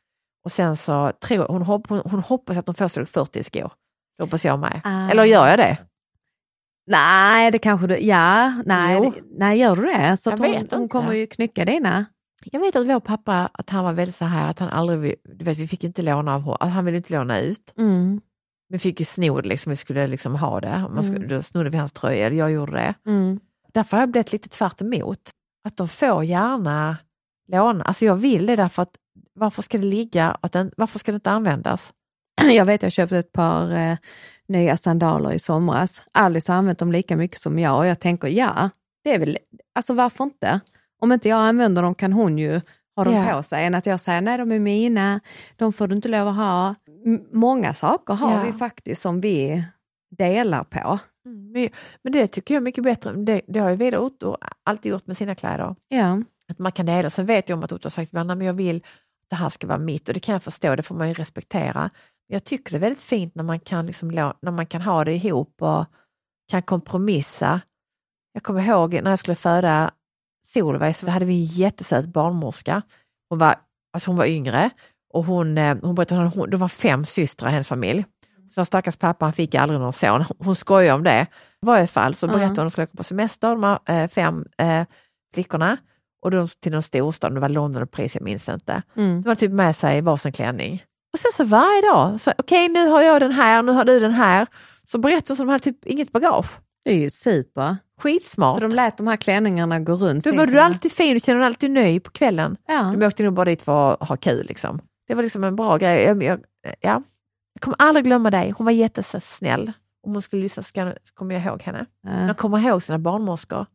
Och 0.45 0.51
sen 0.51 0.77
så 0.77 1.11
tror 1.21 1.47
hon, 1.47 1.61
hopp, 1.61 1.89
hon, 1.89 2.01
hon 2.05 2.19
hoppas 2.19 2.57
att 2.57 2.67
hon 2.67 2.75
får 2.75 2.87
storlek 2.87 3.09
40 3.09 3.39
i 3.39 3.43
skor. 3.43 3.71
Det 4.17 4.23
hoppas 4.23 4.45
jag 4.45 4.59
med. 4.59 4.81
Ah. 4.83 5.09
Eller 5.09 5.23
gör 5.23 5.47
jag 5.47 5.59
det? 5.59 5.77
Nej, 6.87 7.51
det 7.51 7.59
kanske 7.59 7.87
du, 7.87 7.97
ja, 7.97 8.53
nej, 8.65 9.01
det, 9.01 9.11
nej 9.37 9.59
gör 9.59 9.75
du 9.75 9.81
det? 9.81 10.17
Så 10.17 10.29
hon, 10.29 10.39
hon 10.39 10.55
inte. 10.55 10.87
kommer 10.89 11.13
ju 11.13 11.27
knycka 11.27 11.65
dina. 11.65 12.05
Jag 12.43 12.59
vet 12.59 12.75
att 12.75 12.87
vår 12.87 12.99
pappa, 12.99 13.49
att 13.53 13.69
han 13.69 13.83
var 13.83 13.93
väldigt 13.93 14.15
så 14.15 14.25
här 14.25 14.49
att 14.49 14.59
han 14.59 14.69
aldrig, 14.69 15.15
du 15.23 15.45
vet 15.45 15.57
vi 15.57 15.67
fick 15.67 15.83
ju 15.83 15.87
inte 15.87 16.01
låna 16.01 16.35
av 16.35 16.57
att 16.59 16.71
han 16.71 16.85
ville 16.85 16.97
inte 16.97 17.13
låna 17.13 17.39
ut. 17.39 17.73
Mm. 17.77 18.21
Vi 18.69 18.79
fick 18.79 18.99
ju 18.99 19.05
sno 19.05 19.41
det, 19.41 19.49
liksom, 19.49 19.69
vi 19.69 19.75
skulle 19.75 20.07
liksom 20.07 20.35
ha 20.35 20.59
det. 20.61 20.87
Man 20.93 21.03
skulle, 21.03 21.17
Mm. 21.17 21.29
Då 21.29 21.43
snodde 21.43 21.69
vi 21.69 21.77
hans 21.77 21.91
tröja, 21.91 22.25
eller 22.27 22.37
jag 22.37 22.51
gjorde 22.51 22.71
det. 22.71 22.93
Mm. 23.05 23.39
Därför 23.73 23.97
har 23.97 24.01
jag 24.01 24.09
blivit 24.11 24.31
lite 24.31 24.49
tvärt 24.49 24.81
emot. 24.81 25.19
Att 25.63 25.77
de 25.77 25.87
får 25.87 26.23
gärna 26.23 26.97
låna. 27.51 27.83
Alltså 27.83 28.05
jag 28.05 28.15
vill 28.15 28.45
det 28.45 28.55
därför 28.55 28.81
att 28.81 28.95
varför 29.33 29.61
ska 29.61 29.77
det 29.77 29.85
ligga, 29.85 30.37
att 30.41 30.51
den, 30.51 30.71
varför 30.77 30.99
ska 30.99 31.11
det 31.11 31.15
inte 31.15 31.31
användas? 31.31 31.93
jag 32.51 32.65
vet 32.65 32.83
jag 32.83 32.91
köpte 32.91 33.17
ett 33.17 33.31
par 33.31 33.75
eh, 33.77 33.97
nya 34.47 34.77
sandaler 34.77 35.31
i 35.33 35.39
somras. 35.39 36.01
Alice 36.11 36.51
har 36.51 36.57
använt 36.57 36.79
dem 36.79 36.91
lika 36.91 37.15
mycket 37.17 37.39
som 37.41 37.59
jag 37.59 37.77
och 37.77 37.85
jag 37.85 37.99
tänker 37.99 38.27
ja, 38.27 38.69
det 39.03 39.13
är 39.13 39.19
väl, 39.19 39.37
alltså 39.75 39.93
varför 39.93 40.23
inte? 40.23 40.59
Om 41.01 41.11
inte 41.11 41.29
jag 41.29 41.39
använder 41.39 41.83
dem 41.83 41.95
kan 41.95 42.13
hon 42.13 42.37
ju 42.37 42.61
ha 42.95 43.03
dem 43.03 43.13
Ja. 43.13 43.33
på 43.33 43.43
sig, 43.43 43.65
än 43.65 43.75
att 43.75 43.85
jag 43.85 43.99
säger 43.99 44.21
nej 44.21 44.37
de 44.37 44.51
är 44.51 44.59
mina, 44.59 45.19
de 45.55 45.73
får 45.73 45.87
du 45.87 45.95
inte 45.95 46.07
lov 46.09 46.27
att 46.27 46.35
ha. 46.35 46.75
Många 47.31 47.73
saker 47.73 48.13
har 48.13 48.31
Ja. 48.31 48.43
vi 48.43 48.51
faktiskt 48.51 49.01
som 49.01 49.21
vi 49.21 49.63
delar 50.17 50.63
på. 50.63 50.99
Mm, 51.25 51.69
Men, 52.01 52.13
det 52.13 52.27
tycker 52.27 52.53
jag 52.53 52.61
är 52.61 52.65
mycket 52.65 52.83
bättre. 52.83 53.13
Det, 53.13 53.41
det 53.47 53.59
har 53.59 53.69
ju 53.69 53.75
Vida 53.75 54.09
alltid 54.63 54.91
gjort 54.91 55.07
med 55.07 55.17
sina 55.17 55.35
kläder. 55.35 55.75
Ja. 55.87 56.21
Att 56.51 56.59
man 56.59 56.71
kan 56.71 56.85
dela. 56.85 57.09
Sen 57.09 57.25
vet 57.25 57.49
jag 57.49 57.57
om 57.57 57.63
att 57.63 57.71
Otto 57.71 57.85
har 57.85 57.89
sagt 57.89 58.11
ibland 58.11 58.31
att 58.31 58.43
jag 58.43 58.53
vill 58.53 58.75
att 58.77 59.29
det 59.29 59.35
här 59.35 59.49
ska 59.49 59.67
vara 59.67 59.77
mitt 59.77 60.07
och 60.07 60.13
det 60.13 60.19
kan 60.19 60.33
jag 60.33 60.43
förstå, 60.43 60.75
det 60.75 60.83
får 60.83 60.95
man 60.95 61.07
ju 61.07 61.13
respektera. 61.13 61.81
Men 61.81 62.33
jag 62.35 62.43
tycker 62.43 62.71
det 62.71 62.77
är 62.77 62.79
väldigt 62.79 63.03
fint 63.03 63.35
när 63.35 63.43
man 63.43 63.59
kan, 63.59 63.85
liksom, 63.85 64.07
när 64.41 64.51
man 64.51 64.65
kan 64.65 64.81
ha 64.81 65.03
det 65.05 65.13
ihop 65.13 65.61
och 65.61 65.85
kan 66.51 66.61
kompromissa. 66.61 67.61
Jag 68.33 68.43
kommer 68.43 68.61
ihåg 68.67 68.93
när 68.93 69.09
jag 69.09 69.19
skulle 69.19 69.35
föda 69.35 69.91
Solveig 70.45 70.95
så 70.95 71.09
hade 71.09 71.25
vi 71.25 71.33
en 71.33 71.43
jättesöt 71.43 72.05
barnmorska. 72.05 72.81
Hon 73.29 73.39
var, 73.39 73.55
alltså 73.93 74.09
hon 74.09 74.17
var 74.17 74.25
yngre 74.25 74.69
och 75.13 75.25
hon, 75.25 75.57
eh, 75.57 75.77
hon 75.81 75.95
berättade 75.95 76.27
att 76.27 76.35
hon, 76.35 76.49
det 76.49 76.57
var 76.57 76.67
fem 76.67 77.05
systrar 77.05 77.49
i 77.49 77.51
hennes 77.51 77.67
familj. 77.67 78.05
Så 78.49 78.65
stackars 78.65 78.95
pappa 78.95 79.25
han 79.25 79.33
fick 79.33 79.55
aldrig 79.55 79.79
någon 79.79 79.93
son. 79.93 80.25
Hon 80.39 80.55
skojar 80.55 80.95
om 80.95 81.03
det. 81.03 81.27
I 81.63 81.65
varje 81.65 81.87
fall 81.87 82.15
så 82.15 82.27
berättade 82.27 82.45
hon 82.45 82.51
att 82.51 82.55
de 82.55 82.71
skulle 82.71 82.83
åka 82.83 82.97
på 82.97 83.03
semester, 83.03 83.49
de 83.49 83.63
här 83.63 84.03
eh, 84.03 84.09
fem 84.09 84.45
eh, 84.57 84.85
flickorna. 85.33 85.77
Och 86.21 86.31
då 86.31 86.47
till 86.47 86.71
någon 86.71 86.81
storstad, 86.81 87.33
det 87.33 87.39
var 87.39 87.49
London 87.49 87.83
och 87.83 87.91
Paris, 87.91 88.15
jag 88.15 88.23
minns 88.23 88.49
inte. 88.49 88.81
Mm. 88.95 89.21
De 89.21 89.29
hade 89.29 89.39
typ 89.39 89.51
med 89.51 89.75
sig 89.75 90.01
varsin 90.01 90.31
klänning. 90.31 90.83
Och 91.13 91.19
sen 91.19 91.31
så 91.33 91.43
varje 91.43 91.81
dag, 91.81 92.19
okej 92.37 92.69
nu 92.69 92.87
har 92.87 93.01
jag 93.01 93.21
den 93.21 93.31
här, 93.31 93.63
nu 93.63 93.71
har 93.71 93.85
du 93.85 93.99
den 93.99 94.11
här. 94.11 94.47
Så 94.83 94.97
berättade 94.97 95.25
hon 95.27 95.37
som 95.37 95.45
de 95.45 95.51
hade 95.51 95.63
typ 95.63 95.85
inget 95.85 96.11
bagage. 96.11 96.57
Det 96.85 96.91
är 96.91 96.97
ju 96.97 97.09
super. 97.09 97.77
Skitsmart. 98.01 98.59
Så 98.59 98.67
de 98.67 98.75
lät 98.75 98.97
de 98.97 99.07
här 99.07 99.17
klänningarna 99.17 99.79
gå 99.79 99.95
runt. 99.95 100.23
Då 100.23 100.35
var 100.35 100.45
du 100.45 100.59
alltid 100.59 100.91
fin, 100.91 101.13
du 101.13 101.19
kände 101.19 101.39
dig 101.41 101.47
alltid 101.47 101.71
nöjd 101.71 102.03
på 102.03 102.11
kvällen. 102.11 102.57
Ja. 102.67 102.93
De 102.97 103.05
åkte 103.05 103.23
nog 103.23 103.33
bara 103.33 103.45
dit 103.45 103.61
för 103.61 103.93
att 103.93 104.09
ha 104.09 104.17
kul. 104.17 104.45
Liksom. 104.45 104.81
Det 105.09 105.15
var 105.15 105.23
liksom 105.23 105.43
en 105.43 105.55
bra 105.55 105.77
grej. 105.77 106.03
Jag, 106.03 106.23
jag, 106.23 106.39
ja. 106.63 107.03
jag 107.53 107.61
kommer 107.61 107.75
aldrig 107.79 108.05
glömma 108.05 108.31
dig, 108.31 108.53
hon 108.57 108.65
var 108.65 108.71
jättesnäll. 108.71 109.71
Om 110.03 110.13
hon 110.13 110.21
skulle 110.21 110.41
lyssna 110.41 110.63
så 110.63 110.93
kommer 111.13 111.35
jag 111.35 111.43
ihåg 111.45 111.61
henne. 111.61 111.85
Ja. 112.01 112.27
Jag 112.27 112.37
kommer 112.37 112.59
ihåg 112.59 112.83
sina 112.83 112.99
barnmorskor. 112.99 113.65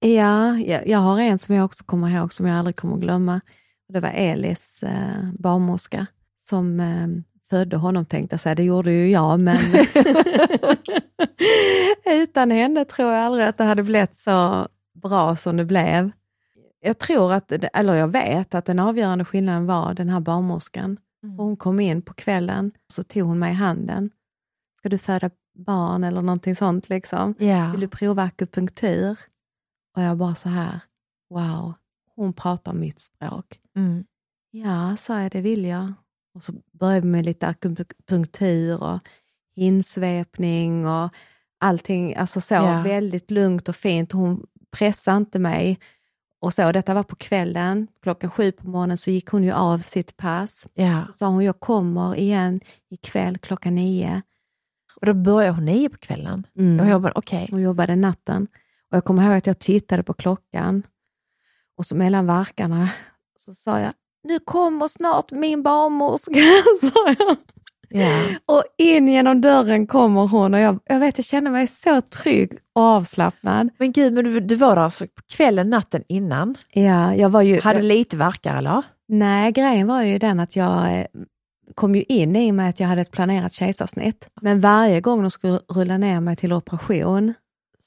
Ja, 0.00 0.58
jag, 0.58 0.88
jag 0.88 0.98
har 0.98 1.20
en 1.20 1.38
som 1.38 1.54
jag 1.54 1.64
också 1.64 1.84
kommer 1.84 2.10
ihåg 2.10 2.32
som 2.32 2.46
jag 2.46 2.58
aldrig 2.58 2.76
kommer 2.76 2.96
glömma. 2.96 3.40
Det 3.88 4.00
var 4.00 4.08
Elis 4.08 4.82
eh, 4.82 5.30
barnmorska 5.38 6.06
som 6.38 6.80
eh, 6.80 7.08
födde 7.50 7.76
honom 7.76 8.04
tänkte 8.04 8.34
jag 8.34 8.40
säga, 8.40 8.54
det 8.54 8.64
gjorde 8.64 8.92
ju 8.92 9.10
jag 9.10 9.40
men 9.40 9.58
utan 12.22 12.50
henne 12.50 12.84
tror 12.84 13.12
jag 13.12 13.24
aldrig 13.24 13.46
att 13.46 13.58
det 13.58 13.64
hade 13.64 13.82
blivit 13.82 14.16
så 14.16 14.68
bra 15.02 15.36
som 15.36 15.56
det 15.56 15.64
blev. 15.64 16.10
Jag 16.86 16.98
tror 16.98 17.32
att, 17.32 17.52
eller 17.52 17.94
jag 17.94 18.08
vet 18.08 18.54
att 18.54 18.64
den 18.64 18.78
avgörande 18.78 19.24
skillnaden 19.24 19.66
var 19.66 19.94
den 19.94 20.08
här 20.08 20.20
barnmorskan. 20.20 20.96
Mm. 21.22 21.40
Och 21.40 21.44
Hon 21.46 21.56
kom 21.56 21.80
in 21.80 22.02
på 22.02 22.14
kvällen 22.14 22.72
så 22.92 23.02
tog 23.02 23.22
hon 23.22 23.38
mig 23.38 23.50
i 23.50 23.54
handen. 23.54 24.10
Ska 24.78 24.88
du 24.88 24.98
föda 24.98 25.30
barn 25.54 26.04
eller 26.04 26.22
någonting 26.22 26.56
sånt 26.56 26.88
liksom? 26.88 27.34
Ja. 27.38 27.70
Vill 27.70 27.80
du 27.80 27.88
prova 27.88 28.22
akupunktur? 28.22 29.18
Och 29.96 30.02
jag 30.02 30.16
bara 30.16 30.34
så 30.34 30.48
här, 30.48 30.80
wow, 31.30 31.74
hon 32.14 32.32
pratar 32.32 32.72
mitt 32.72 33.00
språk. 33.00 33.60
Mm. 33.76 34.04
Ja, 34.50 34.96
sa 34.96 35.20
jag, 35.22 35.32
det 35.32 35.40
vill 35.40 35.64
jag. 35.64 35.92
Och 36.34 36.42
så 36.42 36.52
började 36.72 37.00
vi 37.00 37.06
med 37.06 37.24
lite 37.24 37.46
akupunktur 37.46 38.82
och 38.82 39.00
hinsvepning 39.56 40.86
och 40.86 41.10
allting, 41.58 42.16
alltså 42.16 42.40
så 42.40 42.54
Ja. 42.54 42.82
väldigt 42.82 43.30
lugnt 43.30 43.68
och 43.68 43.76
fint. 43.76 44.12
Hon 44.12 44.46
pressade 44.70 45.16
inte 45.16 45.38
mig. 45.38 45.78
Och 46.46 46.52
så, 46.52 46.72
detta 46.72 46.94
var 46.94 47.02
på 47.02 47.16
kvällen, 47.16 47.88
klockan 48.02 48.30
sju 48.30 48.52
på 48.52 48.68
morgonen 48.68 48.98
så 48.98 49.10
gick 49.10 49.28
hon 49.28 49.44
ju 49.44 49.52
av 49.52 49.78
sitt 49.78 50.16
pass. 50.16 50.66
Ja. 50.74 51.04
Så 51.06 51.12
sa 51.12 51.26
hon, 51.26 51.44
jag 51.44 51.60
kommer 51.60 52.16
igen 52.16 52.60
ikväll 52.90 53.38
klockan 53.38 53.74
nio. 53.74 54.22
Och 55.00 55.06
då 55.06 55.14
började 55.14 55.54
hon 55.54 55.64
nio 55.64 55.88
på 55.88 55.98
kvällen. 55.98 56.46
Mm. 56.58 56.80
Och 56.80 56.86
jag 56.86 57.02
bara, 57.02 57.12
okej. 57.14 57.48
Hon 57.50 57.62
jobbade 57.62 57.96
natten. 57.96 58.46
Och 58.90 58.96
jag 58.96 59.04
kommer 59.04 59.22
ihåg 59.22 59.32
att 59.32 59.46
jag 59.46 59.58
tittade 59.58 60.02
på 60.02 60.14
klockan 60.14 60.82
och 61.76 61.86
så 61.86 61.94
mellan 61.94 62.26
verkarna 62.26 62.90
så 63.36 63.54
sa 63.54 63.80
jag, 63.80 63.92
nu 64.22 64.38
kommer 64.38 64.88
snart 64.88 65.30
min 65.30 65.62
barnmorska, 65.62 66.40
sa 66.80 67.14
jag. 67.18 67.36
Ja. 67.88 68.22
Och 68.46 68.64
in 68.78 69.08
genom 69.08 69.40
dörren 69.40 69.86
kommer 69.86 70.26
hon 70.26 70.54
och 70.54 70.60
jag, 70.60 70.78
jag 70.84 71.00
vet, 71.00 71.18
jag 71.18 71.24
kände 71.24 71.50
mig 71.50 71.66
så 71.66 72.00
trygg 72.00 72.52
och 72.72 72.82
avslappnad. 72.82 73.68
Men 73.78 73.92
gud, 73.92 74.12
men 74.12 74.24
du, 74.24 74.40
du 74.40 74.54
var 74.54 74.76
där 74.76 74.82
alltså 74.82 75.04
på 75.04 75.22
kvällen, 75.36 75.70
natten 75.70 76.02
innan? 76.08 76.54
Ja, 76.72 77.14
jag 77.14 77.28
var 77.28 77.42
ju... 77.42 77.60
Hade 77.60 77.78
jag, 77.78 77.86
lite 77.86 78.16
verkar 78.16 78.56
eller? 78.56 78.82
nej, 79.08 79.52
grejen 79.52 79.86
var 79.86 80.02
ju 80.02 80.18
den 80.18 80.40
att 80.40 80.56
jag 80.56 81.00
eh, 81.00 81.06
kom 81.74 81.94
ju 81.94 82.02
in 82.02 82.36
i 82.36 82.50
och 82.50 82.54
med 82.54 82.68
att 82.68 82.80
jag 82.80 82.88
hade 82.88 83.00
ett 83.00 83.10
planerat 83.10 83.52
kejsarsnitt. 83.52 84.28
Men 84.40 84.60
varje 84.60 85.00
gång 85.00 85.22
de 85.22 85.30
skulle 85.30 85.60
rulla 85.68 85.98
ner 85.98 86.20
mig 86.20 86.36
till 86.36 86.52
operation 86.52 87.34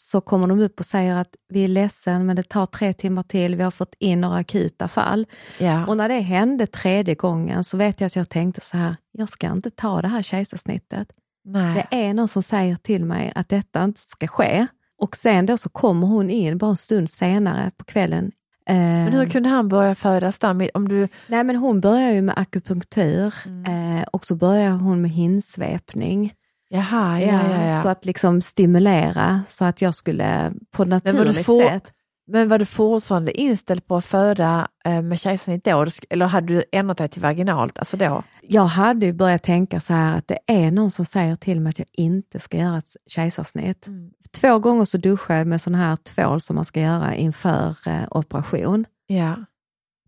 så 0.02 0.22
kommer 0.22 0.48
de 0.48 0.60
upp 0.60 0.80
och 0.80 0.86
säger 0.86 1.16
att 1.16 1.36
vi 1.50 1.64
är 1.64 1.68
ledsen 1.68 2.26
men 2.26 2.36
det 2.36 2.44
tar 2.44 2.66
tre 2.66 2.94
timmar 2.94 3.24
till, 3.24 3.56
vi 3.56 3.64
har 3.64 3.72
fått 3.72 3.96
in 4.00 4.22
några 4.22 4.38
akuta 4.38 4.88
fall. 4.88 5.28
Ja. 5.58 5.86
Och 5.88 5.98
när 5.98 6.10
det 6.10 6.20
hände 6.20 6.66
tredje 6.66 7.16
gången 7.16 7.64
så 7.64 7.78
vet 7.78 8.02
jag 8.02 8.06
att 8.06 8.16
jag 8.16 8.30
tänkte 8.30 8.62
så 8.62 8.78
här, 8.78 8.96
jag 9.12 9.30
ska 9.30 9.52
inte 9.52 9.70
ta 9.70 10.02
det 10.02 10.08
här 10.08 10.22
kejsarsnittet. 10.22 11.08
Nej. 11.46 11.88
Det 11.92 11.98
är 12.06 12.14
någon 12.14 12.28
som 12.28 12.44
säger 12.44 12.76
till 12.76 13.06
mig 13.06 13.32
att 13.36 13.50
detta 13.50 13.84
inte 13.84 14.00
ska 14.02 14.28
ske. 14.28 14.68
Och 15.02 15.16
sen 15.16 15.46
då 15.46 15.58
så 15.58 15.70
kommer 15.70 16.08
hon 16.08 16.30
in 16.30 16.58
bara 16.58 16.70
en 16.70 16.76
stund 16.76 17.10
senare 17.10 17.72
på 17.78 17.84
kvällen. 17.86 18.32
Eh, 18.70 18.76
Men 18.76 19.14
hur 19.14 19.26
kunde 19.30 19.50
han 19.50 19.68
börja 19.68 19.96
födas 19.96 20.40
där? 20.40 20.70
Om 20.78 20.88
du... 20.88 21.08
Nej 21.28 21.44
men 21.44 21.56
hon 21.56 21.82
börjar 21.82 22.12
ju 22.12 22.22
med 22.22 22.38
akupunktur 22.40 23.34
Mm. 23.46 23.98
eh, 23.98 24.04
och 24.04 24.26
så 24.26 24.36
börjar 24.36 24.72
hon 24.72 25.02
med 25.02 25.12
hinsvepning. 25.12 26.34
Jaha, 26.70 27.20
ja, 27.22 27.42
ja, 27.52 27.66
ja. 27.66 27.82
Så 27.82 27.90
att 27.90 28.06
liksom 28.06 28.42
stimulera 28.42 29.42
så 29.50 29.66
att 29.66 29.82
jag 29.82 29.96
skulle 29.96 30.54
på 30.72 30.84
ett 30.84 30.90
naturligt 30.90 31.46
få- 31.46 31.62
sätt. 31.62 31.94
Men 32.32 32.50
var 32.50 32.60
du 32.60 32.66
fortfarande 32.66 33.42
inställd 33.42 33.88
på 33.88 33.96
att 33.96 34.06
föda 34.06 34.68
eh, 34.86 35.02
med 35.02 35.20
kejsarsnitt 35.20 35.64
då? 35.64 35.86
Eller 36.10 36.26
hade 36.26 36.48
du 36.48 36.64
ändrat 36.72 36.98
dig 36.98 37.10
till 37.10 37.22
vaginalt? 37.22 37.80
Alltså 37.80 37.98
då? 37.98 38.24
Jag 38.42 38.66
hade 38.66 39.06
ju 39.06 39.14
börjat 39.14 39.44
tänka 39.44 39.80
så 39.80 39.94
här 39.94 40.18
att 40.18 40.28
det 40.28 40.40
är 40.48 40.72
någon 40.72 40.92
som 40.92 41.06
säger 41.06 41.36
till 41.36 41.60
mig 41.62 41.70
att 41.70 41.80
jag 41.80 41.88
inte 41.94 42.40
ska 42.40 42.58
göra 42.58 42.78
ett 42.78 42.96
kejsarsnitt. 43.08 43.88
Mm. 43.88 44.12
Två 44.32 44.60
gånger 44.60 44.86
så 44.86 44.98
duschade 44.98 45.40
jag 45.40 45.48
med 45.48 45.62
sån 45.62 45.76
här 45.76 45.96
tvål 45.96 46.42
som 46.42 46.56
man 46.56 46.66
ska 46.66 46.82
göra 46.82 47.16
inför 47.16 47.76
eh, 47.86 48.04
operation. 48.12 48.86
Ja, 49.08 49.36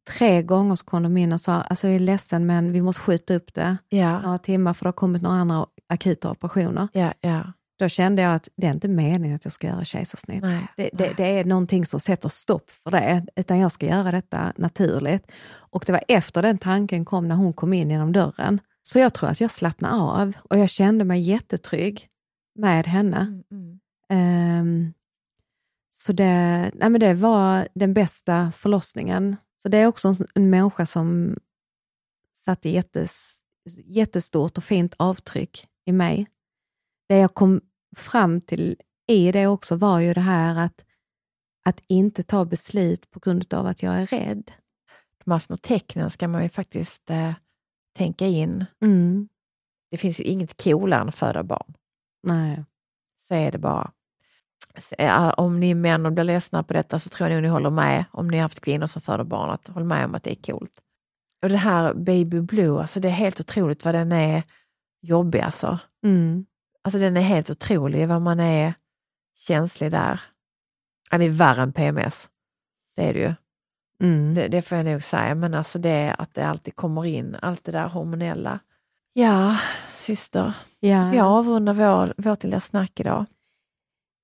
Tre 0.09 0.41
gånger 0.41 0.75
så 0.75 0.85
kom 0.85 1.03
de 1.03 1.17
in 1.17 1.33
och 1.33 1.41
sa, 1.41 1.53
alltså 1.53 1.87
jag 1.87 1.95
är 1.95 1.99
ledsen 1.99 2.45
men 2.45 2.71
vi 2.71 2.81
måste 2.81 3.01
skjuta 3.01 3.33
upp 3.33 3.53
det 3.53 3.77
ja, 3.89 4.21
några 4.21 4.37
timmar 4.37 4.73
för 4.73 4.85
det 4.85 4.87
har 4.87 4.93
kommit 4.93 5.21
några 5.21 5.37
andra 5.37 5.65
akuta 5.89 6.31
operationer. 6.31 6.87
ja, 6.93 7.13
ja. 7.21 7.53
Då 7.79 7.89
kände 7.89 8.21
jag 8.21 8.35
att 8.35 8.49
det 8.55 8.67
är 8.67 8.71
inte 8.71 8.87
meningen 8.87 9.35
att 9.35 9.45
jag 9.45 9.53
ska 9.53 9.67
göra 9.67 9.83
kejsarsnitt. 9.85 10.41
Nej, 10.43 10.67
Det, 10.77 10.89
nej. 10.93 11.13
det 11.17 11.39
är 11.39 11.45
någonting 11.45 11.85
som 11.85 11.99
sätter 11.99 12.29
stopp 12.29 12.69
för 12.69 12.91
det, 12.91 13.25
utan 13.35 13.59
jag 13.59 13.71
ska 13.71 13.85
göra 13.85 14.11
detta 14.11 14.53
naturligt. 14.55 15.31
Och 15.53 15.83
det 15.85 15.91
var 15.91 16.03
efter 16.07 16.41
den 16.41 16.57
tanken 16.57 17.05
kom 17.05 17.27
när 17.27 17.35
hon 17.35 17.53
kom 17.53 17.73
in 17.73 17.89
genom 17.91 18.11
dörren. 18.11 18.59
Så 18.83 18.99
jag 18.99 19.13
tror 19.13 19.29
att 19.29 19.41
jag 19.41 19.51
slappnade 19.51 19.95
av 19.95 20.33
och 20.49 20.57
jag 20.57 20.69
kände 20.69 21.05
mig 21.05 21.21
jättetrygg 21.21 22.07
med 22.55 22.87
henne. 22.87 23.17
Mm, 23.17 23.43
mm. 23.51 23.79
Ehm, 24.09 24.93
så 25.93 26.13
det, 26.13 26.71
nej 26.73 26.89
men 26.89 26.99
det 26.99 27.13
var 27.13 27.67
den 27.73 27.93
bästa 27.93 28.51
förlossningen. 28.57 29.35
Så 29.61 29.69
det 29.69 29.77
är 29.77 29.87
också 29.87 30.15
en, 30.35 30.49
människa 30.49 30.85
som 30.85 31.37
satte 32.35 32.69
jättes, 32.69 33.43
jättestort 33.85 34.57
och 34.57 34.63
fint 34.63 34.93
avtryck 34.97 35.67
i 35.85 35.91
mig. 35.91 36.27
Det 37.09 37.17
jag 37.17 37.33
kom 37.33 37.61
fram 37.95 38.41
till 38.41 38.81
i 39.07 39.31
det 39.31 39.47
också 39.47 39.75
var 39.75 39.99
ju 39.99 40.13
det 40.13 40.21
här 40.21 40.55
att, 40.55 40.85
att 41.65 41.81
inte 41.87 42.23
ta 42.23 42.45
beslut 42.45 43.11
på 43.11 43.19
grund 43.19 43.53
av 43.53 43.67
att 43.67 43.83
jag 43.83 43.95
är 43.95 44.05
rädd. 44.05 44.51
De 45.25 45.31
här 45.31 45.39
små 45.39 45.57
tecknen 45.57 46.09
ska 46.09 46.27
man 46.27 46.43
ju 46.43 46.49
faktiskt 46.49 47.09
eh, 47.09 47.33
tänka 47.93 48.27
in. 48.27 48.65
Mm. 48.81 49.29
Det 49.91 49.97
finns 49.97 50.19
ju 50.19 50.23
inget 50.23 50.63
coolare 50.63 51.01
än 51.01 51.09
att 51.09 51.15
föda 51.15 51.43
barn. 51.43 51.73
Nej. 52.23 52.63
Så 53.19 53.33
är 53.33 53.51
det 53.51 53.57
bara. 53.57 53.91
Om 55.37 55.59
ni 55.59 55.73
män 55.73 56.05
och 56.05 56.11
blir 56.11 56.23
ledsna 56.23 56.63
på 56.63 56.73
detta 56.73 56.99
så 56.99 57.09
tror 57.09 57.29
jag 57.29 57.41
ni 57.41 57.47
håller 57.47 57.69
med, 57.69 58.05
om 58.11 58.27
ni 58.27 58.37
har 58.37 58.41
haft 58.41 58.61
kvinnor 58.61 58.87
som 58.87 59.01
föder 59.01 59.23
barn, 59.23 59.49
att 59.49 59.67
håll 59.67 59.83
med 59.83 60.05
om 60.05 60.15
att 60.15 60.23
det 60.23 60.31
är 60.31 60.51
coolt. 60.51 60.71
Och 61.41 61.49
det 61.49 61.57
här 61.57 61.93
Baby 61.93 62.41
Blue, 62.41 62.81
alltså 62.81 62.99
det 62.99 63.07
är 63.07 63.11
helt 63.11 63.39
otroligt 63.39 63.85
vad 63.85 63.95
den 63.95 64.11
är 64.11 64.43
jobbig 65.01 65.39
alltså. 65.39 65.79
Mm. 66.03 66.45
Alltså 66.83 66.99
den 66.99 67.17
är 67.17 67.21
helt 67.21 67.49
otrolig 67.49 68.07
vad 68.07 68.21
man 68.21 68.39
är 68.39 68.73
känslig 69.47 69.91
där. 69.91 70.21
Det 71.11 71.25
är 71.25 71.29
värre 71.29 71.61
än 71.61 71.73
PMS. 71.73 72.29
Det 72.95 73.09
är 73.09 73.13
det 73.13 73.19
ju. 73.19 73.33
Mm. 74.01 74.33
Det, 74.33 74.47
det 74.47 74.61
får 74.61 74.77
jag 74.77 74.85
nog 74.85 75.03
säga, 75.03 75.35
men 75.35 75.53
alltså 75.53 75.79
det 75.79 76.15
att 76.17 76.33
det 76.33 76.47
alltid 76.47 76.75
kommer 76.75 77.05
in, 77.05 77.37
allt 77.41 77.63
det 77.63 77.71
där 77.71 77.87
hormonella. 77.87 78.59
Ja, 79.13 79.57
syster. 79.93 80.53
Ja. 80.79 81.09
Vi 81.09 81.19
avrundar 81.19 81.73
vår, 81.73 82.13
vårt 82.17 82.43
lilla 82.43 82.59
snack 82.59 82.99
idag. 82.99 83.25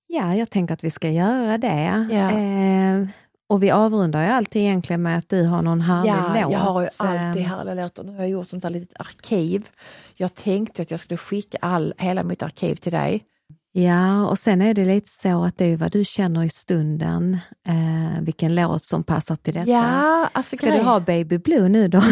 Ja, 0.08 0.36
jag 0.36 0.50
tänker 0.50 0.74
att 0.74 0.84
vi 0.84 0.92
ska 0.92 1.10
göra 1.10 1.58
det. 1.58 2.08
Ja. 2.12 2.32
Eh, 2.32 3.08
och 3.50 3.64
vi 3.64 3.72
avrundar 3.72 4.24
ju 4.24 4.30
alltid 4.30 4.62
egentligen 4.62 5.02
med 5.02 5.18
att 5.18 5.30
du 5.30 5.44
har 5.46 5.62
någon 5.62 5.82
härlig 5.82 6.12
Ja, 6.12 6.42
låt. 6.44 6.52
jag 6.54 6.60
har 6.60 6.82
ju 6.82 6.88
alltid 7.00 7.44
härliga 7.44 7.76
låtar. 7.84 8.04
Nu 8.04 8.12
har 8.12 8.20
jag 8.20 8.30
gjort 8.30 8.50
sånt 8.50 8.64
där 8.64 8.70
litet 8.70 9.00
arkiv. 9.00 9.68
Jag 10.16 10.36
tänkte 10.36 10.82
att 10.82 10.92
jag 10.92 11.00
skulle 11.00 11.18
skicka 11.18 11.58
all, 11.62 11.94
hela 11.98 12.24
mitt 12.24 12.44
arkiv 12.44 12.76
till 12.76 12.92
dig. 12.92 13.24
Ja, 13.72 14.28
och 14.28 14.38
sen 14.40 14.62
är 14.62 14.74
det 14.74 14.86
lite 14.86 15.10
så 15.10 15.44
att 15.44 15.58
det 15.58 15.66
är 15.66 15.78
vad 15.78 15.92
du 15.92 16.06
känner 16.06 16.44
i 16.44 16.50
stunden, 16.50 17.38
eh, 17.68 18.22
vilken 18.22 18.56
låt 18.56 18.84
som 18.84 19.04
passar 19.04 19.36
till 19.36 19.54
detta. 19.54 19.70
Ja, 19.72 20.30
alltså 20.32 20.58
Ska 20.58 20.72
du 20.72 20.82
ha 20.82 21.00
Baby 21.00 21.38
Blue 21.38 21.70
nu 21.70 21.88
då? 21.88 22.04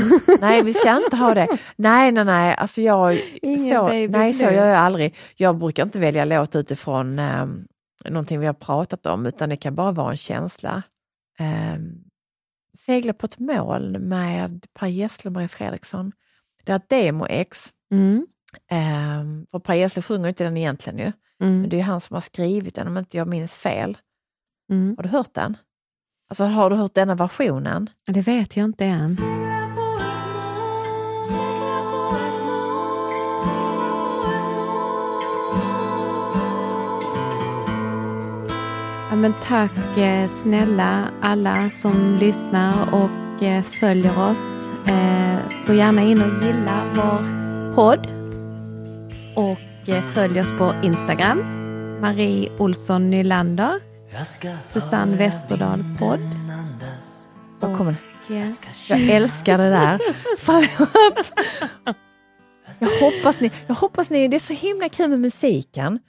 Nej, 0.42 0.64
vi 0.64 0.74
ska 0.74 0.98
inte 0.98 1.16
ha 1.16 1.34
det. 1.34 1.48
Nej, 1.76 2.12
nej, 2.12 2.26
nej. 2.26 2.56
Alltså 2.56 2.82
jag, 2.82 3.18
Ingen 3.42 3.76
så, 3.76 3.88
nej, 3.88 4.34
så 4.34 4.44
gör 4.44 4.68
jag 4.68 4.78
aldrig. 4.78 5.16
Jag 5.36 5.58
brukar 5.58 5.84
inte 5.84 6.00
välja 6.00 6.26
låt 6.26 6.56
utifrån 6.56 7.20
eh, 7.20 7.46
någonting 8.10 8.40
vi 8.40 8.46
har 8.46 8.54
pratat 8.54 9.06
om, 9.06 9.26
utan 9.26 9.50
det 9.50 9.58
kan 9.58 9.76
bara 9.76 9.92
vara 9.92 10.12
en 10.12 10.18
känsla. 10.18 10.84
Eh, 11.40 11.76
Segla 12.78 13.14
på 13.14 13.26
ett 13.26 13.40
moln 13.40 13.92
med 13.92 14.66
Per 14.74 14.88
Gessle 14.88 15.28
och 15.30 15.34
Marie 15.34 15.48
Fredriksson. 15.48 16.12
Det 16.64 16.72
är 16.72 16.76
ett 16.76 16.90
demo-ex. 16.90 17.74
Mm. 17.92 18.28
Eh, 18.72 19.48
för 19.52 19.60
Per 19.60 19.74
Gessle 19.74 20.02
sjunger 20.02 20.30
inte 20.30 20.44
den 20.44 20.58
egentligen 20.58 21.00
ju, 21.00 21.12
men 21.40 21.50
Mm. 21.58 21.70
det 21.70 21.80
är 21.80 21.84
han 21.84 22.02
som 22.02 22.14
har 22.14 22.22
skrivit 22.22 22.76
den 22.76 22.88
om 22.88 22.98
inte 22.98 23.18
jag 23.18 23.28
minns 23.28 23.58
fel. 23.58 23.98
Mm. 24.72 24.94
Har 24.98 25.04
du 25.04 25.10
hört 25.10 25.34
den? 25.34 25.58
Alltså 26.30 26.44
har 26.44 26.70
du 26.70 26.76
hört 26.76 26.94
denna 26.94 27.16
versionen? 27.16 27.90
Det 28.08 28.22
vet 28.22 28.58
jag 28.58 28.64
inte 28.64 28.86
än. 28.86 29.18
Ja, 39.16 39.20
men 39.20 39.34
tack 39.44 39.98
eh, 39.98 40.30
snälla 40.44 41.08
alla 41.22 41.70
som 41.70 42.18
lyssnar 42.20 42.94
och 42.94 43.44
eh, 43.44 43.64
följer 43.64 44.20
oss. 44.20 44.68
Eh, 44.88 45.38
gå 45.68 45.74
gärna 45.74 46.02
in 46.02 46.22
och 46.22 46.44
gilla 46.44 46.82
vår 46.96 47.76
podd. 47.76 48.08
Och 49.36 50.04
följ 50.14 50.40
oss 50.40 50.52
på 50.58 50.74
Instagram. 50.84 51.40
Marie 52.02 52.52
Olsson 52.58 53.10
Nylander. 53.10 53.80
Susanne 54.68 55.18
Westerdahl 55.18 55.84
podd. 56.00 56.20
Kommer 57.78 57.96
Eh, 58.30 58.50
Jag 58.90 59.10
älskar 59.10 59.58
det 59.58 59.70
där. 59.70 60.00
Jag 62.80 63.00
hoppas 63.00 63.40
ni, 63.40 63.52
jag 63.68 63.76
hoppas 63.76 64.10
ni, 64.10 64.28
det 64.28 64.36
är 64.38 64.40
så 64.40 64.54
himla 64.54 64.90
kul 64.90 65.10
med 65.10 65.20
musiken. 65.20 66.00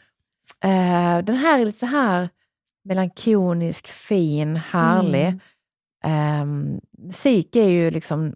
Den 1.24 1.36
här 1.36 1.60
är 1.60 1.64
lite 1.64 1.78
så 1.78 1.86
här 1.86 2.28
melankolisk, 2.86 3.86
fin, 3.86 4.56
härlig. 4.56 5.38
Mm. 6.04 6.70
Eh, 6.70 6.72
musik 6.98 7.56
är 7.56 7.68
ju 7.68 7.90
liksom, 7.90 8.34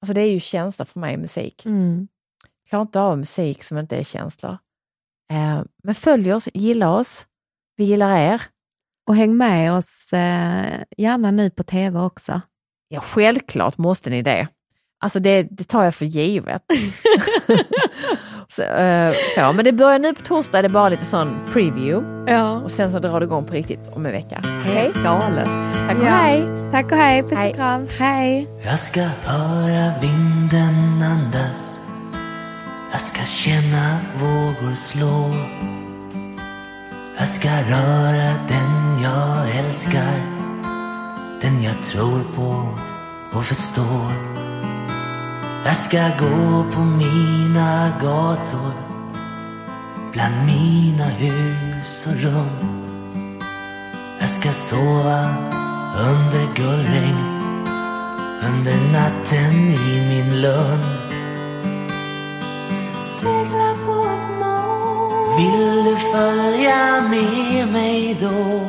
alltså 0.00 0.14
det 0.14 0.20
är 0.20 0.30
ju 0.30 0.40
känsla 0.40 0.84
för 0.84 1.00
mig, 1.00 1.16
musik. 1.16 1.66
Mm. 1.66 2.08
Jag 2.42 2.68
klarar 2.68 2.82
inte 2.82 3.00
av 3.00 3.18
musik 3.18 3.62
som 3.62 3.78
inte 3.78 3.96
är 3.96 4.04
känslor. 4.04 4.58
Eh, 5.30 5.62
men 5.82 5.94
följ 5.94 6.32
oss, 6.34 6.48
gilla 6.54 6.90
oss. 6.90 7.26
Vi 7.76 7.84
gillar 7.84 8.16
er. 8.16 8.42
Och 9.06 9.16
häng 9.16 9.36
med 9.36 9.72
oss 9.72 10.12
eh, 10.12 10.82
gärna 10.96 11.30
nu 11.30 11.50
på 11.50 11.62
TV 11.62 11.98
också. 12.00 12.40
Ja, 12.88 13.00
självklart 13.00 13.78
måste 13.78 14.10
ni 14.10 14.22
det. 14.22 14.48
Alltså 15.00 15.20
det, 15.20 15.42
det 15.42 15.64
tar 15.64 15.84
jag 15.84 15.94
för 15.94 16.04
givet. 16.04 16.62
så, 18.56 18.62
eh, 18.62 19.12
så, 19.34 19.52
men 19.52 19.64
det 19.64 19.72
börjar 19.72 19.98
nu 19.98 20.14
på 20.14 20.22
torsdag, 20.22 20.58
är 20.58 20.62
det 20.62 20.68
bara 20.68 20.88
lite 20.88 21.04
sån 21.04 21.36
preview 21.52 22.32
Ja. 22.32 22.50
och 22.50 22.70
sen 22.70 22.92
så 22.92 22.98
drar 22.98 23.20
det 23.20 23.24
igång 23.26 23.44
på 23.44 23.52
riktigt 23.54 23.88
om 23.92 24.06
en 24.06 24.12
vecka. 24.12 24.42
Helt 24.64 24.94
galet. 25.02 25.48
Tack 25.88 25.98
och 25.98 26.04
Ja. 26.04 26.10
hej! 26.10 26.44
Tack 26.72 26.92
och 26.92 26.98
hej, 26.98 27.22
puss 27.22 27.38
Hej. 27.38 27.50
och 27.50 27.56
kram. 27.56 27.88
Hej! 27.98 28.48
Jag 28.64 28.78
ska 28.78 29.00
höra 29.00 29.92
vinden 30.00 31.02
andas 31.02 31.78
Jag 32.92 33.00
ska 33.00 33.22
känna 33.24 33.96
vågor 34.20 34.74
slå 34.74 35.34
Jag 37.18 37.28
ska 37.28 37.48
röra 37.48 38.32
den 38.48 39.02
jag 39.02 39.56
älskar 39.66 40.14
Den 41.42 41.62
jag 41.62 41.84
tror 41.84 42.20
på 42.36 42.68
och 43.38 43.44
förstår 43.44 44.31
jag 45.64 45.76
ska 45.76 45.98
gå 45.98 46.64
på 46.74 46.80
mina 46.80 47.92
gator 48.00 48.72
Bland 50.12 50.34
mina 50.46 51.04
hus 51.04 52.06
och 52.06 52.22
rum. 52.22 53.38
Jag 54.20 54.30
ska 54.30 54.48
sova 54.52 55.34
under 56.10 56.54
gullregn, 56.54 57.16
under 58.48 58.92
natten 58.92 59.54
i 59.70 60.08
min 60.08 60.40
lund. 60.40 60.98
Segla 63.00 63.74
på 63.86 64.06
ett 64.06 64.40
moln 64.40 65.36
Vill 65.36 65.84
du 65.84 65.96
följa 65.96 67.00
med 67.10 67.68
mig 67.72 68.16
då? 68.20 68.60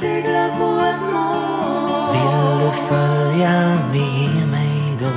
Segla 0.00 0.48
på 0.58 0.80
ett 0.80 1.12
moln 1.12 1.97
Vill 2.12 2.60
du 2.60 2.70
följa 2.88 3.78
med 3.92 4.48
mig 4.50 4.98
då? 5.00 5.10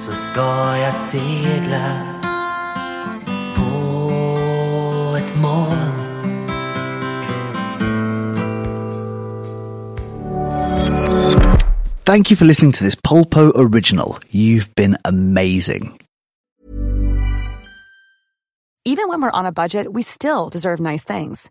Så 0.00 0.12
ska 0.12 0.76
jag 0.76 0.94
segla 0.94 2.02
på 3.56 5.16
ett 5.16 5.36
moln 5.42 6.02
Thank 12.04 12.30
you 12.30 12.36
for 12.36 12.44
listening 12.44 12.72
to 12.72 12.84
this 12.84 12.96
Polpo 12.96 13.52
original. 13.54 14.18
You've 14.30 14.74
been 14.74 14.98
amazing. 15.04 15.98
Even 18.84 19.08
when 19.08 19.22
we're 19.22 19.30
on 19.30 19.46
a 19.46 19.52
budget, 19.52 19.86
we 19.92 20.02
still 20.02 20.48
deserve 20.48 20.80
nice 20.80 21.04
things. 21.04 21.50